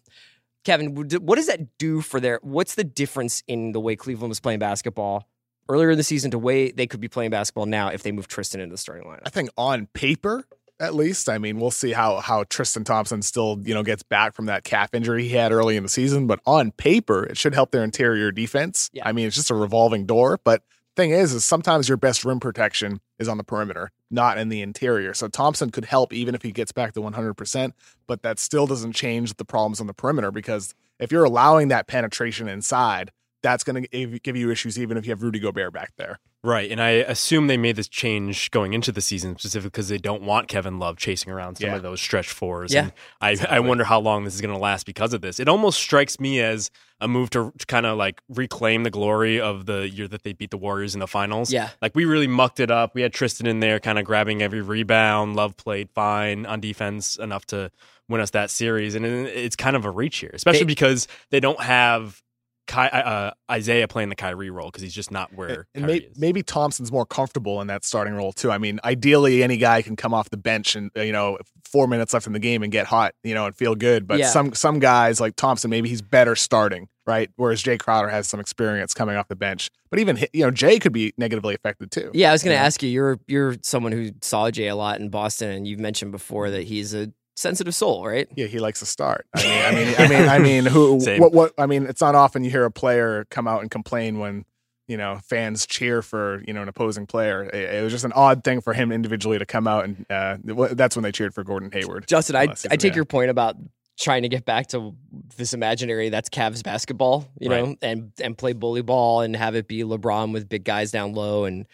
Kevin, 0.65 0.95
what 0.95 1.37
does 1.37 1.47
that 1.47 1.79
do 1.79 2.01
for 2.01 2.21
their? 2.21 2.41
What's 2.43 2.75
the 2.75 2.85
difference 2.85 3.43
in 3.47 3.73
the 3.73 3.81
way 3.81 3.97
Cleveland 3.97 4.29
was 4.29 4.41
playing 4.41 4.59
basketball 4.59 5.29
earlier 5.69 5.91
in 5.91 5.99
the 5.99 6.05
season 6.05 6.31
to 6.31 6.39
way 6.39 6.71
they 6.71 6.87
could 6.87 7.01
be 7.01 7.09
playing 7.09 7.31
basketball 7.31 7.67
now 7.67 7.89
if 7.89 8.03
they 8.03 8.13
move 8.13 8.29
Tristan 8.29 8.61
into 8.61 8.73
the 8.73 8.79
starting 8.79 9.07
lineup? 9.07 9.23
I 9.25 9.31
think 9.31 9.51
on 9.57 9.87
paper, 9.95 10.45
at 10.81 10.95
least. 10.95 11.29
I 11.29 11.39
mean, 11.39 11.59
we'll 11.59 11.71
see 11.71 11.93
how 11.93 12.19
how 12.19 12.45
Tristan 12.45 12.85
Thompson 12.85 13.23
still, 13.23 13.59
you 13.63 13.75
know, 13.75 13.83
gets 13.83 14.03
back 14.03 14.35
from 14.35 14.47
that 14.47 14.65
calf 14.65 14.95
injury 14.95 15.25
he 15.25 15.31
had 15.31 15.53
early 15.53 15.77
in 15.77 15.83
the 15.83 15.89
season, 15.89 16.27
but 16.27 16.41
on 16.47 16.73
paper, 16.73 17.25
it 17.25 17.37
should 17.37 17.55
help 17.55 17.71
their 17.71 17.85
interior 17.85 18.31
defense. 18.31 18.91
Yeah. 18.93 19.07
I 19.07 19.13
mean, 19.13 19.27
it's 19.27 19.37
just 19.37 19.51
a 19.51 19.55
revolving 19.55 20.07
door, 20.07 20.41
but 20.43 20.63
thing 20.99 21.11
is 21.13 21.33
is 21.33 21.45
sometimes 21.45 21.89
your 21.89 21.97
best 21.97 22.25
rim 22.25 22.41
protection 22.41 23.01
is 23.21 23.29
on 23.29 23.39
the 23.39 23.45
perimeter, 23.45 23.93
not 24.11 24.37
in 24.37 24.49
the 24.49 24.61
interior. 24.61 25.15
So 25.15 25.29
Thompson 25.29 25.71
could 25.71 25.85
help 25.85 26.13
even 26.13 26.35
if 26.35 26.43
he 26.43 26.51
gets 26.51 26.73
back 26.73 26.93
to 26.95 27.01
100%, 27.01 27.73
but 28.09 28.23
that 28.23 28.41
still 28.41 28.67
doesn't 28.67 28.95
change 28.95 29.35
the 29.35 29.45
problems 29.45 29.81
on 29.81 29.87
the 29.87 29.95
perimeter 29.95 30.33
because 30.33 30.75
if 30.99 31.13
you're 31.13 31.25
allowing 31.25 31.69
that 31.69 31.87
penetration 31.87 32.49
inside, 32.49 33.13
that's 33.43 33.65
going 33.65 33.83
to 33.85 34.19
give 34.19 34.37
you 34.37 34.51
issues 34.51 34.79
even 34.79 34.97
if 34.97 35.07
you 35.07 35.11
have 35.11 35.23
Rudy 35.23 35.39
Gobert 35.39 35.73
back 35.73 35.93
there. 35.97 36.19
Right. 36.45 36.71
And 36.71 36.81
I 36.81 36.91
assume 36.91 37.49
they 37.49 37.57
made 37.57 37.75
this 37.77 37.89
change 37.89 38.51
going 38.53 38.73
into 38.73 38.93
the 38.93 39.01
season 39.01 39.37
specifically 39.39 39.71
because 39.71 39.89
they 39.89 39.99
don't 39.99 40.23
want 40.23 40.47
Kevin 40.47 40.79
Love 40.79 40.97
chasing 40.97 41.33
around 41.33 41.57
some 41.57 41.69
Yeah. 41.71 41.77
of 41.77 41.83
those 41.83 42.01
stretch 42.01 42.29
fours. 42.31 42.73
Yeah. 42.73 42.91
And 43.21 43.41
I, 43.41 43.57
I 43.57 43.61
wonder 43.61 43.83
how 43.85 43.99
long 44.01 44.25
this 44.25 44.35
is 44.35 44.41
going 44.41 44.55
to 44.55 44.61
last 44.61 44.87
because 44.87 45.13
of 45.13 45.21
this. 45.21 45.41
It 45.41 45.49
almost 45.49 45.79
strikes 45.81 46.21
me 46.21 46.41
as 46.41 46.71
a 47.01 47.09
move 47.09 47.31
to 47.31 47.53
kind 47.67 47.87
of 47.87 47.99
like 47.99 48.21
reclaim 48.29 48.85
the 48.85 48.91
glory 48.91 49.41
of 49.41 49.67
the 49.67 49.89
year 49.89 50.07
that 50.09 50.23
they 50.23 50.33
beat 50.33 50.51
the 50.51 50.57
Warriors 50.59 50.95
in 50.95 51.01
the 51.01 51.07
finals. 51.09 51.53
Yeah. 51.53 51.71
Like 51.83 51.95
we 51.97 52.05
really 52.05 52.29
mucked 52.29 52.61
it 52.61 52.71
up. 52.71 52.95
We 52.95 53.03
had 53.03 53.13
Tristan 53.13 53.47
in 53.49 53.59
there 53.61 53.81
kind 53.81 53.99
of 53.99 54.05
grabbing 54.05 54.41
every 54.41 54.63
rebound. 54.63 55.35
Love 55.35 55.57
played 55.57 55.91
fine 55.91 56.47
on 56.47 56.61
defense 56.61 57.17
enough 57.17 57.47
to 57.47 57.71
win 58.09 58.21
us 58.21 58.31
that 58.31 58.51
series. 58.51 58.95
And 58.95 59.05
it's 59.05 59.57
kind 59.57 59.75
of 59.77 59.85
a 59.85 59.91
reach 59.91 60.19
here, 60.19 60.31
especially 60.33 60.61
They- 60.61 60.65
because 60.67 61.09
they 61.31 61.41
don't 61.41 61.61
have 61.61 62.23
Ky, 62.69 62.83
uh, 62.93 63.31
Isaiah 63.51 63.89
playing 63.89 64.11
the 64.11 64.15
Kyrie 64.15 64.51
role 64.51 64.67
because 64.69 64.83
he's 64.83 64.95
just 64.95 65.11
not 65.11 65.33
where 65.33 65.67
and 65.75 65.85
Kyrie 65.85 65.99
may, 66.01 66.05
is. 66.07 66.19
maybe 66.19 66.43
Thompson's 66.43 66.93
more 66.93 67.07
comfortable 67.07 67.61
in 67.61 67.67
that 67.67 67.85
starting 67.85 68.15
role 68.15 68.33
too. 68.33 68.51
I 68.51 68.59
mean, 68.59 68.79
ideally, 68.85 69.43
any 69.43 69.57
guy 69.57 69.83
can 69.83 69.97
come 69.97 70.15
off 70.15 70.31
the 70.31 70.37
bench 70.37 70.77
and 70.77 70.91
uh, 70.97 71.01
you 71.01 71.13
know 71.13 71.39
four 71.65 71.87
minutes 71.89 72.15
left 72.15 72.27
in 72.27 72.33
the 72.33 72.39
game 72.39 72.63
and 72.63 72.71
get 72.71 72.87
hot, 72.87 73.15
you 73.25 73.35
know, 73.35 73.47
and 73.47 73.57
feel 73.57 73.75
good. 73.75 74.07
But 74.07 74.19
Yeah. 74.21 74.29
some 74.31 74.55
some 74.55 74.79
guys 74.79 75.21
like 75.21 75.35
Thompson, 75.37 75.71
maybe 75.71 75.89
he's 75.89 76.01
better 76.03 76.37
starting, 76.37 76.89
right? 77.07 77.31
Whereas 77.37 77.63
Jae 77.63 77.79
Crowder 77.79 78.09
has 78.09 78.27
some 78.29 78.39
experience 78.41 78.95
coming 78.95 79.17
off 79.17 79.29
the 79.29 79.37
bench. 79.37 79.71
But 79.91 79.99
even 80.01 80.19
you 80.35 80.45
know 80.45 80.51
Jae 80.51 80.81
could 80.81 80.93
be 80.93 81.15
negatively 81.17 81.55
affected 81.55 81.91
too. 81.91 82.11
Yeah, 82.13 82.29
I 82.29 82.33
was 82.33 82.43
going 82.43 82.53
to 82.55 82.61
Yeah. 82.61 82.67
ask 82.67 82.83
you. 82.83 82.91
You're 82.91 83.19
you're 83.27 83.57
someone 83.63 83.93
who 83.93 84.11
saw 84.23 84.51
Jae 84.51 84.71
a 84.71 84.75
lot 84.75 85.01
in 85.01 85.09
Boston, 85.09 85.51
and 85.51 85.67
you've 85.67 85.81
mentioned 85.81 86.13
before 86.13 86.51
that 86.51 86.65
he's 86.65 86.93
a 86.95 87.11
sensitive 87.39 87.75
soul, 87.75 88.05
right? 88.05 88.29
Yeah, 88.35 88.47
he 88.47 88.59
likes 88.59 88.81
to 88.81 88.87
start. 88.87 89.27
I 89.35 89.43
mean, 89.43 89.63
I 89.63 89.73
mean, 89.73 89.95
I 89.97 90.09
mean, 90.09 90.29
I 90.29 90.39
mean, 90.39 90.67
who? 90.67 91.01
Same. 91.01 91.21
What? 91.21 91.33
What? 91.33 91.55
I 91.57 91.67
mean, 91.67 91.87
it's 91.87 92.01
not 92.01 92.15
often 92.15 92.45
you 92.45 92.51
hear 92.51 92.65
a 92.65 92.71
player 92.71 93.27
come 93.31 93.47
out 93.47 93.63
and 93.63 93.71
complain 93.71 94.19
when 94.19 94.45
you 94.89 94.97
know 94.97 95.21
fans 95.25 95.67
cheer 95.67 96.03
for 96.03 96.43
you 96.47 96.53
know 96.53 96.63
an 96.63 96.69
opposing 96.69 97.07
player. 97.07 97.45
It, 97.45 97.75
it 97.77 97.83
was 97.83 97.93
just 97.93 98.05
an 98.05 98.13
odd 98.13 98.43
thing 98.45 98.61
for 98.61 98.73
him 98.73 98.91
individually 98.91 99.39
to 99.39 99.47
come 99.47 99.67
out 99.69 99.85
and 99.85 100.07
uh, 100.11 100.37
that's 100.73 100.97
when 100.97 101.05
they 101.05 101.13
cheered 101.13 101.35
for 101.35 101.45
Gordon 101.45 101.71
Hayward. 101.73 102.09
Justin, 102.09 102.37
I 102.37 102.47
season, 102.55 102.73
I 102.73 102.77
take 102.77 102.93
yeah. 102.93 102.97
your 102.97 103.05
point 103.05 103.31
about 103.31 103.57
trying 103.99 104.23
to 104.23 104.29
get 104.29 104.45
back 104.45 104.69
to 104.69 104.95
this 105.37 105.55
imaginary 105.55 106.09
that's 106.09 106.29
Cavs 106.29 106.63
basketball, 106.63 107.29
you 107.39 107.49
know, 107.49 107.77
and 107.83 108.13
and 108.21 108.37
play 108.37 108.53
bully 108.53 108.83
ball 108.83 109.21
and 109.21 109.37
have 109.37 109.55
it 109.55 109.69
be 109.69 109.83
LeBron 109.83 110.33
with 110.33 110.49
big 110.49 110.65
guys 110.65 110.91
down 110.91 111.13
low 111.13 111.45
and 111.45 111.67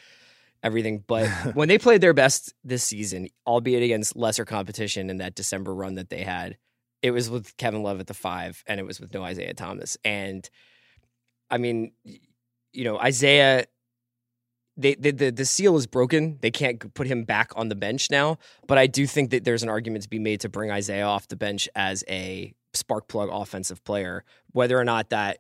everything. 0.65 1.05
But 1.07 1.29
when 1.55 1.69
they 1.69 1.79
played 1.79 2.01
their 2.01 2.15
best 2.15 2.53
this 2.65 2.83
season, 2.83 3.29
albeit 3.47 3.85
against 3.85 4.17
lesser 4.17 4.45
competition 4.45 5.11
in 5.11 5.19
that 5.19 5.37
December 5.37 5.73
run 5.73 5.95
that 5.95 6.11
they 6.11 6.23
had, 6.23 6.57
it 7.03 7.13
was 7.13 7.31
with 7.31 7.57
Kevin 7.57 7.83
Love 7.83 8.01
at 8.01 8.09
the 8.09 8.15
five 8.15 8.65
and 8.67 8.81
it 8.81 8.87
was 8.87 8.99
with 8.99 9.15
no 9.15 9.23
Isaiah 9.23 9.55
Thomas. 9.55 9.97
And 10.05 10.49
I 11.51 11.59
mean, 11.59 11.93
you 12.73 12.85
know, 12.85 12.99
Isaiah 12.99 13.67
they, 14.77 14.97
the, 14.97 15.13
the 15.13 15.31
the 15.31 15.45
seal 15.45 15.77
is 15.77 15.87
broken. 15.87 16.39
They 16.41 16.51
can't 16.51 16.93
put 16.95 17.07
him 17.07 17.25
back 17.25 17.53
on 17.55 17.69
the 17.69 17.77
bench 17.77 18.11
now. 18.11 18.39
But 18.67 18.79
I 18.79 18.87
do 18.87 19.07
think 19.07 19.31
that 19.31 19.45
there's 19.45 19.63
an 19.63 19.69
argument 19.69 20.03
to 20.03 20.09
be 20.09 20.19
made 20.19 20.41
to 20.41 20.49
bring 20.49 20.71
Isaiah 20.71 21.05
off 21.05 21.29
the 21.29 21.37
bench 21.37 21.69
as 21.77 22.03
a 22.09 22.55
spark 22.73 23.07
plug 23.07 23.29
offensive 23.31 23.85
player. 23.85 24.25
Whether 24.51 24.79
or 24.79 24.85
not 24.85 25.11
that 25.11 25.39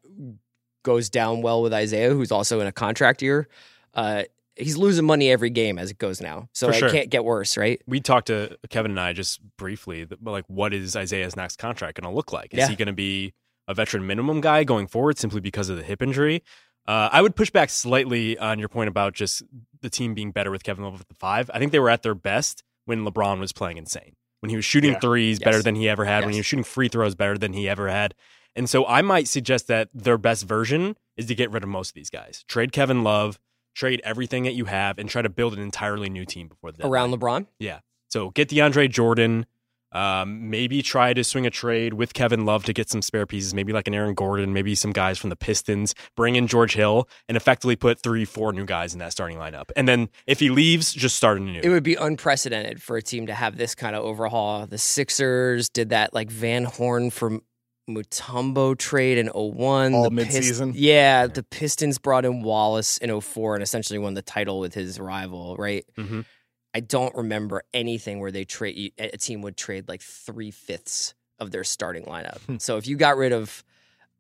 goes 0.84 1.10
down 1.10 1.42
well 1.42 1.62
with 1.62 1.72
Isaiah, 1.72 2.10
who's 2.10 2.30
also 2.30 2.60
in 2.60 2.66
a 2.66 2.72
contract 2.72 3.22
year, 3.22 3.48
uh, 3.94 4.24
he's 4.56 4.76
losing 4.76 5.04
money 5.04 5.30
every 5.30 5.50
game 5.50 5.78
as 5.78 5.90
it 5.90 5.98
goes 5.98 6.20
now. 6.20 6.48
So 6.52 6.68
For 6.68 6.72
it 6.74 6.78
sure. 6.78 6.90
can't 6.90 7.10
get 7.10 7.24
worse, 7.24 7.56
right? 7.56 7.80
we 7.86 8.00
talked 8.00 8.28
to 8.28 8.56
Kevin 8.70 8.92
and 8.92 9.00
I 9.00 9.12
just 9.12 9.40
briefly, 9.56 10.04
but 10.04 10.20
like, 10.22 10.44
what 10.48 10.72
is 10.74 10.94
Isaiah's 10.96 11.36
next 11.36 11.56
contract 11.56 12.00
going 12.00 12.10
to 12.10 12.14
look 12.14 12.32
like? 12.32 12.52
Is 12.54 12.58
Yeah. 12.60 12.68
he 12.68 12.76
going 12.76 12.86
to 12.86 12.92
be 12.92 13.34
a 13.66 13.74
veteran 13.74 14.06
minimum 14.06 14.40
guy 14.40 14.62
going 14.64 14.86
forward 14.86 15.18
simply 15.18 15.40
because 15.40 15.68
of 15.68 15.76
the 15.76 15.82
hip 15.82 16.02
injury? 16.02 16.42
Uh, 16.86 17.08
I 17.10 17.22
would 17.22 17.34
push 17.34 17.50
back 17.50 17.70
slightly 17.70 18.36
on 18.38 18.58
your 18.58 18.68
point 18.68 18.88
about 18.88 19.14
just 19.14 19.42
the 19.80 19.88
team 19.88 20.12
being 20.14 20.32
better 20.32 20.50
with 20.50 20.62
Kevin 20.64 20.84
Love 20.84 21.00
at 21.00 21.08
the 21.08 21.14
five. 21.14 21.50
I 21.54 21.58
think 21.58 21.72
they 21.72 21.78
were 21.78 21.88
at 21.90 22.02
their 22.02 22.14
best 22.14 22.62
when 22.84 23.04
LeBron 23.04 23.40
was 23.40 23.52
playing 23.52 23.78
insane. 23.78 24.16
When 24.40 24.50
he 24.50 24.56
was 24.56 24.66
shooting 24.66 24.92
Yeah. 24.92 24.98
threes 25.00 25.38
Yes. 25.40 25.44
better 25.46 25.62
than 25.62 25.74
he 25.76 25.88
ever 25.88 26.04
had, 26.04 26.24
when 26.24 26.34
he 26.34 26.40
was 26.40 26.46
shooting 26.46 26.64
free 26.64 26.88
throws 26.88 27.14
better 27.14 27.38
than 27.38 27.54
he 27.54 27.68
ever 27.70 27.88
had. 27.88 28.14
And 28.54 28.68
so 28.68 28.86
I 28.86 29.00
might 29.00 29.26
suggest 29.28 29.66
that 29.68 29.88
their 29.94 30.18
best 30.18 30.44
version 30.46 30.96
is 31.16 31.24
to 31.26 31.34
get 31.34 31.50
rid 31.50 31.62
of 31.62 31.68
most 31.70 31.88
of 31.88 31.94
these 31.94 32.10
guys. 32.10 32.44
Trade 32.46 32.70
Kevin 32.70 33.02
Love, 33.02 33.40
trade 33.74 34.00
everything 34.04 34.44
that 34.44 34.54
you 34.54 34.64
have, 34.66 34.98
and 34.98 35.08
try 35.08 35.22
to 35.22 35.28
build 35.28 35.52
an 35.54 35.60
entirely 35.60 36.08
new 36.08 36.24
team 36.24 36.48
before 36.48 36.72
the 36.72 36.86
Around 36.86 37.12
LeBron. 37.12 37.46
Yeah. 37.58 37.80
So 38.08 38.30
get 38.30 38.48
DeAndre 38.48 38.90
Jordan. 38.90 39.46
Um, 39.92 40.50
maybe 40.50 40.82
try 40.82 41.14
to 41.14 41.22
swing 41.22 41.46
a 41.46 41.50
trade 41.50 41.94
with 41.94 42.14
Kevin 42.14 42.44
Love 42.44 42.64
to 42.64 42.72
get 42.72 42.90
some 42.90 43.00
spare 43.00 43.26
pieces, 43.26 43.54
maybe 43.54 43.72
like 43.72 43.86
an 43.86 43.94
Aaron 43.94 44.14
Gordon, 44.14 44.52
maybe 44.52 44.74
some 44.74 44.90
guys 44.90 45.18
from 45.18 45.30
the 45.30 45.36
Pistons. 45.36 45.94
Bring 46.16 46.34
in 46.34 46.48
George 46.48 46.74
Hill 46.74 47.08
and 47.28 47.36
effectively 47.36 47.76
put 47.76 48.00
three, 48.00 48.24
four 48.24 48.52
new 48.52 48.64
guys 48.64 48.92
in 48.92 48.98
that 48.98 49.12
starting 49.12 49.38
lineup. 49.38 49.70
And 49.76 49.86
then 49.86 50.08
if 50.26 50.40
he 50.40 50.50
leaves, 50.50 50.92
just 50.92 51.16
start 51.16 51.38
a 51.38 51.40
new. 51.40 51.60
it 51.62 51.68
would 51.68 51.84
be 51.84 51.94
unprecedented 51.94 52.82
for 52.82 52.96
a 52.96 53.02
team 53.02 53.28
to 53.28 53.34
have 53.34 53.56
this 53.56 53.76
kind 53.76 53.94
of 53.94 54.02
overhaul. 54.02 54.66
The 54.66 54.78
Sixers 54.78 55.68
did 55.68 55.90
that 55.90 56.12
like 56.12 56.28
Van 56.28 56.64
Horn 56.64 57.10
from 57.10 57.42
Mutombo 57.88 58.76
trade 58.78 59.18
in 59.18 59.28
01. 59.28 59.94
All 59.94 60.08
The 60.10 60.24
Pist- 60.24 60.38
midseason? 60.60 60.72
yeah, 60.74 61.26
the 61.26 61.42
Pistons 61.42 61.98
brought 61.98 62.24
in 62.24 62.42
Wallace 62.42 62.98
in 62.98 63.10
04 63.20 63.54
and 63.54 63.62
essentially 63.62 63.98
won 63.98 64.14
the 64.14 64.22
title 64.22 64.58
with 64.60 64.74
his 64.74 64.98
rival, 64.98 65.56
right? 65.56 65.84
Mhm. 65.96 66.24
I 66.72 66.80
don't 66.80 67.14
remember 67.14 67.62
anything 67.72 68.18
where 68.20 68.30
they 68.32 68.44
trade 68.44 68.92
a 68.98 69.16
team 69.16 69.42
would 69.42 69.56
trade 69.56 69.88
like 69.88 70.02
three 70.02 70.50
fifths 70.50 71.14
of 71.38 71.50
their 71.50 71.64
starting 71.64 72.04
lineup. 72.04 72.38
Hmm. 72.46 72.56
so 72.58 72.76
if 72.78 72.86
you 72.86 72.96
got 72.96 73.16
rid 73.16 73.32
of, 73.32 73.62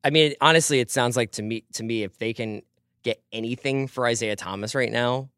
I 0.04 0.10
mean, 0.10 0.34
honestly, 0.40 0.80
it 0.80 0.90
sounds 0.90 1.16
like 1.16 1.32
to 1.32 1.42
me 1.42 1.64
to 1.72 1.82
me 1.82 2.02
if 2.02 2.18
they 2.18 2.32
can 2.32 2.62
get 3.02 3.22
anything 3.32 3.88
for 3.88 4.06
Isaiah 4.06 4.36
Thomas 4.36 4.74
right 4.74 4.92
now, 4.92 5.30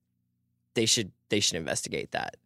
they 0.74 0.84
should 0.86 1.12
they 1.28 1.40
should 1.40 1.56
investigate 1.56 2.10
that 2.12 2.36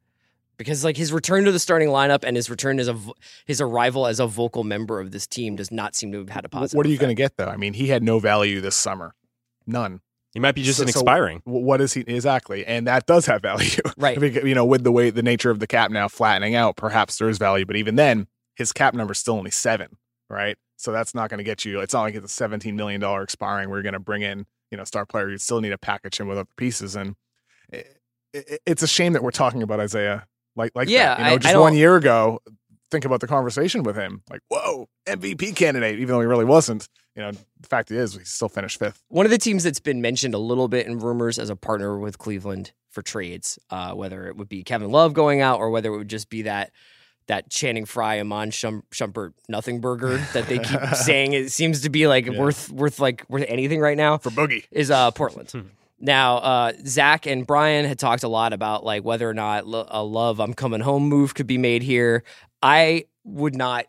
because 0.60 0.84
like 0.84 0.96
his 0.96 1.10
return 1.12 1.44
to 1.44 1.52
the 1.52 1.58
starting 1.58 1.88
lineup 1.88 2.22
and 2.22 2.36
his 2.36 2.50
return 2.50 2.78
as 2.78 2.86
a 2.86 2.98
his 3.46 3.60
arrival 3.62 4.06
as 4.06 4.20
a 4.20 4.26
vocal 4.26 4.62
member 4.62 5.00
of 5.00 5.10
this 5.10 5.26
team 5.26 5.56
does 5.56 5.70
not 5.72 5.94
seem 5.96 6.12
to 6.12 6.18
have 6.18 6.28
had 6.28 6.44
a 6.44 6.48
positive. 6.50 6.76
What 6.76 6.84
are 6.84 6.90
you 6.90 6.98
going 6.98 7.08
to 7.08 7.14
get 7.14 7.36
though? 7.38 7.46
I 7.48 7.56
mean, 7.56 7.72
he 7.72 7.86
had 7.88 8.02
no 8.02 8.18
value 8.18 8.60
this 8.60 8.76
summer, 8.76 9.14
none. 9.66 10.00
He 10.32 10.38
might 10.38 10.54
be 10.54 10.62
just 10.62 10.76
So- 10.76 10.82
an 10.84 10.88
expiring. 10.90 11.38
wh- 11.44 11.48
What 11.48 11.80
is 11.80 11.94
he 11.94 12.02
exactly? 12.02 12.64
And 12.66 12.86
that 12.86 13.06
does 13.06 13.24
have 13.26 13.40
value, 13.42 13.80
Right. 13.96 14.20
You 14.44 14.54
know, 14.54 14.64
with 14.66 14.84
the 14.84 14.92
way 14.92 15.08
the 15.10 15.22
nature 15.22 15.50
of 15.50 15.58
the 15.60 15.66
cap 15.66 15.90
now 15.90 16.06
flattening 16.08 16.54
out, 16.54 16.76
perhaps 16.76 17.16
there 17.18 17.28
is 17.28 17.38
value. 17.38 17.64
But 17.64 17.76
even 17.76 17.96
then, 17.96 18.26
his 18.54 18.72
cap 18.72 18.92
number 18.94 19.12
is 19.12 19.18
still 19.18 19.34
only 19.34 19.50
seven, 19.50 19.96
right? 20.28 20.56
So 20.76 20.92
that's 20.92 21.14
not 21.14 21.30
going 21.30 21.38
to 21.38 21.44
get 21.44 21.64
you. 21.64 21.80
It's 21.80 21.94
not 21.94 22.02
like 22.02 22.14
it's 22.14 22.26
a 22.26 22.28
seventeen 22.28 22.76
million 22.76 23.00
dollar 23.00 23.22
expiring. 23.22 23.70
We're 23.70 23.82
going 23.82 23.94
to 23.94 23.98
bring 23.98 24.22
in 24.22 24.46
you 24.70 24.76
know 24.78 24.84
star 24.84 25.04
player. 25.06 25.30
You 25.30 25.38
still 25.38 25.60
need 25.60 25.70
to 25.70 25.78
package 25.78 26.20
him 26.20 26.28
with 26.28 26.38
other 26.38 26.48
pieces, 26.56 26.94
and 26.94 27.16
eh, 27.72 27.82
it, 28.32 28.48
it, 28.48 28.60
it's 28.66 28.82
a 28.84 28.86
shame 28.86 29.14
that 29.14 29.22
we're 29.24 29.30
talking 29.32 29.62
about 29.64 29.80
Isaiah 29.80 30.26
like 30.56 30.72
like 30.74 30.88
Yeah, 30.88 31.14
that. 31.14 31.18
You 31.18 31.24
know, 31.24 31.30
I- 31.30 31.34
I 31.34 31.38
just 31.38 31.52
don't- 31.52 31.60
one 31.62 31.74
year 31.74 31.96
ago, 31.96 32.40
think 32.90 33.04
about 33.04 33.20
the 33.20 33.26
conversation 33.28 33.82
with 33.84 33.96
him. 33.96 34.22
Like, 34.30 34.40
whoa, 34.48 34.88
MVP 35.06 35.54
candidate, 35.54 36.00
even 36.00 36.08
though 36.14 36.20
he 36.20 36.26
really 36.26 36.44
wasn't. 36.44 36.88
You 37.16 37.22
know, 37.22 37.30
the 37.32 37.68
fact 37.68 37.90
is, 37.90 38.14
he 38.14 38.24
still 38.24 38.48
finished 38.48 38.78
fifth. 38.78 39.02
One 39.08 39.26
of 39.26 39.30
the 39.30 39.38
teams 39.38 39.62
that's 39.64 39.80
been 39.80 40.00
mentioned 40.00 40.34
a 40.34 40.38
little 40.38 40.68
bit 40.68 40.86
in 40.86 40.98
rumors 40.98 41.38
as 41.38 41.50
a 41.50 41.56
partner 41.56 41.98
with 41.98 42.18
Cleveland 42.18 42.72
for 42.90 43.02
trades, 43.02 43.58
uh, 43.70 43.92
whether 43.94 44.26
it 44.26 44.36
would 44.36 44.48
be 44.48 44.62
Kevin 44.64 44.90
Love 44.90 45.12
going 45.14 45.40
out 45.40 45.58
or 45.60 45.70
whether 45.70 45.92
it 45.92 45.98
would 45.98 46.08
just 46.08 46.30
be 46.30 46.42
that 46.42 46.70
that 47.26 47.48
Channing 47.48 47.84
Frye, 47.84 48.18
Iman 48.18 48.50
Schum- 48.50 48.82
Shumpert, 48.92 49.34
nothing 49.48 49.80
burger 49.80 50.16
that 50.32 50.46
they 50.48 50.58
keep 50.58 50.80
saying 50.94 51.32
it 51.32 51.52
seems 51.52 51.82
to 51.82 51.90
be 51.90 52.08
like 52.08 52.26
Yeah. 52.26 52.40
worth 52.40 52.70
worth 52.70 52.98
like 52.98 53.24
worth 53.28 53.44
anything 53.46 53.78
right 53.80 53.96
now 53.96 54.18
For 54.18 54.30
Boogie, 54.30 54.64
is 54.72 54.90
uh, 54.90 55.12
Portland. 55.12 55.52
Now, 56.00 56.38
uh, 56.38 56.72
Zach 56.86 57.26
and 57.26 57.46
Brian 57.46 57.84
had 57.84 57.98
talked 57.98 58.22
a 58.22 58.28
lot 58.28 58.52
about 58.52 58.84
like 58.84 59.04
whether 59.04 59.28
or 59.28 59.34
not 59.34 59.66
lo- 59.66 59.86
a 59.88 60.02
love 60.02 60.40
I'm 60.40 60.54
coming 60.54 60.80
home 60.80 61.04
move 61.04 61.34
could 61.34 61.46
be 61.46 61.58
made 61.58 61.82
here. 61.82 62.24
I 62.62 63.04
would 63.24 63.54
not 63.54 63.86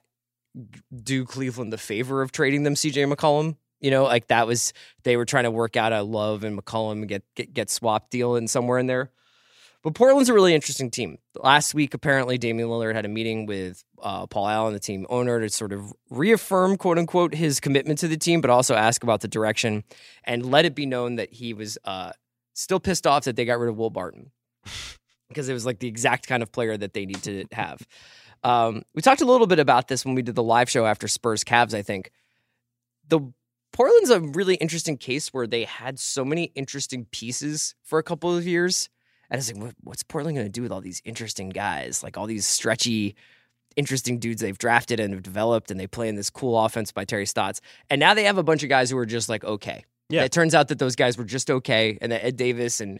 do 1.03 1.25
Cleveland 1.25 1.71
the 1.71 1.77
favor 1.77 2.21
of 2.21 2.31
trading 2.31 2.63
them 2.63 2.75
CJ 2.75 3.11
McCollum. 3.11 3.55
You 3.79 3.91
know, 3.91 4.03
like 4.03 4.27
that 4.27 4.45
was 4.45 4.73
they 5.03 5.15
were 5.17 5.25
trying 5.25 5.45
to 5.45 5.51
work 5.51 5.77
out 5.77 5.93
a 5.93 6.03
Love 6.03 6.43
and 6.43 6.59
McCollum 6.59 7.07
get 7.07 7.23
get, 7.35 7.53
get 7.53 7.69
swap 7.69 8.09
deal 8.09 8.35
in 8.35 8.47
somewhere 8.47 8.77
in 8.77 8.87
there. 8.87 9.09
But 9.83 9.95
Portland's 9.95 10.29
a 10.29 10.33
really 10.33 10.53
interesting 10.53 10.91
team. 10.91 11.17
Last 11.35 11.73
week, 11.73 11.95
apparently, 11.95 12.37
Damian 12.37 12.69
Lillard 12.69 12.93
had 12.93 13.05
a 13.05 13.09
meeting 13.09 13.47
with 13.47 13.83
uh, 14.01 14.27
Paul 14.27 14.47
Allen, 14.47 14.73
the 14.73 14.79
team 14.79 15.07
owner, 15.09 15.39
to 15.39 15.49
sort 15.49 15.73
of 15.73 15.91
reaffirm, 16.11 16.77
quote 16.77 16.99
unquote, 16.99 17.33
his 17.33 17.59
commitment 17.59 17.97
to 17.99 18.07
the 18.07 18.17
team, 18.17 18.41
but 18.41 18.51
also 18.51 18.75
ask 18.75 19.01
about 19.01 19.21
the 19.21 19.27
direction 19.27 19.83
and 20.23 20.45
let 20.45 20.65
it 20.65 20.75
be 20.75 20.85
known 20.85 21.15
that 21.15 21.33
he 21.33 21.53
was 21.53 21.79
uh, 21.83 22.11
still 22.53 22.79
pissed 22.79 23.07
off 23.07 23.23
that 23.23 23.35
they 23.35 23.45
got 23.45 23.57
rid 23.57 23.69
of 23.69 23.77
Will 23.77 23.89
Barton 23.89 24.31
because 25.29 25.49
it 25.49 25.53
was 25.53 25.65
like 25.65 25.79
the 25.79 25.87
exact 25.87 26.27
kind 26.27 26.43
of 26.43 26.51
player 26.51 26.77
that 26.77 26.93
they 26.93 27.07
need 27.07 27.23
to 27.23 27.45
have. 27.51 27.81
Um, 28.43 28.83
we 28.93 29.01
talked 29.01 29.21
a 29.21 29.25
little 29.25 29.47
bit 29.47 29.59
about 29.59 29.87
this 29.87 30.05
when 30.05 30.13
we 30.13 30.21
did 30.21 30.35
the 30.35 30.43
live 30.43 30.69
show 30.69 30.85
after 30.85 31.07
Spurs 31.07 31.43
Cavs, 31.43 31.73
I 31.73 31.81
think. 31.81 32.11
The 33.07 33.19
Portland's 33.73 34.09
a 34.09 34.19
really 34.19 34.55
interesting 34.55 34.97
case 34.97 35.29
where 35.29 35.47
they 35.47 35.63
had 35.63 35.97
so 35.99 36.25
many 36.25 36.51
interesting 36.55 37.05
pieces 37.05 37.73
for 37.83 37.99
a 37.99 38.03
couple 38.03 38.35
of 38.35 38.45
years. 38.45 38.89
And 39.31 39.39
was 39.39 39.51
like, 39.51 39.73
what's 39.81 40.03
Portland 40.03 40.35
going 40.35 40.45
to 40.45 40.51
do 40.51 40.61
with 40.61 40.73
all 40.73 40.81
these 40.81 41.01
interesting 41.05 41.49
guys? 41.49 42.03
Like 42.03 42.17
all 42.17 42.27
these 42.27 42.45
stretchy, 42.45 43.15
interesting 43.77 44.19
dudes 44.19 44.41
they've 44.41 44.57
drafted 44.57 44.99
and 44.99 45.13
have 45.13 45.23
developed, 45.23 45.71
and 45.71 45.79
they 45.79 45.87
play 45.87 46.09
in 46.09 46.15
this 46.15 46.29
cool 46.29 46.59
offense 46.59 46.91
by 46.91 47.05
Terry 47.05 47.25
Stotts. 47.25 47.61
And 47.89 47.99
now 47.99 48.13
they 48.13 48.25
have 48.25 48.37
a 48.37 48.43
bunch 48.43 48.61
of 48.61 48.69
guys 48.69 48.91
who 48.91 48.97
are 48.97 49.05
just 49.05 49.29
like, 49.29 49.43
okay. 49.45 49.85
Yeah. 50.09 50.23
It 50.23 50.33
turns 50.33 50.53
out 50.53 50.67
that 50.67 50.79
those 50.79 50.97
guys 50.97 51.17
were 51.17 51.23
just 51.23 51.49
okay, 51.49 51.97
and 52.01 52.11
that 52.11 52.25
Ed 52.25 52.35
Davis 52.35 52.81
and 52.81 52.99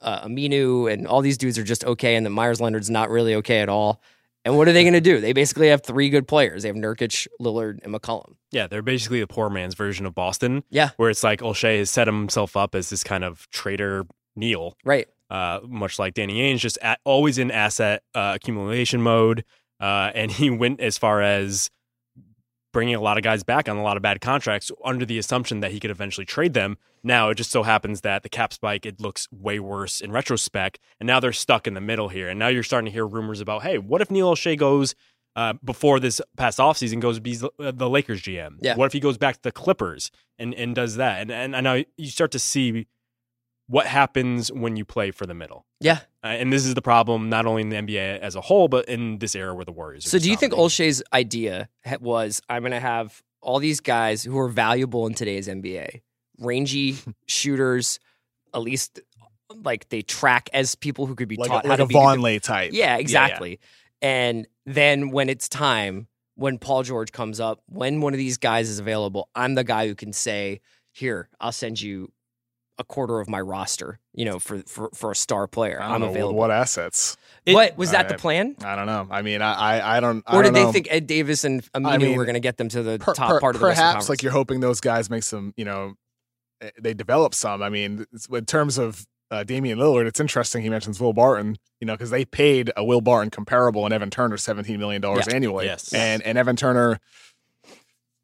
uh, 0.00 0.24
Aminu 0.24 0.92
and 0.92 1.08
all 1.08 1.20
these 1.20 1.36
dudes 1.36 1.58
are 1.58 1.64
just 1.64 1.84
okay, 1.84 2.14
and 2.14 2.24
that 2.24 2.30
Meyers 2.30 2.60
Leonard's 2.60 2.88
not 2.88 3.10
really 3.10 3.34
okay 3.34 3.60
at 3.60 3.68
all. 3.68 4.00
And 4.44 4.56
what 4.56 4.68
are 4.68 4.72
they 4.72 4.84
going 4.84 4.94
to 4.94 5.00
do? 5.00 5.20
They 5.20 5.32
basically 5.32 5.68
have 5.68 5.82
three 5.82 6.08
good 6.08 6.28
players. 6.28 6.62
They 6.62 6.68
have 6.68 6.76
Nurkic, 6.76 7.26
Lillard, 7.40 7.82
and 7.82 7.92
McCollum. 7.92 8.34
Yeah, 8.52 8.68
they're 8.68 8.82
basically 8.82 9.18
the 9.18 9.26
poor 9.26 9.50
man's 9.50 9.74
version 9.74 10.06
of 10.06 10.14
Boston. 10.14 10.62
Yeah. 10.70 10.90
Where 10.96 11.10
it's 11.10 11.24
like 11.24 11.40
Olshey 11.40 11.78
has 11.78 11.90
set 11.90 12.06
himself 12.06 12.56
up 12.56 12.76
as 12.76 12.90
this 12.90 13.02
kind 13.02 13.24
of 13.24 13.48
Trader 13.50 14.04
Neil, 14.36 14.76
Right. 14.84 15.08
Uh, 15.32 15.60
much 15.66 15.98
like 15.98 16.12
Danny 16.12 16.40
Ainge, 16.42 16.58
just 16.58 16.76
at, 16.82 17.00
always 17.04 17.38
in 17.38 17.50
asset 17.50 18.02
uh, 18.14 18.32
accumulation 18.34 19.00
mode. 19.00 19.46
Uh, 19.80 20.10
and 20.14 20.30
he 20.40 20.50
went 20.50 20.78
as 20.78 20.98
far 20.98 21.22
as 21.22 21.70
bringing 22.70 22.94
a 22.94 23.00
lot 23.00 23.16
of 23.16 23.24
guys 23.24 23.42
back 23.42 23.66
on 23.66 23.78
a 23.78 23.82
lot 23.82 23.96
of 23.96 24.02
bad 24.02 24.20
contracts 24.20 24.70
under 24.84 25.06
the 25.06 25.16
assumption 25.16 25.60
that 25.60 25.70
he 25.70 25.80
could 25.80 25.90
eventually 25.90 26.26
trade 26.26 26.52
them. 26.52 26.76
Now 27.02 27.30
it 27.30 27.36
just 27.36 27.50
so 27.50 27.62
happens 27.62 28.02
that 28.02 28.22
the 28.22 28.28
cap 28.28 28.52
spike 28.52 28.84
it 28.84 29.00
looks 29.00 29.26
way 29.32 29.58
worse 29.58 30.02
in 30.02 30.12
retrospect, 30.12 30.78
and 31.00 31.06
now 31.06 31.18
they're 31.18 31.32
stuck 31.32 31.66
in 31.66 31.72
the 31.72 31.80
middle 31.80 32.10
here. 32.10 32.28
And 32.28 32.38
now 32.38 32.48
you're 32.48 32.62
starting 32.62 32.86
to 32.86 32.92
hear 32.92 33.06
rumors 33.06 33.40
about, 33.40 33.62
hey, 33.62 33.78
what 33.78 34.02
if 34.02 34.10
Neil 34.10 34.34
Olshey 34.34 34.58
goes 34.58 34.94
uh, 35.34 35.54
before 35.64 35.98
this 35.98 36.20
past 36.36 36.58
offseason 36.58 37.00
goes 37.00 37.20
be 37.20 37.36
the, 37.36 37.50
uh, 37.58 37.72
the 37.72 37.88
Lakers 37.88 38.20
GM? 38.20 38.56
Yeah. 38.60 38.76
What 38.76 38.84
if 38.84 38.92
he 38.92 39.00
goes 39.00 39.16
back 39.16 39.36
to 39.36 39.42
the 39.42 39.52
Clippers 39.52 40.10
and 40.38 40.52
and 40.52 40.74
does 40.74 40.96
that? 40.96 41.22
And 41.22 41.32
and 41.32 41.56
I 41.56 41.62
know 41.62 41.84
you 41.96 42.10
start 42.10 42.32
to 42.32 42.38
see 42.38 42.86
what 43.72 43.86
happens 43.86 44.52
when 44.52 44.76
you 44.76 44.84
play 44.84 45.10
for 45.10 45.24
the 45.24 45.32
middle. 45.32 45.64
Yeah. 45.80 46.00
Uh, 46.22 46.26
and 46.26 46.52
this 46.52 46.66
is 46.66 46.74
the 46.74 46.82
problem 46.82 47.30
not 47.30 47.46
only 47.46 47.62
in 47.62 47.70
the 47.70 47.76
NBA 47.76 48.18
as 48.18 48.36
a 48.36 48.42
whole, 48.42 48.68
but 48.68 48.86
in 48.86 49.16
this 49.16 49.34
era 49.34 49.54
where 49.54 49.64
the 49.64 49.72
Warriors. 49.72 50.04
are 50.04 50.10
So 50.10 50.18
do 50.18 50.30
you 50.30 50.36
think 50.36 50.52
Olshey's 50.52 51.02
idea 51.10 51.70
was 52.02 52.42
I'm 52.50 52.60
going 52.60 52.72
to 52.72 52.80
have 52.80 53.22
all 53.40 53.60
these 53.60 53.80
guys 53.80 54.22
who 54.22 54.38
are 54.38 54.50
valuable 54.50 55.06
in 55.06 55.14
today's 55.14 55.48
NBA, 55.48 56.02
rangy 56.38 56.98
shooters, 57.26 57.98
at 58.52 58.60
least 58.60 59.00
like 59.64 59.88
they 59.88 60.02
track 60.02 60.50
as 60.52 60.74
people 60.74 61.06
who 61.06 61.14
could 61.14 61.28
be 61.28 61.36
like 61.36 61.48
taught 61.48 61.64
a, 61.64 61.68
how 61.68 61.72
like 61.72 61.78
to 61.78 61.84
a 61.84 61.86
be 61.86 61.94
Vaughn 61.94 62.20
Lay 62.20 62.38
type. 62.40 62.72
Yeah, 62.74 62.98
exactly. 62.98 63.58
And 64.02 64.46
then 64.66 65.12
when 65.12 65.30
it's 65.30 65.48
time, 65.48 66.08
when 66.34 66.58
Paul 66.58 66.82
George 66.82 67.10
comes 67.10 67.40
up, 67.40 67.62
when 67.70 68.02
one 68.02 68.12
of 68.12 68.18
these 68.18 68.36
guys 68.36 68.68
is 68.68 68.80
available, 68.80 69.30
I'm 69.34 69.54
the 69.54 69.64
guy 69.64 69.86
who 69.86 69.94
can 69.94 70.12
say, 70.12 70.60
"Here, 70.90 71.30
I'll 71.40 71.52
send 71.52 71.80
you 71.80 72.12
a 72.78 72.84
quarter 72.84 73.20
of 73.20 73.28
my 73.28 73.40
roster." 73.40 73.98
You 74.14 74.24
know, 74.24 74.38
for 74.38 74.58
for, 74.66 74.90
for 74.94 75.10
a 75.12 75.14
star 75.16 75.46
player, 75.46 75.78
I 75.80 75.84
don't 75.86 75.94
I'm 75.96 76.00
know 76.02 76.08
available. 76.10 76.38
what 76.38 76.50
assets. 76.50 77.16
It- 77.46 77.54
what 77.54 77.76
was 77.76 77.90
that 77.92 78.06
I- 78.06 78.08
the 78.12 78.18
plan? 78.18 78.54
I 78.64 78.76
don't 78.76 78.86
know. 78.86 79.06
I 79.10 79.22
mean, 79.22 79.42
I 79.42 79.52
I, 79.54 79.96
I 79.96 80.00
don't. 80.00 80.22
I 80.26 80.36
Or 80.36 80.42
did 80.42 80.48
don't 80.48 80.54
they 80.54 80.62
know. 80.64 80.72
think 80.72 80.88
Ed 80.90 81.06
Davis 81.06 81.44
and 81.44 81.62
Aminu 81.72 81.86
I 81.86 81.98
mean, 81.98 82.16
were 82.16 82.24
going 82.24 82.34
to 82.34 82.40
get 82.40 82.56
them 82.56 82.68
to 82.70 82.82
the 82.82 82.98
Per- 82.98 83.14
top 83.14 83.30
per- 83.30 83.40
part 83.40 83.54
of 83.56 83.60
the 83.60 83.66
Western 83.68 83.84
perhaps 83.86 84.08
like 84.08 84.22
you're 84.22 84.32
hoping 84.32 84.60
those 84.60 84.80
guys 84.80 85.08
make 85.10 85.22
some 85.22 85.52
you 85.56 85.64
know 85.64 85.94
eh, 86.60 86.70
they 86.80 86.94
develop 86.94 87.34
some 87.34 87.62
i 87.62 87.68
mean 87.68 88.06
in 88.32 88.44
terms 88.46 88.78
of 88.78 89.04
uh, 89.30 89.42
Damian 89.44 89.78
Lillard, 89.78 90.06
it's 90.06 90.20
interesting 90.20 90.62
he 90.62 90.68
mentions 90.68 91.00
Will 91.00 91.14
Barton, 91.14 91.56
you 91.80 91.86
know, 91.86 91.94
because 91.94 92.10
they 92.10 92.22
paid 92.26 92.70
a 92.76 92.84
Will 92.84 93.00
Barton 93.00 93.30
comparable 93.30 93.86
and 93.86 93.94
Evan 93.94 94.10
Turner 94.10 94.36
$17 94.36 94.76
million 94.78 95.00
Yeah. 95.02 95.22
annually. 95.32 95.64
Yes. 95.64 95.90
And, 95.94 96.20
and 96.22 96.36
Evan 96.36 96.54
Turner, 96.54 97.00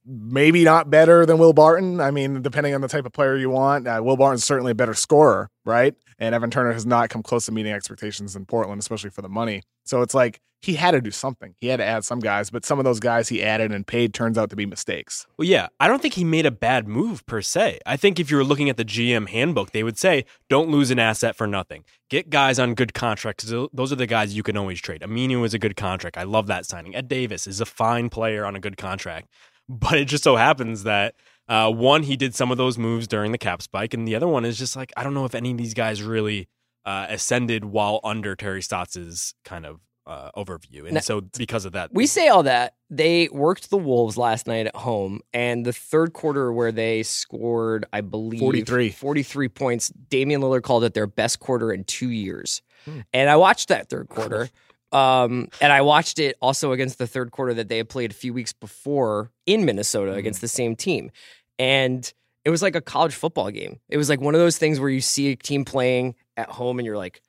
maybe 0.09 0.64
not 0.64 0.90
better 0.90 1.27
than 1.27 1.38
Will 1.38 1.53
Barton. 1.53 2.01
I 2.01 2.11
mean, 2.11 2.40
depending 2.40 2.75
on 2.75 2.81
the 2.81 2.88
type 2.88 3.05
of 3.05 3.12
player 3.12 3.37
you 3.37 3.51
want. 3.51 3.87
Uh, 3.87 4.01
Will 4.03 4.16
Barton's 4.16 4.44
certainly 4.44 4.73
a 4.73 4.75
better 4.75 4.94
scorer, 4.94 5.51
right? 5.64 5.94
And 6.18 6.35
Evan 6.35 6.51
Turner 6.51 6.73
has 6.73 6.87
not 6.87 7.11
come 7.11 7.23
close 7.23 7.47
to 7.47 7.53
meeting 7.53 7.73
expectations 7.73 8.35
in 8.35 8.47
Portland, 8.47 8.81
especially 8.81 9.11
for 9.11 9.23
the 9.23 9.29
money. 9.29 9.62
So 9.85 10.03
it's 10.03 10.14
like 10.14 10.40
he 10.61 10.75
had 10.75 10.90
to 10.90 11.01
do 11.01 11.11
something. 11.11 11.55
He 11.61 11.68
had 11.68 11.77
to 11.77 11.85
add 11.85 12.05
some 12.05 12.18
guys, 12.18 12.51
but 12.51 12.64
some 12.64 12.81
of 12.81 12.85
those 12.85 12.99
guys 12.99 13.29
he 13.29 13.42
added 13.42 13.71
and 13.71 13.87
paid 13.87 14.12
turns 14.12 14.37
out 14.37 14.51
to 14.51 14.57
be 14.57 14.66
mistakes. 14.66 15.27
Well, 15.37 15.47
yeah, 15.47 15.68
I 15.79 15.87
don't 15.87 16.03
think 16.03 16.14
he 16.14 16.25
made 16.25 16.47
a 16.47 16.51
bad 16.51 16.88
move 16.88 17.25
per 17.27 17.42
se. 17.42 17.79
I 17.87 17.97
think 17.97 18.18
if 18.18 18.31
you 18.31 18.37
were 18.37 18.44
looking 18.44 18.68
at 18.68 18.77
the 18.77 18.85
GM 18.85 19.29
handbook, 19.29 19.71
they 19.71 19.85
would 19.85 19.99
say, 19.99 20.25
don't 20.49 20.68
lose 20.68 20.90
an 20.90 20.99
asset 20.99 21.37
for 21.37 21.47
nothing. 21.47 21.85
Get 22.11 22.31
guys 22.31 22.59
on 22.59 22.75
good 22.75 22.92
contracts. 22.92 23.44
Those 23.73 23.92
are 23.92 23.97
the 23.97 24.07
guys 24.07 24.35
you 24.35 24.42
can 24.42 24.57
always 24.57 24.81
trade. 24.81 25.03
Aminu 25.03 25.44
is 25.44 25.55
a 25.55 25.59
good 25.59 25.77
contract. 25.77 26.18
I 26.18 26.25
love 26.25 26.49
that 26.49 26.66
signing. 26.66 26.97
Ed 26.97 27.07
Davis 27.07 27.47
is 27.47 27.61
a 27.61 27.66
fine 27.66 28.09
player 28.09 28.44
on 28.44 28.57
a 28.57 28.61
good 28.61 28.77
contract. 28.77 29.29
But 29.68 29.98
it 29.98 30.07
just 30.07 30.24
so 30.24 30.37
happens 30.37 30.85
that 30.85 31.14
uh, 31.48 31.70
one, 31.70 32.02
he 32.02 32.16
did 32.16 32.35
some 32.35 32.50
of 32.50 32.59
those 32.59 32.78
moves 32.78 33.07
during 33.07 33.33
the 33.33 33.38
cap 33.38 33.62
spike, 33.62 33.94
and 33.94 34.07
the 34.07 34.14
other 34.14 34.28
one 34.28 34.44
is 34.44 34.59
just 34.59 34.76
like, 34.76 34.92
I 34.96 35.02
don't 35.04 35.14
know 35.14 35.24
if 35.24 35.35
any 35.35 35.50
of 35.50 35.57
these 35.59 35.74
guys 35.74 36.02
really 36.02 36.48
uh, 36.85 37.07
ascended 37.09 37.64
while 37.64 38.00
under 38.04 38.35
Terry 38.37 38.62
Stotts's 38.62 39.35
kind 39.44 39.66
of 39.66 39.81
uh, 40.07 40.31
overview. 40.37 40.85
And 40.85 40.94
Now- 40.94 41.00
so 41.00 41.20
because 41.20 41.66
of 41.66 41.72
that, 41.72 41.92
We 41.92 42.07
say 42.07 42.28
all 42.28 42.42
that. 42.44 42.74
They 42.90 43.28
worked 43.31 43.68
the 43.68 43.76
Wolves 43.76 44.16
last 44.16 44.46
night 44.46 44.66
at 44.66 44.74
home, 44.76 45.20
and 45.35 45.66
the 45.66 45.72
third 45.74 46.14
quarter 46.14 46.50
where 46.50 46.72
they 46.72 47.02
scored, 47.02 47.85
I 47.92 48.00
believe, 48.00 48.40
43. 48.40 48.90
43 48.90 49.48
points. 49.48 49.88
Damian 49.90 50.40
Lillard 50.40 50.62
called 50.62 50.85
it 50.85 50.94
their 50.94 51.07
best 51.07 51.40
quarter 51.40 51.70
in 51.72 51.85
two 51.85 52.09
years. 52.11 52.62
Hmm. 52.87 53.00
And 53.12 53.28
I 53.28 53.37
watched 53.37 53.68
that 53.68 53.90
third 53.90 54.09
quarter. 54.09 54.48
Um, 54.92 55.48
and 55.61 55.72
I 55.72 55.83
watched 55.83 56.18
it 56.18 56.37
also 56.40 56.72
against 56.72 56.98
the 56.98 57.07
third 57.07 57.31
quarter 57.31 57.53
that 57.55 57.68
they 57.68 57.77
had 57.77 57.88
played 57.88 58.11
a 58.11 58.14
few 58.14 58.33
weeks 58.33 58.53
before 58.53 59.31
in 59.46 59.64
Minnesota 59.64 60.12
Hmm. 60.12 60.18
against 60.18 60.40
the 60.40 60.48
same 60.48 60.77
team. 60.77 61.11
And 61.59 62.11
it 62.44 62.51
was 62.51 62.62
like 62.62 62.74
a 62.74 62.81
college 62.81 63.14
football 63.14 63.51
game. 63.51 63.81
It 63.88 63.98
was 63.98 64.09
like 64.09 64.20
one 64.20 64.35
of 64.35 64.40
those 64.40 64.57
things 64.59 64.81
where 64.81 64.88
you 64.88 65.01
see 65.01 65.33
a 65.33 65.37
team 65.37 65.64
playing 65.64 66.14
at 66.37 66.48
home 66.48 66.79
and 66.79 66.87
you're 66.87 66.96
like, 66.96 67.20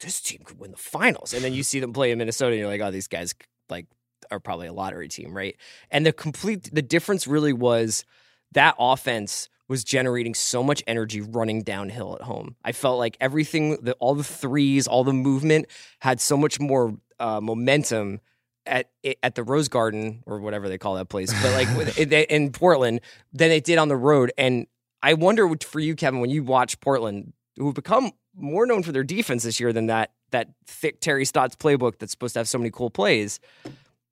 this 0.00 0.20
team 0.20 0.40
could 0.44 0.58
win 0.58 0.70
the 0.72 0.76
finals. 0.76 1.32
And 1.34 1.44
then 1.44 1.52
you 1.52 1.62
see 1.70 1.78
them 1.80 1.92
play 1.92 2.10
in 2.10 2.18
Minnesota 2.18 2.52
and 2.52 2.58
you're 2.58 2.68
like, 2.68 2.80
oh, 2.80 2.90
these 2.90 3.08
guys 3.08 3.34
like 3.68 3.86
are 4.30 4.40
probably 4.40 4.66
a 4.66 4.72
lottery 4.72 5.08
team, 5.08 5.36
right? 5.36 5.56
And 5.90 6.04
the 6.04 6.12
complete 6.12 6.70
the 6.72 6.82
difference 6.82 7.26
really 7.26 7.52
was 7.52 8.04
that 8.52 8.74
offense 8.78 9.48
was 9.68 9.84
generating 9.84 10.34
so 10.34 10.62
much 10.62 10.82
energy 10.86 11.20
running 11.20 11.62
downhill 11.62 12.14
at 12.14 12.22
home. 12.22 12.56
I 12.64 12.72
felt 12.72 12.98
like 12.98 13.16
everything, 13.20 13.76
the, 13.82 13.92
all 13.94 14.14
the 14.14 14.24
threes, 14.24 14.86
all 14.86 15.04
the 15.04 15.12
movement 15.12 15.66
had 16.00 16.20
so 16.20 16.36
much 16.36 16.58
more 16.58 16.94
uh, 17.18 17.40
momentum 17.40 18.20
at 18.66 18.90
at 19.22 19.34
the 19.34 19.42
Rose 19.42 19.68
Garden 19.68 20.22
or 20.26 20.40
whatever 20.40 20.68
they 20.68 20.78
call 20.78 20.94
that 20.96 21.08
place, 21.08 21.32
but 21.42 21.52
like 21.52 21.98
in- 22.30 22.52
Portland 22.52 23.00
than 23.32 23.50
it 23.50 23.64
did 23.64 23.78
on 23.78 23.88
the 23.88 23.96
road. 23.96 24.32
And 24.36 24.66
I 25.02 25.14
wonder 25.14 25.48
for 25.64 25.80
you, 25.80 25.94
Kevin, 25.94 26.20
when 26.20 26.30
you 26.30 26.42
watch 26.42 26.78
Portland, 26.80 27.32
who've 27.56 27.74
become 27.74 28.12
more 28.34 28.66
known 28.66 28.82
for 28.82 28.92
their 28.92 29.04
defense 29.04 29.42
this 29.42 29.58
year 29.58 29.72
than 29.72 29.86
that 29.86 30.12
that 30.30 30.48
thick 30.66 31.00
Terry 31.00 31.24
Stotts 31.24 31.56
playbook 31.56 31.98
that's 31.98 32.12
supposed 32.12 32.34
to 32.34 32.40
have 32.40 32.48
so 32.48 32.58
many 32.58 32.70
cool 32.70 32.90
plays. 32.90 33.40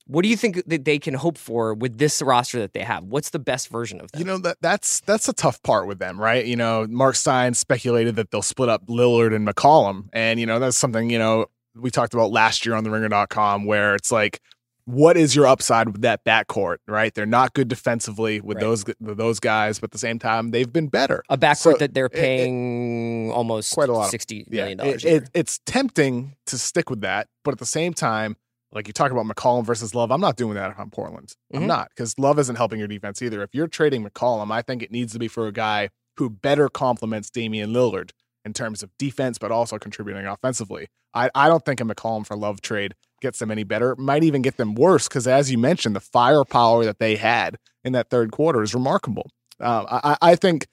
What 0.08 0.22
do 0.22 0.28
you 0.28 0.36
think 0.36 0.64
that 0.66 0.84
they 0.84 0.98
can 1.00 1.14
hope 1.14 1.36
for 1.36 1.74
with 1.74 1.98
this 1.98 2.22
roster 2.22 2.60
that 2.60 2.72
they 2.74 2.82
have? 2.84 3.04
What's 3.04 3.30
the 3.30 3.40
best 3.40 3.68
version 3.68 4.00
of 4.00 4.12
them? 4.12 4.20
You 4.20 4.24
know 4.24 4.38
that 4.38 4.58
that's 4.60 5.00
that's 5.00 5.28
a 5.28 5.32
tough 5.32 5.60
part 5.62 5.86
with 5.88 5.98
them, 5.98 6.20
right? 6.20 6.46
You 6.46 6.54
know, 6.56 6.86
Marc 6.88 7.16
Stein 7.16 7.54
speculated 7.54 8.14
that 8.16 8.30
they'll 8.30 8.42
split 8.42 8.68
up 8.68 8.86
Lillard 8.86 9.34
and 9.34 9.46
McCollum, 9.46 10.08
and 10.12 10.38
you 10.38 10.46
know 10.46 10.58
that's 10.60 10.76
something 10.76 11.10
you 11.10 11.18
know 11.18 11.46
we 11.74 11.90
talked 11.90 12.14
about 12.14 12.30
last 12.30 12.64
year 12.64 12.74
on 12.76 12.84
the 12.84 12.90
Ringer.com, 12.90 13.64
where 13.66 13.94
it's 13.96 14.10
like, 14.12 14.40
what 14.86 15.16
is 15.16 15.34
your 15.36 15.46
upside 15.46 15.88
with 15.88 16.02
that 16.02 16.24
backcourt, 16.24 16.76
right? 16.86 17.12
They're 17.12 17.26
not 17.26 17.52
good 17.52 17.66
defensively 17.68 18.40
with 18.40 18.58
Right. 18.58 18.60
those 18.62 18.84
with 19.00 19.18
those 19.18 19.40
guys, 19.40 19.80
but 19.80 19.88
at 19.88 19.90
the 19.90 19.98
same 19.98 20.20
time, 20.20 20.52
they've 20.52 20.72
been 20.72 20.86
better. 20.86 21.24
a 21.28 21.36
backcourt 21.36 21.56
So, 21.56 21.76
that 21.78 21.94
they're 21.94 22.06
it- 22.06 22.12
it- 22.14 22.20
paying 22.20 23.32
almost 23.32 23.74
quite 23.74 23.88
a 23.88 23.92
lot 23.92 24.10
sixty 24.10 24.46
Yeah, 24.48 24.66
it- 24.66 24.76
dollars. 24.76 25.04
it- 25.04 25.30
it's 25.34 25.58
tempting 25.66 26.36
to 26.46 26.56
stick 26.58 26.88
with 26.90 27.00
that, 27.00 27.26
but 27.44 27.50
at 27.52 27.58
the 27.58 27.66
same 27.66 27.92
time, 27.92 28.36
like 28.72 28.86
you 28.88 28.92
talk 28.92 29.10
about 29.12 29.26
McCollum 29.26 29.64
versus 29.64 29.94
Love, 29.94 30.10
I'm 30.10 30.20
not 30.20 30.36
doing 30.36 30.54
that 30.54 30.70
if 30.70 30.78
I'm 30.78 30.90
Portland. 30.90 31.34
Mhm. 31.52 31.58
I'm 31.58 31.66
not 31.66 31.88
because 31.90 32.18
Love 32.18 32.38
isn't 32.38 32.56
helping 32.56 32.78
your 32.78 32.88
defense 32.88 33.22
either. 33.22 33.42
If 33.42 33.54
you're 33.54 33.68
trading 33.68 34.04
McCollum, 34.04 34.50
I 34.50 34.62
think 34.62 34.82
it 34.82 34.90
needs 34.90 35.12
to 35.12 35.18
be 35.18 35.28
for 35.28 35.46
a 35.46 35.52
guy 35.52 35.90
who 36.16 36.30
better 36.30 36.68
complements 36.68 37.30
Damian 37.30 37.72
Lillard 37.72 38.10
in 38.44 38.52
terms 38.52 38.82
of 38.82 38.90
defense, 38.98 39.38
but 39.38 39.50
also 39.50 39.78
contributing 39.78 40.26
offensively. 40.26 40.88
I, 41.14 41.30
I 41.34 41.48
don't 41.48 41.64
think 41.64 41.80
a 41.80 41.84
McCollum 41.84 42.26
for 42.26 42.36
Love 42.36 42.60
trade 42.60 42.94
gets 43.22 43.38
them 43.38 43.50
any 43.50 43.64
better. 43.64 43.92
It 43.92 43.98
might 43.98 44.22
even 44.24 44.42
get 44.42 44.56
them 44.56 44.74
worse 44.74 45.08
because, 45.08 45.26
as 45.26 45.50
you 45.50 45.58
mentioned, 45.58 45.96
the 45.96 46.00
firepower 46.00 46.84
that 46.84 46.98
they 46.98 47.16
had 47.16 47.56
in 47.84 47.92
that 47.92 48.10
third 48.10 48.30
quarter 48.32 48.62
is 48.62 48.74
remarkable. 48.74 49.30
Um, 49.58 49.86
I 49.88 50.16
I 50.20 50.36
think 50.36 50.66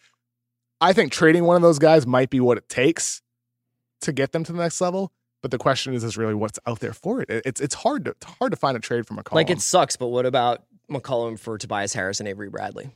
I 0.82 0.91
think 0.91 1.14
trading 1.14 1.46
one 1.46 1.56
of 1.56 1.62
those 1.62 1.80
guys 1.80 2.06
might 2.06 2.30
be 2.30 2.41
what 2.41 2.58
it 2.58 2.68
takes 2.68 3.22
to 4.02 4.12
get 4.12 4.34
them 4.34 4.44
to 4.44 4.52
the 4.52 4.60
next 4.60 4.82
level. 4.82 5.14
But 5.44 5.52
the 5.52 5.58
question 5.60 5.94
is, 5.94 6.04
is 6.06 6.18
really 6.18 6.34
what's 6.34 6.58
out 6.66 6.80
there 6.80 6.94
for 6.94 7.22
it. 7.22 7.30
It- 7.30 7.44
It's 7.46 7.62
it's 7.62 7.76
hard 7.76 8.06
to 8.06 8.12
it's 8.12 8.26
hard 8.39 8.52
to 8.54 8.58
find 8.58 8.76
a 8.76 8.80
trade 8.80 9.06
for 9.06 9.14
McCollum. 9.14 9.36
like 9.36 9.50
it 9.52 9.62
sucks, 9.62 9.96
but 9.98 10.08
what 10.08 10.26
about 10.26 10.64
McCollum 10.89 11.38
for 11.38 11.58
Tobias 11.60 11.94
Harris 11.94 12.20
and 12.20 12.28
Avery 12.30 12.50
Bradley? 12.50 12.89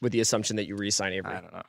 With 0.00 0.12
the 0.12 0.20
assumption 0.20 0.56
that 0.56 0.66
you 0.68 0.76
re-sign 0.76 1.12
Avery, 1.14 1.32
I 1.34 1.40
don't 1.40 1.52
know. 1.52 1.62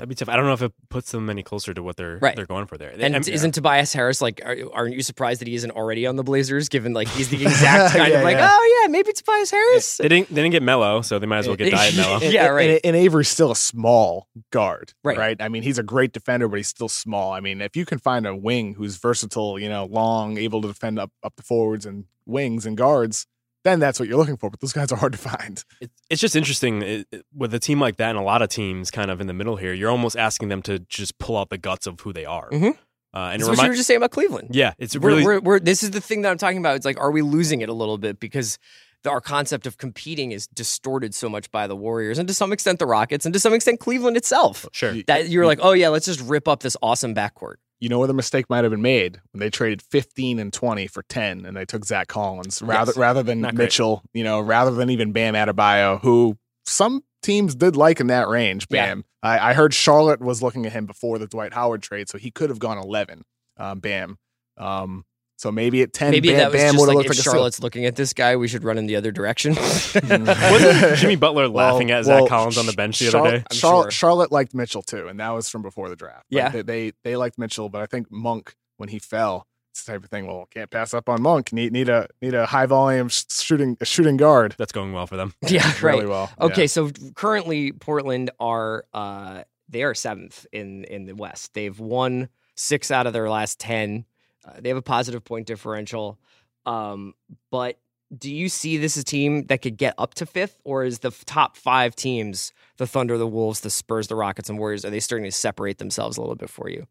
That'd 0.00 0.08
be 0.08 0.14
tough. 0.14 0.30
I 0.30 0.36
don't 0.36 0.46
know 0.46 0.54
if 0.54 0.62
it 0.62 0.72
puts 0.88 1.12
them 1.12 1.28
any 1.28 1.42
closer 1.42 1.74
to 1.74 1.82
what 1.82 1.96
they're 1.98 2.16
Right. 2.22 2.34
they're 2.34 2.46
going 2.46 2.64
for 2.66 2.78
there. 2.78 2.88
and 2.88 3.04
I 3.14 3.18
mean, 3.18 3.28
isn't 3.28 3.50
uh, 3.50 3.52
Tobias 3.52 3.92
Harris 3.92 4.22
like? 4.22 4.40
Are, 4.42 4.56
aren't 4.72 4.94
you 4.94 5.02
surprised 5.02 5.42
that 5.42 5.46
he 5.48 5.54
isn't 5.54 5.70
already 5.72 6.06
on 6.06 6.16
the 6.16 6.22
Blazers? 6.24 6.70
Given 6.70 6.94
like 6.94 7.06
he's 7.08 7.28
the 7.28 7.42
exact 7.42 7.94
kind 7.94 8.10
Yeah, 8.10 8.18
of 8.20 8.24
like, 8.24 8.38
yeah. 8.38 8.48
oh 8.50 8.80
yeah, 8.82 8.88
maybe 8.88 9.12
Tobias 9.12 9.50
Harris. 9.50 9.98
they 9.98 10.08
didn't 10.08 10.30
they 10.30 10.36
didn't 10.42 10.52
get 10.52 10.62
Melo, 10.62 11.02
so 11.02 11.18
they 11.18 11.26
might 11.26 11.40
as 11.40 11.46
well 11.46 11.56
get 11.56 11.70
Diet 11.72 11.94
Melo. 11.96 12.18
Yeah, 12.20 12.46
And- 12.46 12.54
right. 12.54 12.70
And, 12.70 12.80
and 12.84 12.96
Avery's 12.96 13.28
still 13.28 13.50
a 13.50 13.56
small 13.56 14.26
guard, 14.50 14.94
Right. 15.04 15.18
right? 15.18 15.36
I 15.42 15.48
mean, 15.50 15.62
he's 15.62 15.76
a 15.78 15.82
great 15.82 16.12
defender, 16.12 16.48
but 16.48 16.56
he's 16.56 16.68
still 16.68 16.88
small. 16.88 17.32
I 17.32 17.40
mean, 17.40 17.60
if 17.60 17.76
you 17.76 17.84
can 17.84 17.98
find 17.98 18.26
a 18.26 18.34
wing 18.34 18.72
who's 18.74 18.96
versatile, 18.96 19.58
you 19.58 19.68
know, 19.68 19.84
long, 19.84 20.38
able 20.38 20.62
to 20.62 20.68
defend 20.68 20.98
up 20.98 21.10
up 21.22 21.36
the 21.36 21.42
forwards 21.42 21.84
and 21.84 22.06
wings 22.24 22.64
and 22.64 22.76
guards, 22.76 23.26
then 23.64 23.78
that's 23.80 23.98
what 24.00 24.08
you're 24.08 24.18
looking 24.18 24.36
for. 24.36 24.50
But 24.50 24.60
those 24.60 24.72
guys 24.72 24.90
are 24.92 24.96
hard 24.96 25.12
to 25.12 25.18
find. 25.18 25.62
It's 26.08 26.20
just 26.20 26.34
interesting 26.36 26.82
it, 26.82 27.06
it- 27.12 27.24
with 27.34 27.52
a 27.54 27.58
team 27.58 27.80
like 27.80 27.96
that 27.96 28.10
and 28.10 28.18
a 28.18 28.22
lot 28.22 28.42
of 28.42 28.48
teams 28.48 28.90
kind 28.90 29.10
of 29.10 29.20
in 29.20 29.26
the 29.26 29.34
middle 29.34 29.56
here. 29.56 29.72
You're 29.72 29.90
almost 29.90 30.16
asking 30.16 30.48
them 30.48 30.62
to 30.62 30.78
just 30.80 31.18
pull 31.18 31.36
out 31.36 31.50
the 31.50 31.58
guts 31.58 31.86
of 31.86 32.00
who 32.00 32.12
they 32.12 32.24
are. 32.24 32.48
Mhm. 32.50 32.76
Uh, 33.12 33.30
and 33.32 33.42
it 33.42 33.44
That's 33.44 33.58
what 33.58 33.64
you 33.64 33.70
were 33.70 33.74
just 33.74 33.88
saying 33.88 33.96
about 33.98 34.12
Cleveland. 34.12 34.50
yeah, 34.52 34.72
it's 34.78 34.96
we're, 34.96 35.08
really 35.08 35.24
we're, 35.24 35.40
we're, 35.40 35.58
this 35.58 35.82
is 35.82 35.90
the 35.90 36.00
thing 36.00 36.22
that 36.22 36.30
I'm 36.30 36.38
talking 36.38 36.58
about. 36.58 36.76
It's 36.76 36.84
like, 36.86 37.00
are 37.00 37.10
we 37.10 37.22
losing 37.22 37.60
it 37.60 37.68
a 37.68 37.72
little 37.72 37.98
bit 37.98 38.20
because 38.20 38.56
the, 38.56 38.58
our 39.06 39.20
concept 39.20 39.66
of 39.66 39.78
competing 39.78 40.32
is 40.32 40.46
distorted 40.48 41.14
so 41.14 41.28
much 41.28 41.50
by 41.50 41.66
the 41.66 41.76
Warriors 41.76 42.18
and 42.18 42.28
to 42.28 42.34
some 42.34 42.52
extent 42.52 42.78
the 42.78 42.86
Rockets 42.86 43.24
and 43.24 43.32
to 43.32 43.40
some 43.40 43.54
extent 43.54 43.80
Cleveland 43.80 44.16
itself. 44.16 44.66
sure. 44.72 44.94
That 45.06 45.28
you're 45.28 45.46
like, 45.46 45.58
oh 45.62 45.72
yeah, 45.72 45.88
let's 45.88 46.06
just 46.06 46.20
rip 46.20 46.46
up 46.48 46.60
this 46.62 46.76
awesome 46.82 47.14
backcourt. 47.14 47.54
You 47.80 47.88
know 47.88 47.98
where 47.98 48.08
the 48.08 48.12
mistake 48.14 48.50
might 48.50 48.62
have 48.64 48.70
been 48.70 48.82
made 48.82 49.20
when 49.32 49.40
they 49.40 49.48
traded 49.48 49.80
15 49.80 50.38
and 50.38 50.52
20 50.52 50.86
for 50.86 51.02
10, 51.04 51.46
and 51.46 51.56
they 51.56 51.64
took 51.64 51.86
Zach 51.86 52.08
Collins 52.08 52.60
rather 52.60 52.90
Yes. 52.90 52.98
rather 52.98 53.22
than 53.22 53.40
Not 53.40 53.54
great. 53.54 53.64
Mitchell. 53.66 54.02
You 54.12 54.22
know, 54.22 54.38
rather 54.40 54.70
than 54.70 54.90
even 54.90 55.12
Bam 55.12 55.32
Adebayo, 55.32 55.98
who 56.02 56.36
some 56.66 57.02
teams 57.22 57.54
did 57.54 57.76
like 57.76 57.98
in 58.00 58.08
that 58.08 58.28
range. 58.28 58.66
Yeah. 58.68 58.84
Bam. 58.86 59.04
I, 59.22 59.50
I 59.50 59.54
heard 59.54 59.72
Charlotte 59.72 60.20
was 60.20 60.42
looking 60.42 60.66
at 60.66 60.72
him 60.72 60.84
before 60.84 61.18
the 61.18 61.26
Dwight 61.26 61.54
Howard 61.54 61.82
trade, 61.82 62.10
so 62.10 62.18
he 62.18 62.30
could 62.30 62.50
have 62.50 62.58
gone 62.58 62.76
11. 62.76 63.22
Um, 63.56 63.80
Bam. 63.80 64.18
Um, 64.58 65.04
so 65.40 65.50
maybe 65.50 65.80
at 65.80 65.94
10, 65.94 66.10
Maybe 66.10 66.28
Bam, 66.28 66.36
that 66.38 66.52
was 66.52 66.60
Bam 66.60 66.72
just 66.74 66.80
would 66.80 66.88
have 66.90 66.96
like 66.96 67.06
if 67.06 67.10
like 67.12 67.18
a. 67.18 67.22
Charlotte's 67.22 67.60
looking 67.62 67.86
at 67.86 67.96
this 67.96 68.12
guy, 68.12 68.36
we 68.36 68.46
should 68.46 68.62
run 68.62 68.76
in 68.76 68.84
the 68.84 68.96
other 68.96 69.10
direction. 69.10 69.54
Wasn't 70.10 70.98
Jimmy 70.98 71.16
Butler 71.16 71.44
Well- 71.50 71.72
laughing 71.72 71.90
at 71.90 72.04
well, 72.04 72.20
Zach 72.20 72.28
Collins 72.28 72.58
on 72.58 72.66
the 72.66 72.74
bench 72.74 72.98
the 72.98 73.10
Char- 73.10 73.26
other 73.26 73.38
day? 73.38 73.44
I'm 73.50 73.56
Charlotte, 73.56 73.84
sure. 73.84 73.90
Charlotte 73.90 74.30
liked 74.32 74.54
Mitchell 74.54 74.82
too, 74.82 75.08
and 75.08 75.18
that 75.18 75.30
was 75.30 75.48
from 75.48 75.62
before 75.62 75.88
the 75.88 75.96
draft. 75.96 76.26
Like, 76.30 76.42
Yeah. 76.42 76.48
they, 76.50 76.62
they 76.62 76.92
they 77.04 77.16
liked 77.16 77.38
Mitchell, 77.38 77.70
but 77.70 77.80
I 77.80 77.86
think 77.86 78.10
Monk 78.10 78.54
when 78.76 78.90
he 78.90 78.98
fell, 78.98 79.46
it's 79.72 79.84
the 79.84 79.92
type 79.92 80.04
of 80.04 80.10
thing. 80.10 80.26
Well, 80.26 80.46
can't 80.52 80.70
pass 80.70 80.92
up 80.92 81.08
on 81.08 81.22
Monk. 81.22 81.52
Need 81.54 81.72
need 81.72 81.88
a 81.88 82.06
need 82.20 82.34
a 82.34 82.44
high 82.44 82.66
volume 82.66 83.08
shooting 83.08 83.78
a 83.80 83.86
shooting 83.86 84.18
guard. 84.18 84.54
That's 84.58 84.72
going 84.72 84.92
well 84.92 85.06
for 85.06 85.16
them. 85.16 85.32
yeah, 85.48 85.66
right. 85.80 85.94
Really 85.94 86.06
well. 86.06 86.30
Okay, 86.38 86.62
Yeah. 86.62 86.66
so 86.66 86.90
currently 87.14 87.72
Portland 87.72 88.30
are 88.38 88.84
uh 88.92 89.44
they 89.70 89.84
are 89.84 89.94
seventh 89.94 90.44
in 90.52 90.84
in 90.84 91.06
the 91.06 91.14
West. 91.14 91.54
They've 91.54 91.78
won 91.78 92.28
six 92.56 92.90
out 92.90 93.06
of 93.06 93.12
their 93.14 93.30
last 93.30 93.58
ten. 93.58 94.04
Uh, 94.44 94.52
they 94.60 94.68
have 94.68 94.78
a 94.78 94.82
positive 94.82 95.24
point 95.24 95.46
differential. 95.46 96.18
Um, 96.66 97.14
but 97.50 97.78
do 98.16 98.30
you 98.32 98.48
see 98.48 98.76
this 98.76 98.96
as 98.96 99.02
a 99.02 99.04
team 99.04 99.46
that 99.46 99.62
could 99.62 99.76
get 99.76 99.94
up 99.96 100.14
to 100.14 100.26
fifth, 100.26 100.60
or 100.64 100.84
is 100.84 100.98
the 101.00 101.08
f- 101.08 101.24
top 101.24 101.56
five 101.56 101.94
teams 101.94 102.52
the 102.76 102.86
Thunder, 102.86 103.16
the 103.18 103.26
Wolves, 103.26 103.60
the 103.60 103.70
Spurs, 103.70 104.08
the 104.08 104.16
Rockets, 104.16 104.48
and 104.48 104.58
Warriors? 104.58 104.84
Are 104.84 104.90
they 104.90 105.00
starting 105.00 105.24
to 105.26 105.32
separate 105.32 105.78
themselves 105.78 106.16
a 106.16 106.20
little 106.20 106.36
bit 106.36 106.50
for 106.50 106.68
you? 106.68 106.86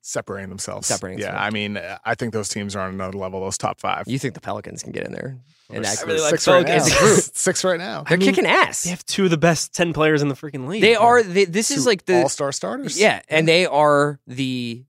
separating 0.00 0.48
themselves. 0.48 0.86
Separating 0.86 1.18
Yeah, 1.18 1.32
themselves. 1.32 1.46
I 1.46 1.50
mean, 1.50 1.76
uh, 1.76 1.98
I 2.04 2.14
think 2.14 2.32
those 2.32 2.48
teams 2.48 2.74
are 2.74 2.80
on 2.80 2.94
another 2.94 3.18
level. 3.18 3.40
Those 3.40 3.58
top 3.58 3.78
five. 3.80 4.04
You 4.06 4.18
think 4.18 4.32
the 4.34 4.40
Pelicans 4.40 4.82
can 4.82 4.92
get 4.92 5.04
in 5.04 5.12
there? 5.12 5.38
And 5.70 5.84
There's 5.84 5.98
that 5.98 6.06
really 6.06 6.18
group? 6.18 6.30
like 6.30 6.40
six 6.40 6.48
right 6.48 6.66
now. 6.66 6.72
as 6.74 6.86
a 6.94 6.98
group. 6.98 7.18
six 7.34 7.64
right 7.64 7.78
now. 7.78 8.04
They're 8.04 8.16
I 8.16 8.18
mean, 8.18 8.28
kicking 8.28 8.46
ass. 8.46 8.84
They 8.84 8.90
have 8.90 9.04
two 9.04 9.24
of 9.24 9.30
the 9.30 9.36
best 9.36 9.74
ten 9.74 9.92
players 9.92 10.22
in 10.22 10.28
the 10.28 10.34
freaking 10.34 10.66
league. 10.66 10.80
They 10.80 10.94
are. 10.94 11.22
They, 11.22 11.44
this 11.44 11.70
is 11.70 11.84
like 11.84 12.06
the 12.06 12.22
all-star 12.22 12.52
starters. 12.52 12.98
Yeah, 12.98 13.20
and 13.28 13.46
they 13.46 13.66
are 13.66 14.18
the 14.26 14.84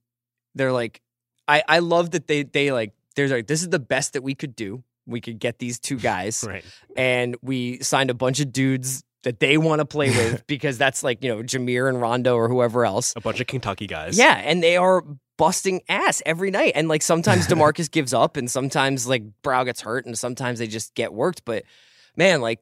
they're 0.54 0.72
like 0.72 1.02
I 1.50 1.62
I 1.68 1.78
love 1.80 2.12
that 2.12 2.26
they 2.26 2.44
they 2.44 2.72
like 2.72 2.92
there's 3.16 3.30
like 3.30 3.46
this 3.46 3.62
is 3.62 3.68
the 3.68 3.78
best 3.78 4.12
that 4.12 4.22
we 4.22 4.34
could 4.34 4.54
do. 4.54 4.82
We 5.06 5.20
could 5.20 5.38
get 5.38 5.58
these 5.58 5.78
two 5.78 5.96
guys 6.10 6.44
right. 6.46 6.64
and 6.96 7.36
we 7.42 7.78
signed 7.80 8.10
a 8.10 8.14
bunch 8.14 8.40
of 8.40 8.52
dudes 8.52 9.02
that 9.22 9.40
they 9.40 9.58
want 9.58 9.80
to 9.80 9.84
play 9.84 10.10
with 10.16 10.46
because 10.46 10.78
that's 10.78 11.02
like, 11.02 11.22
you 11.22 11.34
know, 11.34 11.42
Jameer 11.42 11.88
and 11.88 12.00
Rondo 12.00 12.36
or 12.36 12.48
whoever 12.48 12.84
else. 12.84 13.12
A 13.16 13.20
bunch 13.20 13.40
of 13.40 13.46
Kentucky 13.46 13.86
guys. 13.86 14.16
Yeah, 14.18 14.36
and 14.36 14.62
they 14.62 14.76
are 14.76 15.04
busting 15.36 15.80
ass 15.88 16.22
every 16.24 16.50
night. 16.50 16.72
And 16.74 16.88
like 16.88 17.02
sometimes 17.02 17.46
DeMarcus 17.48 17.90
gives 17.90 18.14
up 18.14 18.36
and 18.36 18.50
sometimes 18.50 19.06
like 19.06 19.22
Brow 19.42 19.64
gets 19.64 19.80
hurt 19.80 20.06
and 20.06 20.16
sometimes 20.18 20.58
they 20.58 20.66
just 20.66 20.94
get 20.94 21.12
worked, 21.12 21.44
but 21.44 21.64
man, 22.16 22.40
like 22.40 22.60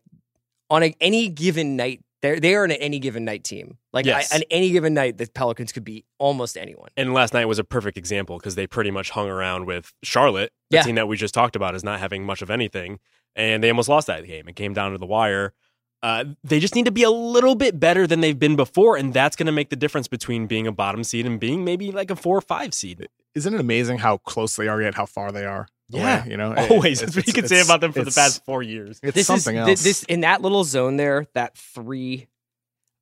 on 0.70 0.82
a, 0.82 0.94
any 1.00 1.28
given 1.28 1.76
night 1.76 2.02
they're 2.22 2.40
they 2.40 2.54
are 2.54 2.64
an 2.64 2.72
any 2.72 2.98
given 2.98 3.24
night 3.24 3.44
team. 3.44 3.78
Like 3.92 4.06
Yes. 4.06 4.32
I, 4.32 4.36
on 4.36 4.42
any 4.50 4.70
given 4.70 4.94
night, 4.94 5.18
the 5.18 5.26
Pelicans 5.32 5.72
could 5.72 5.84
beat 5.84 6.04
almost 6.18 6.56
anyone. 6.56 6.88
And 6.96 7.14
last 7.14 7.32
night 7.34 7.44
was 7.46 7.58
a 7.58 7.64
perfect 7.64 7.96
example 7.98 8.38
because 8.38 8.54
they 8.54 8.66
pretty 8.66 8.90
much 8.90 9.10
hung 9.10 9.28
around 9.28 9.66
with 9.66 9.92
Charlotte, 10.02 10.52
the 10.70 10.76
Yeah. 10.78 10.82
team 10.82 10.94
that 10.96 11.08
we 11.08 11.16
just 11.16 11.34
talked 11.34 11.56
about 11.56 11.74
is 11.74 11.84
not 11.84 12.00
having 12.00 12.24
much 12.24 12.42
of 12.42 12.50
anything, 12.50 12.98
and 13.36 13.62
they 13.62 13.70
almost 13.70 13.88
lost 13.88 14.06
that 14.08 14.26
game. 14.26 14.48
It 14.48 14.56
came 14.56 14.72
down 14.74 14.92
to 14.92 14.98
the 14.98 15.06
wire. 15.06 15.54
Uh, 16.00 16.24
they 16.44 16.60
just 16.60 16.76
need 16.76 16.84
to 16.84 16.92
be 16.92 17.02
a 17.02 17.10
little 17.10 17.56
bit 17.56 17.80
better 17.80 18.06
than 18.06 18.20
they've 18.20 18.38
been 18.38 18.54
before, 18.54 18.96
and 18.96 19.12
that's 19.12 19.34
going 19.34 19.46
to 19.46 19.52
make 19.52 19.68
the 19.70 19.74
difference 19.76 20.06
between 20.06 20.46
being 20.46 20.66
a 20.66 20.72
bottom 20.72 21.02
seed 21.02 21.26
and 21.26 21.40
being 21.40 21.64
maybe 21.64 21.90
like 21.90 22.08
a 22.10 22.14
four 22.16 22.38
or 22.38 22.40
five 22.40 22.72
seed. 22.72 23.08
Isn't 23.34 23.52
it 23.54 23.58
amazing 23.60 23.98
how 23.98 24.18
close 24.18 24.54
they 24.56 24.68
are 24.68 24.80
yet 24.80 24.94
how 24.94 25.06
far 25.06 25.32
they 25.32 25.44
are? 25.44 25.66
Away, 25.92 26.00
Yeah. 26.02 26.24
you 26.26 26.36
know, 26.36 26.54
Always, 26.54 27.00
it's- 27.02 27.14
that's 27.14 27.16
what 27.16 27.26
you 27.26 27.32
can 27.32 27.48
say 27.48 27.60
about 27.60 27.80
them 27.80 27.92
for 27.92 28.04
the 28.04 28.10
past 28.10 28.44
four 28.44 28.62
years. 28.62 29.00
It's 29.02 29.14
this 29.14 29.26
something 29.26 29.56
is, 29.56 29.68
else. 29.68 29.82
This 29.84 30.02
in 30.04 30.20
that 30.20 30.42
little 30.42 30.64
zone 30.64 30.96
there, 30.96 31.26
that 31.34 31.56
three. 31.56 32.26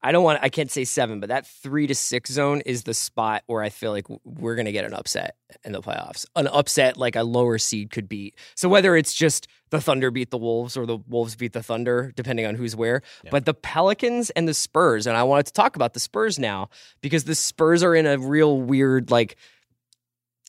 I 0.03 0.13
don't 0.13 0.23
want. 0.23 0.39
I 0.41 0.51
can't 0.51 0.71
say 0.71 0.85
seven, 0.85 1.19
but 1.19 1.31
that 1.31 1.47
three 1.49 1.89
to 1.89 1.95
six 1.95 2.31
zone 2.31 2.61
is 2.61 2.85
the 2.85 2.95
spot 2.95 3.43
where 3.47 3.61
I 3.61 3.71
feel 3.71 3.91
like 3.91 4.07
we're 4.25 4.55
gonna 4.55 4.71
get 4.71 4.85
an 4.85 4.95
upset 4.95 5.35
in 5.65 5.73
the 5.73 5.83
playoffs. 5.83 6.25
An 6.37 6.47
upset 6.47 6.97
like 6.97 7.17
a 7.17 7.25
lower 7.25 7.59
seed 7.59 7.91
could 7.91 8.09
beat. 8.09 8.37
So 8.55 8.69
whether 8.69 8.95
it's 8.95 9.13
just 9.15 9.49
the 9.71 9.81
Thunder 9.81 10.13
beat 10.13 10.31
the 10.31 10.39
Wolves 10.39 10.77
or 10.77 10.87
the 10.87 10.99
Wolves 11.09 11.35
beat 11.35 11.55
the 11.55 11.63
Thunder, 11.63 12.13
depending 12.15 12.47
on 12.47 12.55
who's 12.55 12.77
where. 12.77 13.03
Yeah. 13.25 13.31
But 13.33 13.47
the 13.47 13.55
Pelicans 13.55 14.31
and 14.31 14.47
the 14.47 14.55
Spurs, 14.55 15.09
and 15.09 15.17
I 15.17 15.25
wanted 15.25 15.47
to 15.47 15.53
talk 15.55 15.75
about 15.75 15.95
the 15.95 15.99
Spurs 16.01 16.39
now 16.39 16.69
because 17.01 17.25
the 17.25 17.35
Spurs 17.35 17.83
are 17.83 17.95
in 17.97 18.07
a 18.07 18.17
real 18.17 18.61
weird 18.61 19.11
like 19.11 19.35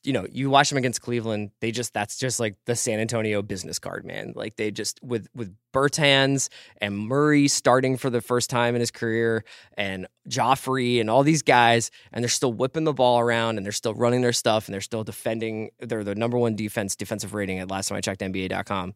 you 0.04 0.12
know, 0.12 0.26
you 0.30 0.48
watch 0.48 0.68
them 0.68 0.78
against 0.78 1.02
Cleveland, 1.02 1.50
they 1.60 1.72
just 1.72 1.92
that's 1.92 2.16
just 2.18 2.38
like 2.38 2.54
the 2.66 2.76
San 2.76 3.00
Antonio 3.00 3.42
business 3.42 3.78
card, 3.78 4.04
man. 4.04 4.32
Like 4.36 4.56
they 4.56 4.70
just 4.70 5.00
with 5.02 5.28
with 5.34 5.54
Bertans 5.72 6.48
and 6.80 6.96
Murray 6.96 7.48
starting 7.48 7.96
for 7.96 8.08
the 8.08 8.20
first 8.20 8.48
time 8.48 8.74
in 8.74 8.80
his 8.80 8.90
career 8.90 9.44
and 9.76 10.06
Joffrey 10.28 11.00
and 11.00 11.10
all 11.10 11.24
these 11.24 11.42
guys, 11.42 11.90
and 12.12 12.22
they're 12.22 12.28
still 12.28 12.52
whipping 12.52 12.84
the 12.84 12.92
ball 12.92 13.18
around 13.18 13.56
and 13.56 13.66
they're 13.66 13.72
still 13.72 13.94
running 13.94 14.20
their 14.20 14.32
stuff 14.32 14.66
and 14.66 14.74
they're 14.74 14.80
still 14.80 15.04
defending. 15.04 15.70
They're 15.80 16.04
the 16.04 16.14
number 16.14 16.38
one 16.38 16.54
defense 16.54 16.94
defensive 16.94 17.34
rating 17.34 17.58
at 17.58 17.70
last 17.70 17.88
time 17.88 17.98
I 17.98 18.00
checked 18.00 18.20
NBA.com. 18.20 18.94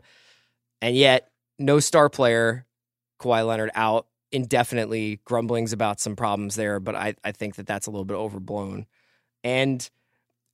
And 0.81 0.97
yet, 0.97 1.31
no 1.59 1.81
star 1.81 2.09
player, 2.09 2.67
Kawhi 3.21 3.47
Leonard 3.47 3.71
out 3.75 4.07
indefinitely, 4.33 5.21
grumblings 5.25 5.73
about 5.73 6.01
some 6.01 6.17
problems 6.17 6.55
there, 6.57 6.81
but 6.81 6.97
I, 6.97 7.15
I 7.23 7.33
think 7.33 7.57
that 7.57 7.67
that's 7.67 7.87
a 7.87 7.91
little 7.91 8.07
bit 8.07 8.15
overblown. 8.15 8.87
And 9.45 9.89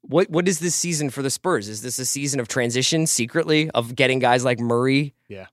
what 0.02 0.30
what 0.30 0.48
is 0.48 0.58
this 0.60 0.74
season 0.74 1.10
for 1.10 1.22
the 1.22 1.30
Spurs? 1.30 1.68
Is 1.68 1.82
this 1.82 1.98
a 1.98 2.04
season 2.06 2.40
of 2.40 2.48
transition 2.48 3.06
secretly 3.06 3.70
of 3.70 3.94
getting 3.94 4.18
guys 4.18 4.44
like 4.44 4.58
Murray 4.60 5.14
Yeah. 5.28 5.46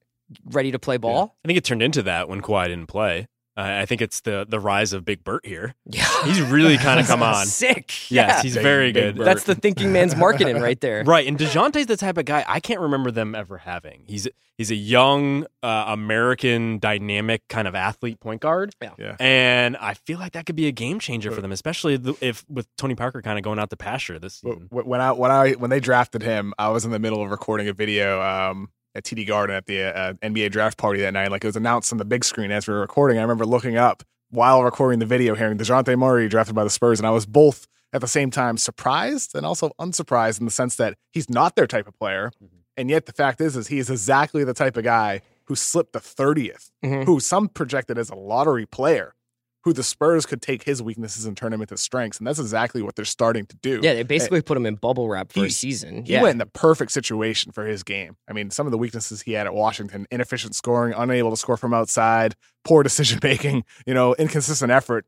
ready 0.46 0.72
to 0.72 0.80
play 0.80 0.98
ball? 0.98 1.36
I 1.44 1.48
think 1.48 1.58
it 1.58 1.64
turned 1.64 1.82
into 1.82 2.04
that 2.04 2.30
when 2.30 2.42
Kawhi 2.42 2.68
didn't 2.68 2.88
play. 2.88 3.28
Uh, 3.58 3.62
I 3.82 3.86
think 3.86 4.02
it's 4.02 4.20
the 4.22 4.46
the 4.48 4.60
rise 4.60 4.92
of 4.92 5.06
Big 5.06 5.24
Bert 5.24 5.46
here. 5.46 5.76
Yeah. 5.86 6.06
He's 6.26 6.42
really 6.42 6.78
kind 6.88 7.00
of 7.00 7.08
come 7.08 7.24
on. 7.24 7.46
Sick. 7.46 8.12
Yes, 8.12 8.30
yeah. 8.30 8.42
he's 8.42 8.56
Big- 8.56 8.64
very 8.64 8.92
Big 8.92 9.04
good. 9.04 9.16
Bert. 9.18 9.26
That's 9.26 9.44
the 9.44 9.56
thinking 9.56 9.94
man's 9.94 10.16
marketing 10.18 10.60
right 10.62 10.80
there. 10.82 11.04
Right, 11.06 11.26
and 11.28 11.38
Dejounte's 11.38 11.86
the 11.86 11.96
type 11.98 12.18
of 12.18 12.26
guy 12.26 12.44
I 12.48 12.60
can't 12.60 12.82
remember 12.82 13.12
them 13.12 13.34
ever 13.34 13.60
having. 13.60 14.04
He's 14.08 14.28
he's 14.58 14.72
a 14.72 14.76
young 14.76 15.46
uh, 15.64 15.86
American, 15.88 16.80
dynamic 16.80 17.48
kind 17.48 17.68
of 17.68 17.76
athlete 17.76 18.20
point 18.20 18.42
guard. 18.42 18.74
Yeah. 18.82 18.92
Yeah. 18.98 19.16
and 19.20 19.78
I 19.78 19.94
feel 19.94 20.20
like 20.20 20.34
that 20.34 20.46
could 20.46 20.56
be 20.56 20.68
a 20.68 20.72
game 20.74 21.00
changer 21.00 21.32
for 21.32 21.42
them, 21.42 21.52
especially 21.52 21.98
if 22.22 22.44
with 22.50 22.68
Tony 22.78 22.96
Parker 22.96 23.22
kind 23.22 23.38
of 23.38 23.44
going 23.44 23.60
out 23.60 23.70
to 23.70 23.78
pasture 23.78 24.20
this 24.20 24.36
season. 24.36 24.68
When 24.70 25.00
I 25.00 25.12
when 25.14 25.32
I 25.32 25.52
when 25.54 25.70
they 25.70 25.80
drafted 25.80 26.24
him, 26.24 26.54
I 26.60 26.70
was 26.70 26.84
in 26.86 26.92
the 26.92 27.00
middle 27.00 27.22
of 27.24 27.32
recording 27.32 27.68
a 27.70 27.74
video 27.74 28.22
um, 28.22 28.70
at 28.96 29.04
TD 29.04 29.28
Garden 29.28 29.56
at 29.56 29.66
the 29.66 29.84
uh, 29.84 30.14
NBA 30.24 30.52
draft 30.52 30.78
party 30.78 31.02
that 31.02 31.12
night. 31.14 31.30
Like 31.30 31.44
it 31.44 31.48
was 31.48 31.56
announced 31.56 31.92
on 31.92 31.98
the 32.00 32.06
big 32.06 32.24
screen 32.24 32.50
as 32.52 32.68
we 32.68 32.74
were 32.74 32.80
recording. 32.80 33.18
I 33.18 33.22
remember 33.22 33.46
looking 33.46 33.78
up 33.78 34.04
while 34.32 34.64
recording 34.64 35.00
the 35.00 35.06
video, 35.06 35.36
hearing 35.36 35.58
Dejounte 35.58 35.98
Murray 35.98 36.28
drafted 36.28 36.56
by 36.56 36.64
the 36.64 36.70
Spurs, 36.70 37.00
and 37.00 37.06
I 37.06 37.12
was 37.12 37.26
both 37.26 37.68
at 37.94 38.02
the 38.02 38.08
same 38.08 38.32
time 38.32 38.58
surprised 38.58 39.36
and 39.36 39.46
also 39.46 39.72
unsurprised 39.80 40.40
in 40.40 40.46
the 40.46 40.52
sense 40.52 40.76
that 40.78 40.96
he's 41.12 41.30
not 41.30 41.56
their 41.56 41.68
type 41.68 41.88
of 41.88 41.98
player, 42.00 42.32
and 42.76 42.90
yet 42.90 43.06
the 43.06 43.14
fact 43.14 43.40
is, 43.40 43.56
is 43.56 43.68
he 43.68 43.78
is 43.80 43.90
exactly 43.90 44.44
the 44.44 44.54
type 44.54 44.76
of 44.76 44.84
guy 44.84 45.22
who 45.46 45.56
slipped 45.56 45.94
the 45.94 46.00
30th, 46.00 46.72
Mhm. 46.84 47.06
who 47.06 47.20
some 47.20 47.48
projected 47.48 47.98
as 47.98 48.10
a 48.10 48.16
lottery 48.16 48.66
player. 48.66 49.14
Who 49.66 49.74
the 49.74 49.84
Spurs 49.84 50.28
could 50.28 50.44
take 50.44 50.64
his 50.64 50.82
weaknesses 50.82 51.26
and 51.26 51.36
turn 51.36 51.52
them 51.52 51.60
into 51.60 51.76
strengths, 51.76 52.20
and 52.20 52.28
that's 52.28 52.40
exactly 52.40 52.84
what 52.84 52.96
they're 52.96 53.04
starting 53.04 53.48
to 53.48 53.56
do. 53.58 53.80
Yeah, 53.82 53.96
they 53.96 54.02
eh, 54.02 54.04
basically 54.04 54.42
put 54.44 54.56
him 54.56 54.66
in 54.68 54.76
bubble 54.76 55.10
wrap 55.10 55.32
for 55.32 55.42
He- 55.42 55.48
a 55.48 55.50
season. 55.50 56.06
He 56.06 56.14
yeah. 56.14 56.22
went 56.22 56.34
in 56.34 56.38
the 56.38 56.46
perfect 56.46 56.92
situation 56.92 57.52
for 57.52 57.66
his 57.66 57.82
game. 57.82 58.16
I 58.30 58.34
mean, 58.34 58.52
some 58.52 58.68
of 58.68 58.72
the 58.72 58.78
weaknesses 58.78 59.24
he 59.24 59.34
had 59.34 59.48
at 59.48 59.56
Washington 59.56 60.06
inefficient 60.12 60.56
scoring, 60.56 60.94
unable 60.96 61.32
to 61.32 61.38
score 61.38 61.58
from 61.58 61.74
outside, 61.74 62.36
poor 62.64 62.84
decision 62.90 63.20
making, 63.24 63.64
you 63.88 63.94
know, 63.96 64.14
inconsistent 64.16 64.72
effort. 64.72 65.06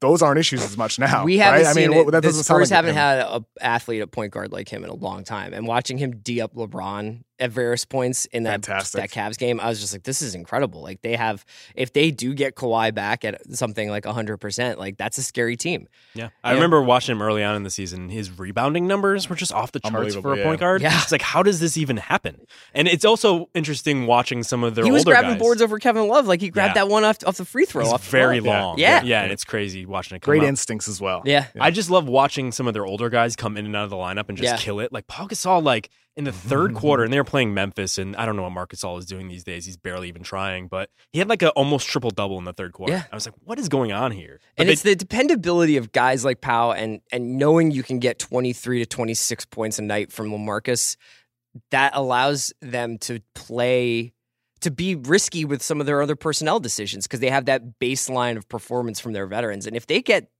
Those 0.00 0.20
aren't 0.20 0.38
issues 0.38 0.62
as 0.62 0.76
much 0.76 0.98
now. 0.98 1.24
we 1.24 1.38
haven't 1.38 1.62
right? 1.62 1.70
I 1.70 1.72
mean, 1.72 1.90
it. 1.90 2.04
that 2.04 2.20
the 2.20 2.20
doesn't 2.20 2.42
sound 2.44 2.58
Spurs 2.58 2.70
like 2.70 2.76
haven't 2.76 2.90
him. 2.90 2.96
had 2.96 3.18
an 3.20 3.44
athlete 3.62 4.02
at 4.02 4.10
point 4.10 4.32
guard 4.32 4.52
like 4.52 4.68
him 4.68 4.84
in 4.84 4.90
a 4.90 4.94
long 4.94 5.24
time. 5.24 5.54
And 5.54 5.66
watching 5.66 5.96
him 5.96 6.18
d 6.18 6.42
up 6.42 6.54
LeBron 6.54 7.22
at 7.40 7.50
various 7.50 7.84
points 7.84 8.26
in 8.26 8.44
that 8.44 8.64
Fantastic. 8.64 9.00
that 9.00 9.10
Cavs 9.10 9.36
game, 9.38 9.58
I 9.60 9.68
was 9.68 9.80
just 9.80 9.92
like, 9.92 10.04
this 10.04 10.22
is 10.22 10.34
incredible. 10.34 10.80
Like 10.82 11.02
they 11.02 11.16
have, 11.16 11.44
if 11.74 11.92
they 11.92 12.10
do 12.10 12.32
get 12.34 12.54
Kawhi 12.54 12.94
back 12.94 13.24
at 13.24 13.40
something 13.56 13.88
like 13.90 14.04
hundred 14.06 14.36
percent, 14.38 14.78
like 14.78 14.96
that's 14.96 15.18
a 15.18 15.22
scary 15.22 15.56
team. 15.56 15.88
Yeah. 16.14 16.28
I 16.44 16.50
Yeah. 16.50 16.54
remember 16.54 16.80
watching 16.82 17.16
him 17.16 17.22
early 17.22 17.42
on 17.42 17.56
in 17.56 17.62
the 17.64 17.70
season. 17.70 18.08
His 18.08 18.38
rebounding 18.38 18.86
numbers 18.86 19.28
were 19.28 19.34
just 19.36 19.52
off 19.52 19.72
the 19.72 19.80
charts 19.80 20.14
for 20.14 20.34
a 20.34 20.38
yeah. 20.38 20.44
point 20.44 20.60
guard. 20.60 20.82
Yeah. 20.82 21.00
It's 21.02 21.10
like, 21.10 21.22
how 21.22 21.42
does 21.42 21.58
this 21.60 21.76
even 21.76 21.96
happen? 21.96 22.46
And 22.74 22.86
it's 22.86 23.04
also 23.04 23.48
interesting 23.54 24.06
watching 24.06 24.42
some 24.44 24.62
of 24.62 24.74
their 24.76 24.84
he 24.84 24.90
was 24.92 25.00
older 25.00 25.10
grabbing 25.12 25.30
guys. 25.32 25.38
boards 25.40 25.62
over 25.62 25.78
Kevin 25.78 26.06
Love, 26.06 26.26
like 26.28 26.40
he 26.40 26.50
grabbed 26.50 26.76
Yeah. 26.76 26.84
that 26.84 26.88
one 26.88 27.04
off 27.04 27.16
off 27.26 27.36
the 27.36 27.44
free 27.44 27.64
throw. 27.64 27.82
He's 27.82 27.92
off 27.92 28.08
very 28.08 28.40
floor. 28.40 28.54
long. 28.54 28.78
Yeah. 28.78 29.02
Yeah. 29.02 29.22
And 29.22 29.32
it's 29.32 29.44
crazy 29.44 29.86
watching 29.86 30.16
it 30.16 30.20
come 30.22 30.30
Great 30.30 30.42
up. 30.42 30.48
instincts 30.48 30.86
as 30.88 31.00
well. 31.00 31.22
Yeah. 31.24 31.46
I 31.60 31.70
just 31.72 31.90
love 31.90 32.08
watching 32.08 32.52
some 32.52 32.68
of 32.68 32.74
their 32.74 32.86
older 32.86 33.08
guys 33.10 33.34
come 33.34 33.56
in 33.56 33.66
and 33.66 33.74
out 33.74 33.84
of 33.84 33.90
the 33.90 33.96
lineup 33.96 34.28
and 34.28 34.38
just 34.38 34.52
Yeah. 34.52 34.56
kill 34.58 34.78
it. 34.80 34.92
Like 34.92 35.06
Pau 35.08 35.26
Gasol, 35.26 35.62
like 35.62 35.90
in 36.16 36.24
the 36.24 36.32
third 36.32 36.70
mm-hmm. 36.70 36.78
quarter, 36.78 37.02
and 37.02 37.12
they 37.12 37.18
were 37.18 37.24
playing 37.24 37.54
Memphis, 37.54 37.98
and 37.98 38.14
I 38.16 38.24
don't 38.24 38.36
know 38.36 38.42
what 38.42 38.52
Marcus 38.52 38.84
All 38.84 38.98
is 38.98 39.06
doing 39.06 39.28
these 39.28 39.42
days. 39.42 39.66
He's 39.66 39.76
barely 39.76 40.08
even 40.08 40.22
trying, 40.22 40.68
but 40.68 40.90
he 41.12 41.18
had 41.18 41.28
like 41.28 41.42
a 41.42 41.50
almost 41.50 41.88
triple 41.88 42.10
double 42.10 42.38
in 42.38 42.44
the 42.44 42.52
third 42.52 42.72
quarter. 42.72 42.92
Yeah. 42.92 43.02
I 43.10 43.14
was 43.14 43.26
like, 43.26 43.34
what 43.42 43.58
is 43.58 43.68
going 43.68 43.92
on 43.92 44.12
here? 44.12 44.38
But 44.56 44.62
And 44.62 44.68
they- 44.68 44.74
it's 44.74 44.82
the 44.82 44.94
dependability 44.94 45.76
of 45.76 45.92
guys 45.92 46.24
like 46.24 46.40
Powell 46.40 46.72
and 46.72 47.00
and 47.10 47.36
knowing 47.36 47.70
you 47.70 47.82
can 47.82 47.98
get 47.98 48.18
23 48.18 48.78
to 48.80 48.86
26 48.86 49.44
points 49.46 49.78
a 49.78 49.82
night 49.82 50.12
from 50.12 50.30
LaMarcus 50.30 50.96
that 51.70 51.92
allows 51.94 52.52
them 52.60 52.98
to 52.98 53.20
play 53.34 54.12
to 54.60 54.70
be 54.70 54.94
risky 54.94 55.44
with 55.44 55.62
some 55.62 55.78
of 55.80 55.86
their 55.86 56.00
other 56.00 56.16
personnel 56.16 56.58
decisions 56.58 57.06
because 57.06 57.20
they 57.20 57.28
have 57.28 57.44
that 57.44 57.78
baseline 57.78 58.36
of 58.36 58.48
performance 58.48 58.98
from 58.98 59.12
their 59.12 59.26
veterans. 59.26 59.66
And 59.66 59.76
if 59.76 59.86
they 59.86 60.00
get 60.00 60.30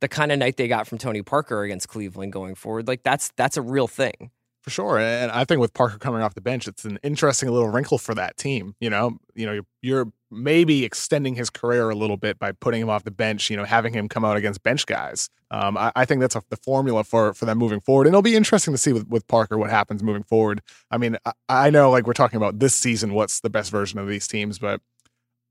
the 0.00 0.08
kind 0.08 0.30
of 0.32 0.38
night 0.38 0.56
they 0.58 0.68
got 0.68 0.86
from 0.86 0.98
Tony 0.98 1.22
Parker 1.22 1.62
against 1.62 1.88
Cleveland 1.88 2.32
going 2.32 2.54
forward, 2.54 2.88
like 2.88 3.02
that's 3.02 3.32
that's 3.36 3.56
a 3.56 3.62
real 3.62 3.88
thing. 3.88 4.30
For 4.62 4.68
sure. 4.70 4.98
And 4.98 5.32
I 5.32 5.44
think 5.46 5.60
with 5.60 5.72
Parker 5.72 5.96
coming 5.96 6.20
off 6.20 6.34
the 6.34 6.42
bench, 6.42 6.68
it's 6.68 6.84
an 6.84 6.98
interesting 7.02 7.48
little 7.48 7.70
wrinkle 7.70 7.96
for 7.96 8.14
that 8.14 8.36
team. 8.36 8.74
You 8.78 8.90
know, 8.90 9.18
you 9.34 9.46
know, 9.46 9.52
you're, 9.52 9.64
you're 9.80 10.12
maybe 10.30 10.84
extending 10.84 11.34
his 11.34 11.48
career 11.48 11.88
a 11.88 11.94
little 11.94 12.18
bit 12.18 12.38
by 12.38 12.52
putting 12.52 12.82
him 12.82 12.90
off 12.90 13.04
the 13.04 13.10
bench, 13.10 13.48
you 13.48 13.56
know, 13.56 13.64
having 13.64 13.94
him 13.94 14.06
come 14.06 14.22
out 14.22 14.36
against 14.36 14.62
bench 14.62 14.84
guys. 14.84 15.30
Um, 15.50 15.78
I, 15.78 15.92
I 15.96 16.04
think 16.04 16.20
that's 16.20 16.36
a, 16.36 16.42
the 16.50 16.58
formula 16.58 17.04
for 17.04 17.32
for 17.32 17.46
them 17.46 17.56
moving 17.56 17.80
forward. 17.80 18.06
And 18.06 18.12
it'll 18.14 18.20
be 18.22 18.36
interesting 18.36 18.74
to 18.74 18.78
see 18.78 18.92
with, 18.92 19.08
with 19.08 19.26
Parker 19.28 19.56
what 19.56 19.70
happens 19.70 20.02
moving 20.02 20.24
forward. 20.24 20.60
I 20.90 20.98
mean, 20.98 21.16
I, 21.24 21.32
I 21.48 21.70
know 21.70 21.90
like 21.90 22.06
we're 22.06 22.12
talking 22.12 22.36
about 22.36 22.58
this 22.58 22.74
season, 22.74 23.14
what's 23.14 23.40
the 23.40 23.50
best 23.50 23.70
version 23.70 23.98
of 23.98 24.08
these 24.08 24.28
teams, 24.28 24.58
but 24.58 24.82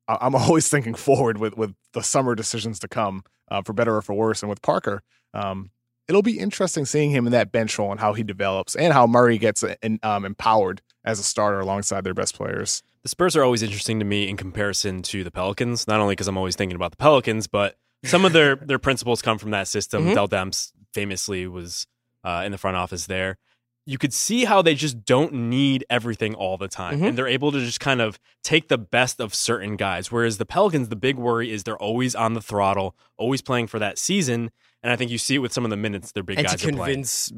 I- 0.07 0.19
I'm 0.21 0.35
always 0.43 0.69
thinking 0.69 0.93
forward 0.93 1.39
with 1.39 1.57
with 1.57 1.73
the 1.93 2.03
summer 2.03 2.35
decisions 2.35 2.77
to 2.79 2.87
come, 2.87 3.23
uh, 3.49 3.63
for 3.63 3.73
better 3.73 3.95
or 3.95 4.03
for 4.03 4.13
worse. 4.13 4.43
And 4.43 4.51
with 4.51 4.61
Parker, 4.61 5.01
um, 5.33 5.71
it'll 6.09 6.21
be 6.23 6.39
interesting 6.39 6.83
seeing 6.85 7.11
him 7.11 7.25
in 7.27 7.31
that 7.31 7.51
bench 7.51 7.77
role 7.79 7.91
and 7.91 7.99
how 8.01 8.13
he 8.13 8.23
develops 8.23 8.75
and 8.75 8.91
how 8.91 9.07
Murray 9.07 9.37
gets 9.37 9.63
in, 9.81 9.99
um, 10.03 10.25
empowered 10.25 10.81
as 11.05 11.19
a 11.19 11.23
starter 11.23 11.59
alongside 11.61 12.03
their 12.03 12.13
best 12.13 12.35
players. 12.35 12.83
the 13.03 13.09
Spurs 13.09 13.37
are 13.37 13.43
always 13.43 13.63
interesting 13.63 13.99
to 13.99 14.05
me 14.05 14.27
in 14.27 14.35
comparison 14.35 15.01
to 15.03 15.23
the 15.23 15.31
Pelicans, 15.31 15.87
not 15.87 16.01
only 16.01 16.13
because 16.13 16.27
I'm 16.27 16.37
always 16.37 16.55
thinking 16.57 16.75
about 16.75 16.91
the 16.91 16.97
Pelicans, 16.97 17.47
but 17.47 17.77
some 18.03 18.25
of 18.25 18.33
their 18.33 18.55
their 18.69 18.79
principles 18.79 19.21
come 19.21 19.37
from 19.37 19.51
that 19.51 19.67
system. 19.69 20.07
Mhm. 20.07 20.13
Dell 20.15 20.27
Demps 20.27 20.73
famously 20.93 21.47
was 21.47 21.87
uh, 22.25 22.41
in 22.45 22.51
the 22.51 22.57
front 22.57 22.75
office 22.75 23.05
there. 23.05 23.37
You 23.85 23.97
could 23.97 24.13
see 24.13 24.45
how 24.45 24.61
they 24.61 24.75
just 24.75 25.03
don't 25.03 25.33
need 25.33 25.83
everything 25.89 26.35
all 26.35 26.57
the 26.57 26.67
time, 26.67 26.99
Mhm. 27.01 27.07
and 27.09 27.17
they're 27.17 27.27
able 27.27 27.51
to 27.51 27.59
just 27.59 27.79
kind 27.79 28.01
of 28.01 28.19
take 28.43 28.67
the 28.67 28.77
best 28.77 29.19
of 29.19 29.33
certain 29.33 29.75
guys. 29.77 30.11
Whereas 30.11 30.37
the 30.37 30.45
Pelicans, 30.45 30.89
the 30.89 30.95
big 30.95 31.17
worry 31.17 31.51
is 31.51 31.63
they're 31.63 31.77
always 31.77 32.13
on 32.13 32.33
the 32.35 32.41
throttle, 32.41 32.95
always 33.17 33.41
playing 33.41 33.67
for 33.67 33.79
that 33.79 33.97
season. 33.97 34.51
And 34.83 34.91
I 34.93 34.95
think 34.95 35.09
you 35.11 35.17
see 35.17 35.35
it 35.35 35.39
with 35.39 35.51
some 35.51 35.63
of 35.65 35.71
the 35.71 35.77
minutes 35.77 36.11
their 36.11 36.23
big 36.23 36.37
and 36.37 36.47
guys 36.47 36.61
to 36.61 36.67
are 36.67 36.71
playing. 36.71 36.77
convince 36.85 37.33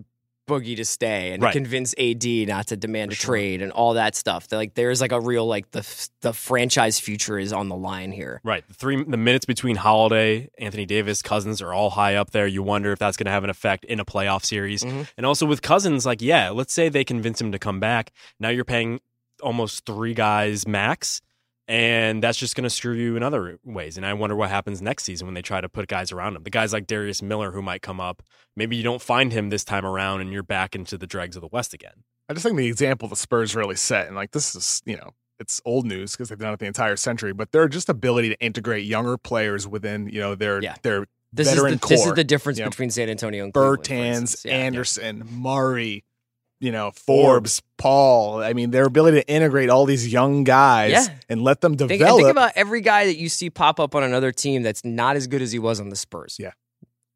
Boogie 0.52 0.76
to 0.76 0.86
stay 0.86 1.32
and 1.32 1.42
Right. 1.42 1.54
to 1.54 1.60
convince 1.60 1.94
AD 1.98 2.46
not 2.48 2.68
to 2.68 2.76
demand 2.76 3.12
For 3.12 3.14
a 3.14 3.16
sure. 3.16 3.36
trade 3.36 3.62
and 3.62 3.72
all 3.72 3.94
that 3.94 4.16
stuff. 4.16 4.48
They're 4.48 4.60
Like 4.60 4.74
there's 4.76 5.00
like 5.02 5.12
a 5.14 5.20
real 5.22 5.46
like 5.46 5.72
the 5.72 5.82
the 6.22 6.34
franchise 6.34 7.00
future 7.00 7.40
is 7.40 7.54
on 7.54 7.70
the 7.70 7.76
line 7.76 8.12
here. 8.12 8.42
Right. 8.44 8.68
The 8.68 8.74
three 8.74 9.04
the 9.04 9.18
minutes 9.18 9.46
between 9.46 9.78
Holiday, 9.78 10.50
Anthony 10.60 10.86
Davis, 10.86 11.22
Cousins 11.22 11.62
are 11.62 11.74
all 11.74 11.92
high 11.92 12.16
up 12.16 12.32
there. 12.32 12.48
You 12.48 12.64
wonder 12.64 12.92
if 12.92 13.00
that's 13.00 13.16
going 13.18 13.26
to 13.26 13.32
have 13.32 13.44
an 13.46 13.50
effect 13.50 13.86
in 13.86 14.00
a 14.00 14.06
playoff 14.06 14.44
series. 14.46 14.84
Mhm. 14.84 15.08
And 15.18 15.26
also 15.26 15.46
with 15.46 15.62
Cousins, 15.62 16.06
like, 16.06 16.22
yeah, 16.22 16.50
let's 16.50 16.74
say 16.74 16.90
they 16.90 17.04
convince 17.04 17.40
him 17.40 17.52
to 17.54 17.60
come 17.60 17.80
back. 17.80 18.12
Now 18.40 18.50
you're 18.50 18.66
paying 18.66 19.00
almost 19.42 19.86
three 19.86 20.14
guys 20.14 20.68
max, 20.68 21.22
and 21.68 22.22
that's 22.24 22.38
just 22.38 22.56
going 22.56 22.64
to 22.64 22.70
screw 22.70 22.94
you 22.94 23.16
in 23.16 23.24
other 23.24 23.58
ways. 23.64 23.98
And 23.98 24.06
I 24.06 24.14
wonder 24.14 24.36
what 24.36 24.50
happens 24.50 24.82
next 24.82 25.04
season 25.04 25.28
when 25.28 25.34
they 25.34 25.42
try 25.42 25.62
to 25.62 25.70
put 25.70 25.88
guys 25.88 26.12
around 26.12 26.36
him. 26.36 26.44
The 26.44 26.50
guys 26.50 26.74
like 26.74 26.88
Darius 26.88 27.22
Miller 27.22 27.52
who 27.52 27.62
might 27.62 27.82
come 27.82 28.00
up. 28.00 28.22
Maybe 28.56 28.76
you 28.76 28.84
don't 28.84 29.02
find 29.02 29.32
him 29.32 29.50
this 29.50 29.64
time 29.64 29.86
around, 29.86 30.22
and 30.22 30.34
you're 30.34 30.44
back 30.44 30.76
into 30.76 30.98
the 30.98 31.08
dregs 31.08 31.36
of 31.36 31.42
the 31.42 31.50
West 31.52 31.74
again. 31.74 32.04
I 32.30 32.34
just 32.34 32.46
think 32.46 32.58
the 32.58 32.68
example 32.68 33.08
the 33.08 33.16
Spurs 33.16 33.56
really 33.56 33.76
set, 33.76 34.08
and 34.08 34.16
like 34.16 34.32
this 34.32 34.56
is, 34.56 34.82
you 34.86 34.98
know, 34.98 35.12
it's 35.40 35.60
old 35.66 35.86
news 35.86 36.12
because 36.12 36.30
they've 36.30 36.38
done 36.38 36.54
it 36.54 36.60
the 36.60 36.66
entire 36.68 36.96
century, 36.96 37.34
but 37.34 37.52
their 37.52 37.68
just 37.68 37.90
ability 37.90 38.30
to 38.30 38.40
integrate 38.40 38.86
younger 38.86 39.18
players 39.18 39.68
within, 39.68 40.08
you 40.08 40.20
know, 40.20 40.36
their 40.36 40.62
Yeah. 40.62 40.76
their 40.84 41.08
This 41.34 41.48
is 41.48 41.56
Veteran 41.56 41.80
the, 41.80 41.88
this 41.88 42.06
is 42.06 42.14
the 42.14 42.24
difference 42.24 42.60
Yeah. 42.60 42.70
between 42.70 42.90
San 42.92 43.10
Antonio 43.10 43.44
and 43.46 43.54
Cleveland, 43.54 43.80
Bertans, 43.84 44.06
instance. 44.22 44.46
Yeah. 44.46 44.52
Anderson, 44.54 45.28
Murray, 45.32 46.04
you 46.62 46.72
know, 46.72 46.92
Forbes, 46.92 47.62
Paul. 47.78 48.42
I 48.42 48.54
mean, 48.54 48.72
their 48.72 48.86
ability 48.86 49.20
to 49.22 49.28
integrate 49.28 49.70
all 49.70 49.86
these 49.86 50.08
young 50.12 50.46
guys 50.46 50.92
Yeah. 50.92 51.08
and 51.28 51.44
let 51.44 51.60
them 51.60 51.74
Think, 51.76 51.92
and 51.92 52.00
develop. 52.00 52.20
think 52.22 52.32
about 52.32 52.52
every 52.56 52.80
guy 52.82 53.06
that 53.08 53.18
you 53.18 53.28
see 53.28 53.50
pop 53.50 53.80
up 53.80 53.96
on 53.96 54.04
another 54.04 54.32
team 54.32 54.62
that's 54.64 54.86
not 54.86 55.16
as 55.18 55.28
good 55.28 55.42
as 55.42 55.52
he 55.52 55.60
was 55.60 55.80
on 55.82 55.90
the 55.90 55.96
Spurs. 55.98 56.38
Yeah. 56.40 56.52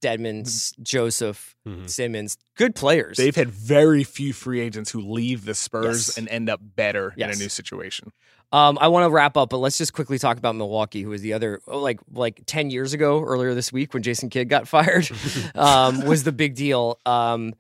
Dedmons, 0.04 0.48
S- 0.48 0.74
Joseph, 0.84 1.56
Mhm. 1.68 1.90
Simmons, 1.90 2.38
good 2.58 2.76
players. 2.76 3.18
They've 3.18 3.36
had 3.36 3.50
very 3.50 4.04
few 4.04 4.34
free 4.34 4.60
agents 4.60 4.92
who 4.92 5.00
leave 5.00 5.46
the 5.46 5.56
Spurs 5.56 6.10
Yes. 6.10 6.18
and 6.18 6.28
end 6.30 6.50
up 6.50 6.60
better 6.76 7.14
in 7.18 7.30
a 7.30 7.36
new 7.36 7.50
situation. 7.50 8.12
Um, 8.52 8.78
I 8.80 8.88
want 8.90 9.06
to 9.06 9.10
wrap 9.10 9.36
up, 9.38 9.50
but 9.50 9.58
let's 9.58 9.78
just 9.78 9.94
quickly 9.94 10.20
talk 10.20 10.38
about 10.38 10.56
Milwaukee, 10.56 11.02
who 11.02 11.10
was 11.10 11.22
the 11.22 11.34
other 11.34 11.60
oh, 11.68 11.80
like 11.80 12.00
like 12.14 12.42
ten 12.46 12.70
years 12.70 12.94
ago, 12.94 13.24
earlier 13.24 13.54
this 13.56 13.74
week 13.74 13.94
when 13.94 14.04
Jason 14.04 14.30
Kidd 14.30 14.48
got 14.50 14.68
fired, 14.76 15.10
um, 15.56 16.06
was 16.06 16.24
the 16.24 16.32
big 16.32 16.56
deal. 16.56 17.00
Um, 17.06 17.54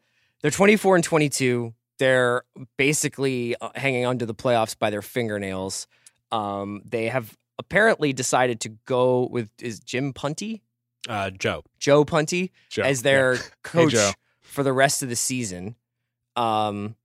They're 0.45 0.51
24 0.51 0.97
and 0.97 1.03
22. 1.03 1.73
They're 1.97 2.43
basically 2.77 3.55
uh, 3.59 3.69
hanging 3.73 4.05
on 4.05 4.19
to 4.19 4.27
the 4.27 4.35
playoffs 4.35 4.77
by 4.77 4.91
their 4.91 5.01
fingernails. 5.01 5.87
Um, 6.31 6.83
they 6.85 7.07
have 7.07 7.35
apparently 7.57 8.13
decided 8.13 8.59
to 8.59 8.69
go 8.85 9.25
with 9.31 9.49
is 9.59 9.79
Jim 9.79 10.13
Prunty, 10.13 10.61
Uh, 11.09 11.31
Joe, 11.31 11.63
Joe 11.79 12.05
Prunty, 12.05 12.51
Joe. 12.69 12.83
as 12.83 13.01
their 13.01 13.33
Yeah. 13.33 13.41
coach 13.63 13.93
Joe. 13.93 14.11
for 14.43 14.61
the 14.61 14.71
rest 14.71 15.01
of 15.01 15.09
the 15.09 15.15
season. 15.15 15.75
Um, 16.35 16.95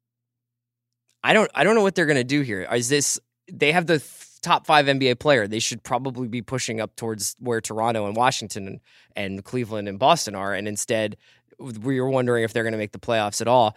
I 1.24 1.32
don't, 1.32 1.50
I 1.54 1.64
don't 1.64 1.74
know 1.74 1.82
what 1.82 1.94
they're 1.94 2.04
going 2.04 2.16
to 2.18 2.24
do 2.24 2.42
here. 2.42 2.68
Is 2.70 2.90
this? 2.90 3.18
They 3.50 3.72
have 3.72 3.86
the 3.86 4.00
th- 4.00 4.10
top 4.42 4.66
five 4.66 4.84
NBA 4.84 5.18
player. 5.18 5.46
They 5.46 5.60
should 5.60 5.82
probably 5.82 6.28
be 6.28 6.42
pushing 6.42 6.78
up 6.78 6.94
towards 6.94 7.36
where 7.38 7.62
Toronto 7.62 8.06
and 8.06 8.14
Washington 8.14 8.66
and, 8.66 8.80
and 9.16 9.44
Cleveland 9.44 9.88
and 9.88 9.98
Boston 9.98 10.34
are, 10.34 10.52
and 10.54 10.68
instead, 10.68 11.16
we 11.60 12.00
were 12.00 12.08
wondering 12.08 12.44
if 12.44 12.52
they're 12.52 12.62
going 12.62 12.72
to 12.72 12.78
make 12.78 12.92
the 12.92 12.98
playoffs 12.98 13.40
at 13.40 13.48
all. 13.48 13.76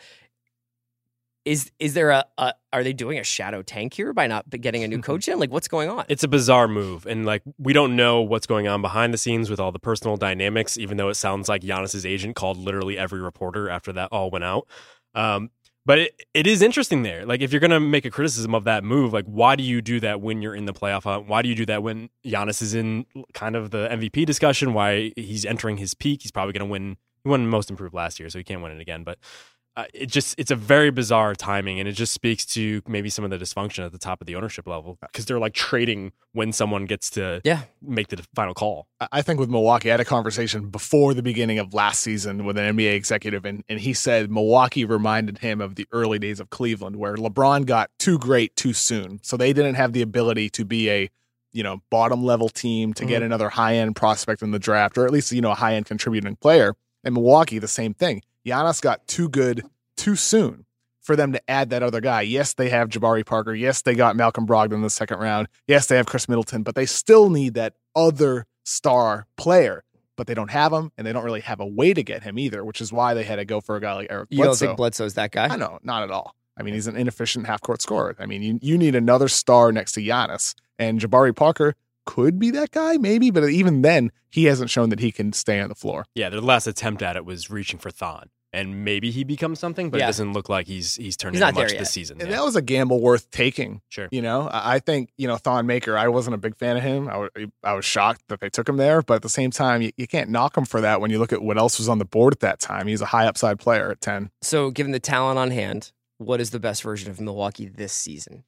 Is 1.45 1.71
is 1.77 1.93
there 1.93 2.11
a, 2.11 2.25
a 2.37 2.53
are 2.71 2.83
they 2.83 2.93
doing 2.93 3.19
a 3.19 3.23
shadow 3.23 3.61
tank 3.61 3.93
here 3.93 4.13
by 4.13 4.27
not 4.27 4.49
getting 4.49 4.83
a 4.83 4.87
new 4.87 5.01
coach 5.01 5.27
in? 5.27 5.39
Like, 5.39 5.51
what's 5.51 5.67
going 5.67 5.89
on? 5.89 6.05
it's 6.07 6.23
a 6.23 6.29
bizarre 6.29 6.69
move, 6.69 7.05
and 7.05 7.25
like 7.25 7.41
we 7.57 7.73
don't 7.73 7.97
know 7.97 8.21
what's 8.21 8.47
going 8.47 8.69
on 8.69 8.81
behind 8.81 9.13
the 9.13 9.17
scenes 9.17 9.49
with 9.49 9.59
all 9.59 9.73
the 9.73 9.79
personal 9.79 10.15
dynamics. 10.15 10.77
Even 10.77 10.95
though 10.95 11.09
it 11.09 11.15
sounds 11.15 11.49
like 11.49 11.61
Giannis's 11.61 12.05
agent 12.05 12.37
called 12.37 12.57
literally 12.57 12.97
every 12.97 13.19
reporter 13.19 13.69
after 13.69 13.91
that 13.91 14.07
all 14.13 14.31
went 14.31 14.45
out. 14.45 14.67
Um, 15.15 15.49
but 15.85 15.99
it, 15.99 16.21
it 16.33 16.47
is 16.47 16.61
interesting 16.61 17.03
there. 17.03 17.25
Like 17.25 17.41
if 17.41 17.51
you're 17.51 17.59
gonna 17.59 17.79
make 17.79 18.05
a 18.05 18.11
criticism 18.11 18.55
of 18.55 18.63
that 18.63 18.83
move, 18.83 19.11
like 19.11 19.25
why 19.25 19.55
do 19.55 19.63
you 19.63 19.81
do 19.81 19.99
that 19.99 20.21
when 20.21 20.41
you're 20.41 20.55
in 20.55 20.65
the 20.65 20.73
playoff 20.73 21.03
hunt? 21.03 21.27
Why 21.27 21.41
do 21.41 21.49
you 21.49 21.55
do 21.55 21.65
that 21.65 21.83
when 21.83 22.09
Giannis 22.25 22.61
is 22.61 22.73
in 22.73 23.05
kind 23.33 23.55
of 23.55 23.71
the 23.71 23.89
MVP 23.89 24.25
discussion? 24.25 24.73
Why 24.73 25.11
he's 25.15 25.45
entering 25.45 25.77
his 25.77 25.93
peak? 25.93 26.21
He's 26.21 26.31
probably 26.31 26.53
gonna 26.53 26.69
win. 26.69 26.97
He 27.23 27.29
won 27.29 27.47
most 27.47 27.69
improved 27.69 27.93
last 27.93 28.19
year, 28.19 28.29
so 28.29 28.37
he 28.37 28.43
can't 28.43 28.61
win 28.61 28.71
it 28.71 28.81
again. 28.81 29.03
But 29.03 29.17
uh, 29.75 29.85
it 29.91 30.05
just 30.05 30.35
it's 30.37 30.51
a 30.51 30.55
very 30.55 30.91
bizarre 30.91 31.33
timing 31.33 31.79
and 31.79 31.89
it 31.89 31.93
just 31.93 32.13
speaks 32.13 32.45
to 32.45 32.79
maybe 32.87 33.09
some 33.09 33.25
of 33.25 33.31
the 33.31 33.39
dysfunction 33.39 33.83
at 33.83 33.91
the 33.91 33.97
top 33.97 34.21
of 34.21 34.27
the 34.27 34.35
ownership 34.35 34.67
level 34.67 34.99
because 35.01 35.25
they're 35.25 35.39
like 35.39 35.55
trading 35.55 36.11
when 36.33 36.51
someone 36.51 36.85
gets 36.85 37.09
to 37.09 37.41
Yeah. 37.43 37.61
make 37.81 38.09
the 38.09 38.23
final 38.35 38.53
call 38.53 38.87
I- 39.01 39.07
I 39.13 39.21
think 39.23 39.39
with 39.39 39.49
Milwaukee, 39.49 39.89
I 39.89 39.93
had 39.93 39.99
a 39.99 40.05
conversation 40.05 40.69
before 40.69 41.15
the 41.15 41.23
beginning 41.23 41.57
of 41.57 41.73
last 41.73 42.01
season 42.03 42.45
with 42.45 42.55
an 42.59 42.77
NBA 42.77 42.93
executive, 42.93 43.45
and, 43.45 43.63
and 43.67 43.79
he 43.79 43.93
said 43.95 44.29
Milwaukee 44.29 44.85
reminded 44.85 45.39
him 45.39 45.59
of 45.59 45.73
the 45.73 45.87
early 45.91 46.19
days 46.19 46.39
of 46.39 46.51
Cleveland, 46.51 46.97
where 46.97 47.15
LeBron 47.15 47.65
got 47.65 47.89
too 47.97 48.19
great 48.19 48.55
too 48.55 48.73
soon. 48.73 49.21
So 49.23 49.37
they 49.37 49.53
didn't 49.53 49.73
have 49.73 49.93
the 49.93 50.03
ability 50.03 50.51
to 50.51 50.65
be 50.65 50.91
a 50.91 51.09
you 51.51 51.63
know 51.63 51.81
bottom 51.89 52.23
level 52.23 52.49
team 52.49 52.93
to 52.93 53.05
get 53.05 53.23
another 53.23 53.49
high 53.49 53.75
end 53.77 53.95
prospect 53.95 54.43
in 54.43 54.51
the 54.51 54.59
draft, 54.59 54.99
or 54.99 55.05
at 55.07 55.11
least 55.11 55.31
you 55.31 55.41
know 55.41 55.51
a 55.51 55.55
high 55.55 55.73
end 55.73 55.87
contributing 55.87 56.35
player. 56.35 56.75
And 57.03 57.13
Milwaukee, 57.13 57.59
the 57.59 57.67
same 57.67 57.93
thing. 57.93 58.21
Giannis 58.45 58.81
got 58.81 59.07
too 59.07 59.29
good 59.29 59.63
too 59.97 60.15
soon 60.15 60.65
for 61.01 61.15
them 61.15 61.33
to 61.33 61.49
add 61.49 61.69
that 61.69 61.83
other 61.83 62.01
guy. 62.01 62.21
Yes, 62.21 62.53
they 62.53 62.69
have 62.69 62.89
Jabari 62.89 63.25
Parker. 63.25 63.53
Yes, 63.53 63.81
they 63.81 63.93
got 63.95 64.15
Malcolm 64.15 64.47
Brogdon 64.47 64.73
in 64.73 64.81
the 64.81 64.89
second 64.89 65.19
round. 65.19 65.47
Yes, 65.67 65.87
they 65.87 65.97
have 65.97 66.05
Khris 66.05 66.29
Middleton, 66.29 66.63
but 66.63 66.75
they 66.75 66.85
still 66.85 67.29
need 67.29 67.53
that 67.55 67.75
other 67.95 68.45
star 68.63 69.27
player. 69.37 69.83
But 70.15 70.27
they 70.27 70.35
don't 70.35 70.51
have 70.51 70.71
him, 70.71 70.91
and 70.95 71.07
they 71.07 71.11
don't 71.11 71.23
really 71.23 71.41
have 71.41 71.59
a 71.59 71.65
way 71.65 71.91
to 71.93 72.03
get 72.03 72.21
him 72.21 72.37
either, 72.37 72.63
which 72.63 72.81
is 72.81 72.93
why 72.93 73.15
they 73.15 73.23
had 73.23 73.37
to 73.37 73.45
go 73.45 73.59
for 73.59 73.75
a 73.75 73.81
guy 73.81 73.93
like 73.93 74.07
Eric 74.11 74.27
you 74.29 74.37
don't 74.37 74.49
Bledsoe. 74.49 74.65
think 74.67 74.77
Bledsoe's 74.77 75.15
that 75.15 75.31
guy? 75.31 75.47
I 75.47 75.55
know, 75.55 75.79
not 75.81 76.03
at 76.03 76.11
all. 76.11 76.35
I 76.55 76.61
mean, 76.61 76.75
he's 76.75 76.85
an 76.85 76.95
inefficient 76.95 77.47
half 77.47 77.61
court 77.61 77.81
scorer. 77.81 78.15
I 78.19 78.27
mean, 78.27 78.43
you, 78.43 78.59
you 78.61 78.77
need 78.77 78.93
another 78.93 79.27
star 79.27 79.71
next 79.71 79.93
to 79.93 80.01
Giannis, 80.01 80.53
and 80.77 80.99
Jabari 80.99 81.35
Parker 81.35 81.73
could 82.05 82.39
be 82.39 82.51
that 82.51 82.71
guy, 82.71 82.97
maybe, 82.97 83.31
but 83.31 83.43
even 83.49 83.81
then, 83.81 84.11
he 84.29 84.45
hasn't 84.45 84.69
shown 84.69 84.89
that 84.89 84.99
he 84.99 85.11
can 85.11 85.31
stay 85.33 85.59
on 85.59 85.69
the 85.69 85.75
floor. 85.75 86.05
yeah 86.15 86.29
their 86.29 86.41
last 86.41 86.67
attempt 86.67 87.01
at 87.01 87.15
it 87.15 87.25
was 87.25 87.49
reaching 87.49 87.79
for 87.79 87.91
thon 87.91 88.29
and 88.55 88.83
maybe 88.85 89.09
he 89.09 89.23
becomes 89.23 89.57
something 89.59 89.89
but 89.89 89.97
Yeah. 89.99 90.05
it 90.05 90.07
doesn't 90.09 90.33
look 90.33 90.47
like 90.47 90.67
he's 90.67 90.95
he's 90.95 91.17
turned 91.17 91.35
He's 91.35 91.41
into 91.43 91.59
much 91.59 91.71
this 91.71 91.89
season 91.89 92.19
And 92.21 92.29
yeah. 92.29 92.37
that 92.37 92.43
was 92.43 92.55
a 92.55 92.61
gamble 92.61 92.99
worth 93.01 93.29
taking. 93.31 93.81
sure 93.89 94.09
You 94.11 94.21
know, 94.21 94.47
I 94.47 94.75
I 94.75 94.79
think, 94.79 95.09
you 95.17 95.27
know, 95.27 95.37
Thon 95.37 95.65
Maker, 95.65 95.97
I 95.97 96.07
wasn't 96.07 96.35
a 96.35 96.37
big 96.37 96.55
fan 96.57 96.77
of 96.77 96.83
him. 96.83 97.07
I 97.09 97.27
I 97.63 97.73
was 97.73 97.85
shocked 97.85 98.21
that 98.29 98.39
they 98.41 98.49
took 98.49 98.67
him 98.69 98.77
there, 98.77 99.01
but 99.01 99.15
at 99.15 99.21
the 99.23 99.29
same 99.29 99.49
time, 99.51 99.81
you, 99.81 99.91
you 99.97 100.07
can't 100.07 100.29
knock 100.29 100.55
him 100.57 100.65
for 100.65 100.81
that 100.81 100.99
when 101.01 101.09
you 101.11 101.17
look 101.19 101.33
at 101.33 101.41
what 101.41 101.57
else 101.57 101.77
was 101.79 101.89
on 101.89 101.97
the 101.99 102.05
board 102.05 102.33
at 102.33 102.39
that 102.41 102.59
time. 102.59 102.85
He's 102.87 103.01
a 103.01 103.07
high 103.07 103.25
upside 103.27 103.57
player 103.59 103.89
at 103.91 104.01
10. 104.01 104.29
So, 104.41 104.69
given 104.71 104.91
the 104.91 104.99
talent 104.99 105.37
on 105.39 105.49
hand, 105.51 105.91
what 106.19 106.39
is 106.41 106.49
the 106.51 106.59
best 106.59 106.83
version 106.83 107.09
of 107.11 107.19
Milwaukee 107.19 107.65
this 107.67 107.93
season? 107.93 108.43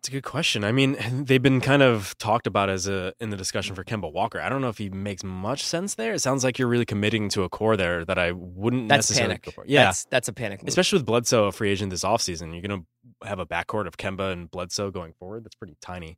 It's 0.00 0.08
a 0.08 0.12
good 0.12 0.24
question. 0.24 0.64
I 0.64 0.72
mean, 0.72 0.96
they've 1.26 1.42
been 1.42 1.60
kind 1.60 1.82
of 1.82 2.16
talked 2.16 2.46
about 2.46 2.70
as 2.70 2.88
a 2.88 3.12
in 3.20 3.28
the 3.28 3.36
discussion 3.36 3.74
for 3.74 3.84
Kemba 3.84 4.10
Walker. 4.10 4.40
I 4.40 4.48
don't 4.48 4.62
know 4.62 4.70
if 4.70 4.78
he 4.78 4.88
makes 4.88 5.22
much 5.22 5.62
sense 5.62 5.94
there. 5.94 6.14
It 6.14 6.20
sounds 6.20 6.42
like 6.42 6.58
you're 6.58 6.68
really 6.68 6.86
committing 6.86 7.28
to 7.30 7.42
a 7.42 7.50
core 7.50 7.76
there 7.76 8.06
that 8.06 8.18
I 8.18 8.32
wouldn't 8.32 8.88
That's 8.88 9.10
necessarily 9.10 9.36
panic. 9.36 9.58
Yeah, 9.66 9.84
that's, 9.84 10.04
that's 10.04 10.28
a 10.28 10.32
panic. 10.32 10.62
Move. 10.62 10.68
especially 10.68 11.00
with 11.00 11.06
Bledsoe 11.06 11.44
a 11.44 11.52
free 11.52 11.70
agent 11.70 11.90
this 11.90 12.02
offseason. 12.02 12.52
You're 12.52 12.66
going 12.66 12.80
to 12.80 13.28
have 13.28 13.38
a 13.38 13.44
backcourt 13.44 13.86
of 13.86 13.98
Kemba 13.98 14.32
and 14.32 14.50
Bledsoe 14.50 14.90
going 14.90 15.12
forward. 15.12 15.44
That's 15.44 15.54
pretty 15.54 15.76
tiny. 15.82 16.16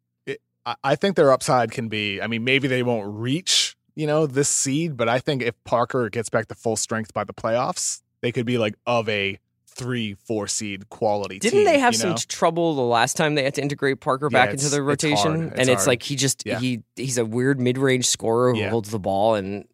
I, 0.65 0.77
I 0.85 0.95
think 0.95 1.17
their 1.17 1.33
upside 1.33 1.73
can 1.73 1.89
be, 1.89 2.23
I 2.23 2.29
mean, 2.29 2.45
maybe 2.45 2.69
they 2.69 2.85
won't 2.85 3.13
reach, 3.13 3.77
you 3.97 4.07
know, 4.07 4.29
this 4.29 4.49
seed, 4.49 4.97
but 4.97 5.09
I 5.09 5.19
think 5.19 5.43
if 5.43 5.57
Parker 5.65 6.09
gets 6.09 6.29
back 6.29 6.47
to 6.47 6.55
full 6.55 6.77
strength 6.77 7.13
by 7.13 7.25
the 7.25 7.35
playoffs, 7.35 8.01
they 8.21 8.31
could 8.31 8.47
be 8.47 8.59
like 8.59 8.77
of 8.87 9.09
a 9.09 9.41
three, 9.75 10.15
four 10.15 10.47
seed 10.47 10.89
quality 10.91 11.39
Didn't 11.39 11.61
team, 11.61 11.65
they 11.65 11.79
have 11.79 11.95
you 11.95 11.99
some 11.99 12.11
know? 12.11 12.17
t- 12.17 12.25
trouble 12.29 12.75
the 12.75 12.83
last 12.83 13.17
time 13.17 13.35
they 13.35 13.43
had 13.45 13.55
to 13.55 13.63
integrate 13.63 14.01
Parker 14.01 14.29
Yeah, 14.31 14.39
back 14.39 14.51
into 14.51 14.67
it's- 14.67 14.71
the 14.73 14.77
it's 14.79 14.87
rotation? 14.87 15.17
hard. 15.33 15.41
It's 15.53 15.61
and 15.61 15.69
it's 15.69 15.81
hard. 15.83 15.87
like 15.89 16.03
he 16.03 16.17
just 16.17 16.43
Yeah. 16.47 16.59
he 16.61 16.83
he's 16.97 17.19
a 17.19 17.25
weird 17.25 17.61
mid 17.61 17.79
range 17.79 18.07
scorer 18.07 18.53
who 18.53 18.61
Yeah. 18.61 18.71
holds 18.71 18.91
the 18.91 18.99
ball, 18.99 19.35
and 19.35 19.67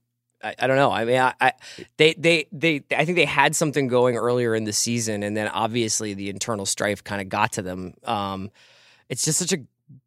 I, 0.42 0.54
I 0.58 0.66
don't 0.68 0.76
know. 0.76 0.90
I 0.92 1.04
mean, 1.04 1.18
I, 1.18 1.34
I 1.40 1.52
they 1.96 2.14
they 2.14 2.46
they 2.52 2.82
I 2.96 3.04
think 3.04 3.16
they 3.16 3.24
had 3.24 3.56
something 3.56 3.88
going 3.88 4.16
earlier 4.16 4.54
in 4.54 4.64
the 4.64 4.72
season, 4.72 5.22
and 5.22 5.36
then 5.36 5.48
obviously 5.48 6.14
the 6.14 6.30
internal 6.30 6.64
strife 6.66 7.02
kind 7.02 7.20
of 7.20 7.28
got 7.28 7.52
to 7.54 7.62
them. 7.62 7.94
Um, 8.04 8.50
it's 9.08 9.24
just 9.24 9.38
such 9.38 9.52
a 9.52 9.58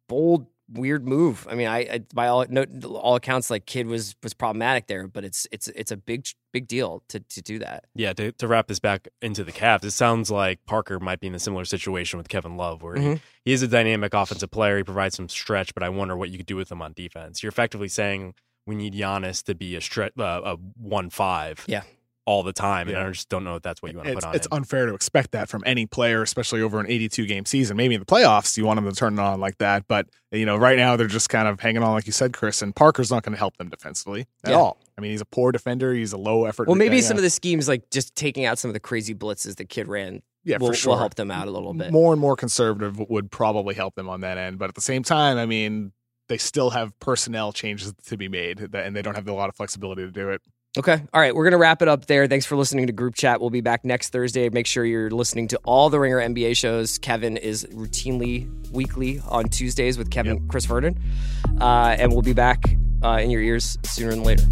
bold. 0.08 0.46
Weird 0.72 1.06
move. 1.06 1.46
I 1.50 1.54
mean, 1.54 1.68
I, 1.68 1.78
I 1.80 2.00
by 2.14 2.28
all 2.28 2.44
no, 2.48 2.64
all 2.94 3.14
accounts, 3.16 3.50
like 3.50 3.66
Kidd 3.66 3.86
was 3.86 4.14
was 4.22 4.32
problematic 4.34 4.86
there, 4.86 5.06
but 5.06 5.24
it's 5.24 5.46
it's 5.52 5.68
it's 5.68 5.90
a 5.90 5.96
big 5.96 6.26
big 6.52 6.66
deal 6.66 7.02
to 7.08 7.20
to 7.20 7.42
do 7.42 7.58
that. 7.58 7.84
Yeah, 7.94 8.12
to, 8.14 8.32
to 8.32 8.48
wrap 8.48 8.68
this 8.68 8.78
back 8.80 9.08
into 9.20 9.44
the 9.44 9.52
Cavs, 9.52 9.84
it 9.84 9.90
sounds 9.90 10.30
like 10.30 10.60
Parker 10.66 10.98
might 10.98 11.20
be 11.20 11.26
in 11.26 11.34
a 11.34 11.38
similar 11.38 11.64
situation 11.64 12.16
with 12.18 12.28
Kevin 12.28 12.56
Love, 12.56 12.82
where 12.82 12.96
Mhm. 12.96 13.14
he, 13.16 13.20
he 13.46 13.52
is 13.52 13.62
a 13.62 13.68
dynamic 13.68 14.14
offensive 14.14 14.50
player. 14.50 14.78
He 14.78 14.82
provides 14.84 15.14
some 15.16 15.28
stretch, 15.28 15.74
but 15.74 15.82
I 15.82 15.88
wonder 15.90 16.16
what 16.16 16.30
you 16.30 16.38
could 16.38 16.46
do 16.46 16.56
with 16.56 16.70
him 16.72 16.80
on 16.80 16.92
defense. 16.94 17.42
You're 17.42 17.50
effectively 17.50 17.88
saying 17.88 18.34
we 18.66 18.74
need 18.74 18.94
Giannis 18.94 19.42
to 19.44 19.54
be 19.54 19.76
a 19.76 19.80
stretch, 19.80 20.12
uh, 20.18 20.40
a 20.44 20.56
one 20.78 21.10
five, 21.10 21.64
Yeah. 21.66 21.82
All 22.24 22.44
the 22.44 22.52
time, 22.52 22.86
and 22.86 22.96
Yeah. 22.96 23.08
I 23.08 23.10
just 23.10 23.28
don't 23.28 23.42
know 23.42 23.56
if 23.56 23.62
that's 23.62 23.82
what 23.82 23.90
you 23.90 23.98
want 23.98 24.06
to 24.06 24.12
It's, 24.12 24.20
put 24.24 24.28
on 24.28 24.34
it's 24.36 24.46
him. 24.46 24.52
unfair 24.52 24.86
to 24.86 24.94
expect 24.94 25.32
that 25.32 25.48
from 25.48 25.64
any 25.66 25.86
player, 25.86 26.22
especially 26.22 26.62
over 26.62 26.78
an 26.78 26.86
82 26.88 27.26
game 27.26 27.44
season. 27.44 27.76
Maybe 27.76 27.94
in 27.94 28.00
the 28.00 28.06
playoffs, 28.06 28.56
you 28.56 28.64
want 28.64 28.76
them 28.80 28.88
to 28.88 28.94
turn 28.94 29.14
it 29.18 29.20
on 29.20 29.40
like 29.40 29.58
that. 29.58 29.88
But, 29.88 30.06
you 30.30 30.46
know, 30.46 30.56
right 30.56 30.76
now 30.78 30.94
they're 30.94 31.08
just 31.08 31.28
kind 31.30 31.48
of 31.48 31.58
hanging 31.58 31.82
on, 31.82 31.92
like 31.94 32.06
you 32.06 32.12
said, 32.12 32.32
Chris, 32.32 32.62
and 32.62 32.76
Parker's 32.76 33.10
not 33.10 33.24
going 33.24 33.32
to 33.32 33.38
help 33.38 33.56
them 33.56 33.68
defensively 33.68 34.26
at 34.44 34.50
Yeah. 34.52 34.56
all. 34.58 34.78
I 34.96 35.00
mean, 35.00 35.10
he's 35.10 35.20
a 35.20 35.24
poor 35.24 35.50
defender. 35.50 35.92
He's 35.94 36.12
a 36.12 36.16
low 36.16 36.44
effort. 36.44 36.68
Well, 36.68 36.76
maybe 36.76 36.96
yeah, 36.98 37.02
some 37.02 37.16
of 37.16 37.24
the 37.24 37.30
schemes, 37.30 37.66
like 37.66 37.90
just 37.90 38.14
taking 38.14 38.44
out 38.44 38.56
some 38.56 38.68
of 38.68 38.74
the 38.74 38.80
crazy 38.80 39.16
blitzes 39.16 39.56
the 39.56 39.64
Kidd 39.64 39.88
ran, 39.88 40.22
yeah, 40.44 40.58
will, 40.58 40.68
for 40.68 40.74
sure. 40.74 40.90
will 40.92 40.98
help 41.00 41.16
them 41.16 41.32
out 41.32 41.48
a 41.48 41.50
little 41.50 41.74
bit. 41.74 41.90
More 41.90 42.12
and 42.12 42.20
more 42.20 42.36
conservative 42.36 43.00
would 43.10 43.32
probably 43.32 43.74
help 43.74 43.96
them 43.96 44.08
on 44.08 44.20
that 44.20 44.38
end. 44.38 44.60
But 44.60 44.68
at 44.68 44.76
the 44.76 44.80
same 44.80 45.02
time, 45.02 45.38
I 45.38 45.46
mean, 45.46 45.90
they 46.28 46.38
still 46.38 46.70
have 46.70 46.96
personnel 47.00 47.52
changes 47.52 47.92
to 48.06 48.16
be 48.16 48.28
made, 48.28 48.60
and 48.74 48.94
they 48.94 49.02
don't 49.02 49.16
have 49.16 49.26
a 49.26 49.32
lot 49.32 49.48
of 49.48 49.56
flexibility 49.56 50.02
to 50.02 50.10
do 50.12 50.28
it. 50.30 50.40
Okay. 50.78 51.02
All 51.12 51.20
right. 51.20 51.34
We're 51.34 51.44
going 51.44 51.52
to 51.52 51.58
wrap 51.58 51.82
it 51.82 51.88
up 51.88 52.06
there. 52.06 52.26
Thanks 52.26 52.46
for 52.46 52.56
listening 52.56 52.86
to 52.86 52.94
Group 52.94 53.14
Chat. 53.14 53.42
We'll 53.42 53.50
be 53.50 53.60
back 53.60 53.84
next 53.84 54.08
Thursday. 54.08 54.48
Make 54.48 54.66
sure 54.66 54.86
you're 54.86 55.10
listening 55.10 55.48
to 55.48 55.58
all 55.64 55.90
the 55.90 56.00
Ringer 56.00 56.18
NBA 56.18 56.56
shows. 56.56 56.96
Kevin 56.96 57.36
is 57.36 57.66
routinely 57.72 58.48
weekly 58.70 59.20
on 59.28 59.44
Tuesdays 59.50 59.98
with 59.98 60.10
Kevin 60.10 60.48
Chris 60.48 60.64
Vernon. 60.64 60.98
Uh, 61.60 61.94
and 61.98 62.10
we'll 62.10 62.22
be 62.22 62.32
back 62.32 62.64
uh, 63.04 63.18
in 63.20 63.30
your 63.30 63.42
ears 63.42 63.76
sooner 63.84 64.12
than 64.12 64.22
later. 64.22 64.44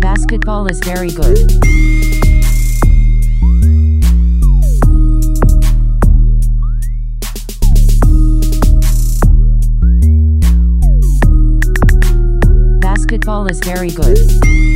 Basketball 0.00 0.66
is 0.66 0.80
very 0.80 1.10
good. 1.10 2.19
Basketball 13.10 13.48
is 13.48 13.58
very 13.58 13.90
good. 13.90 14.69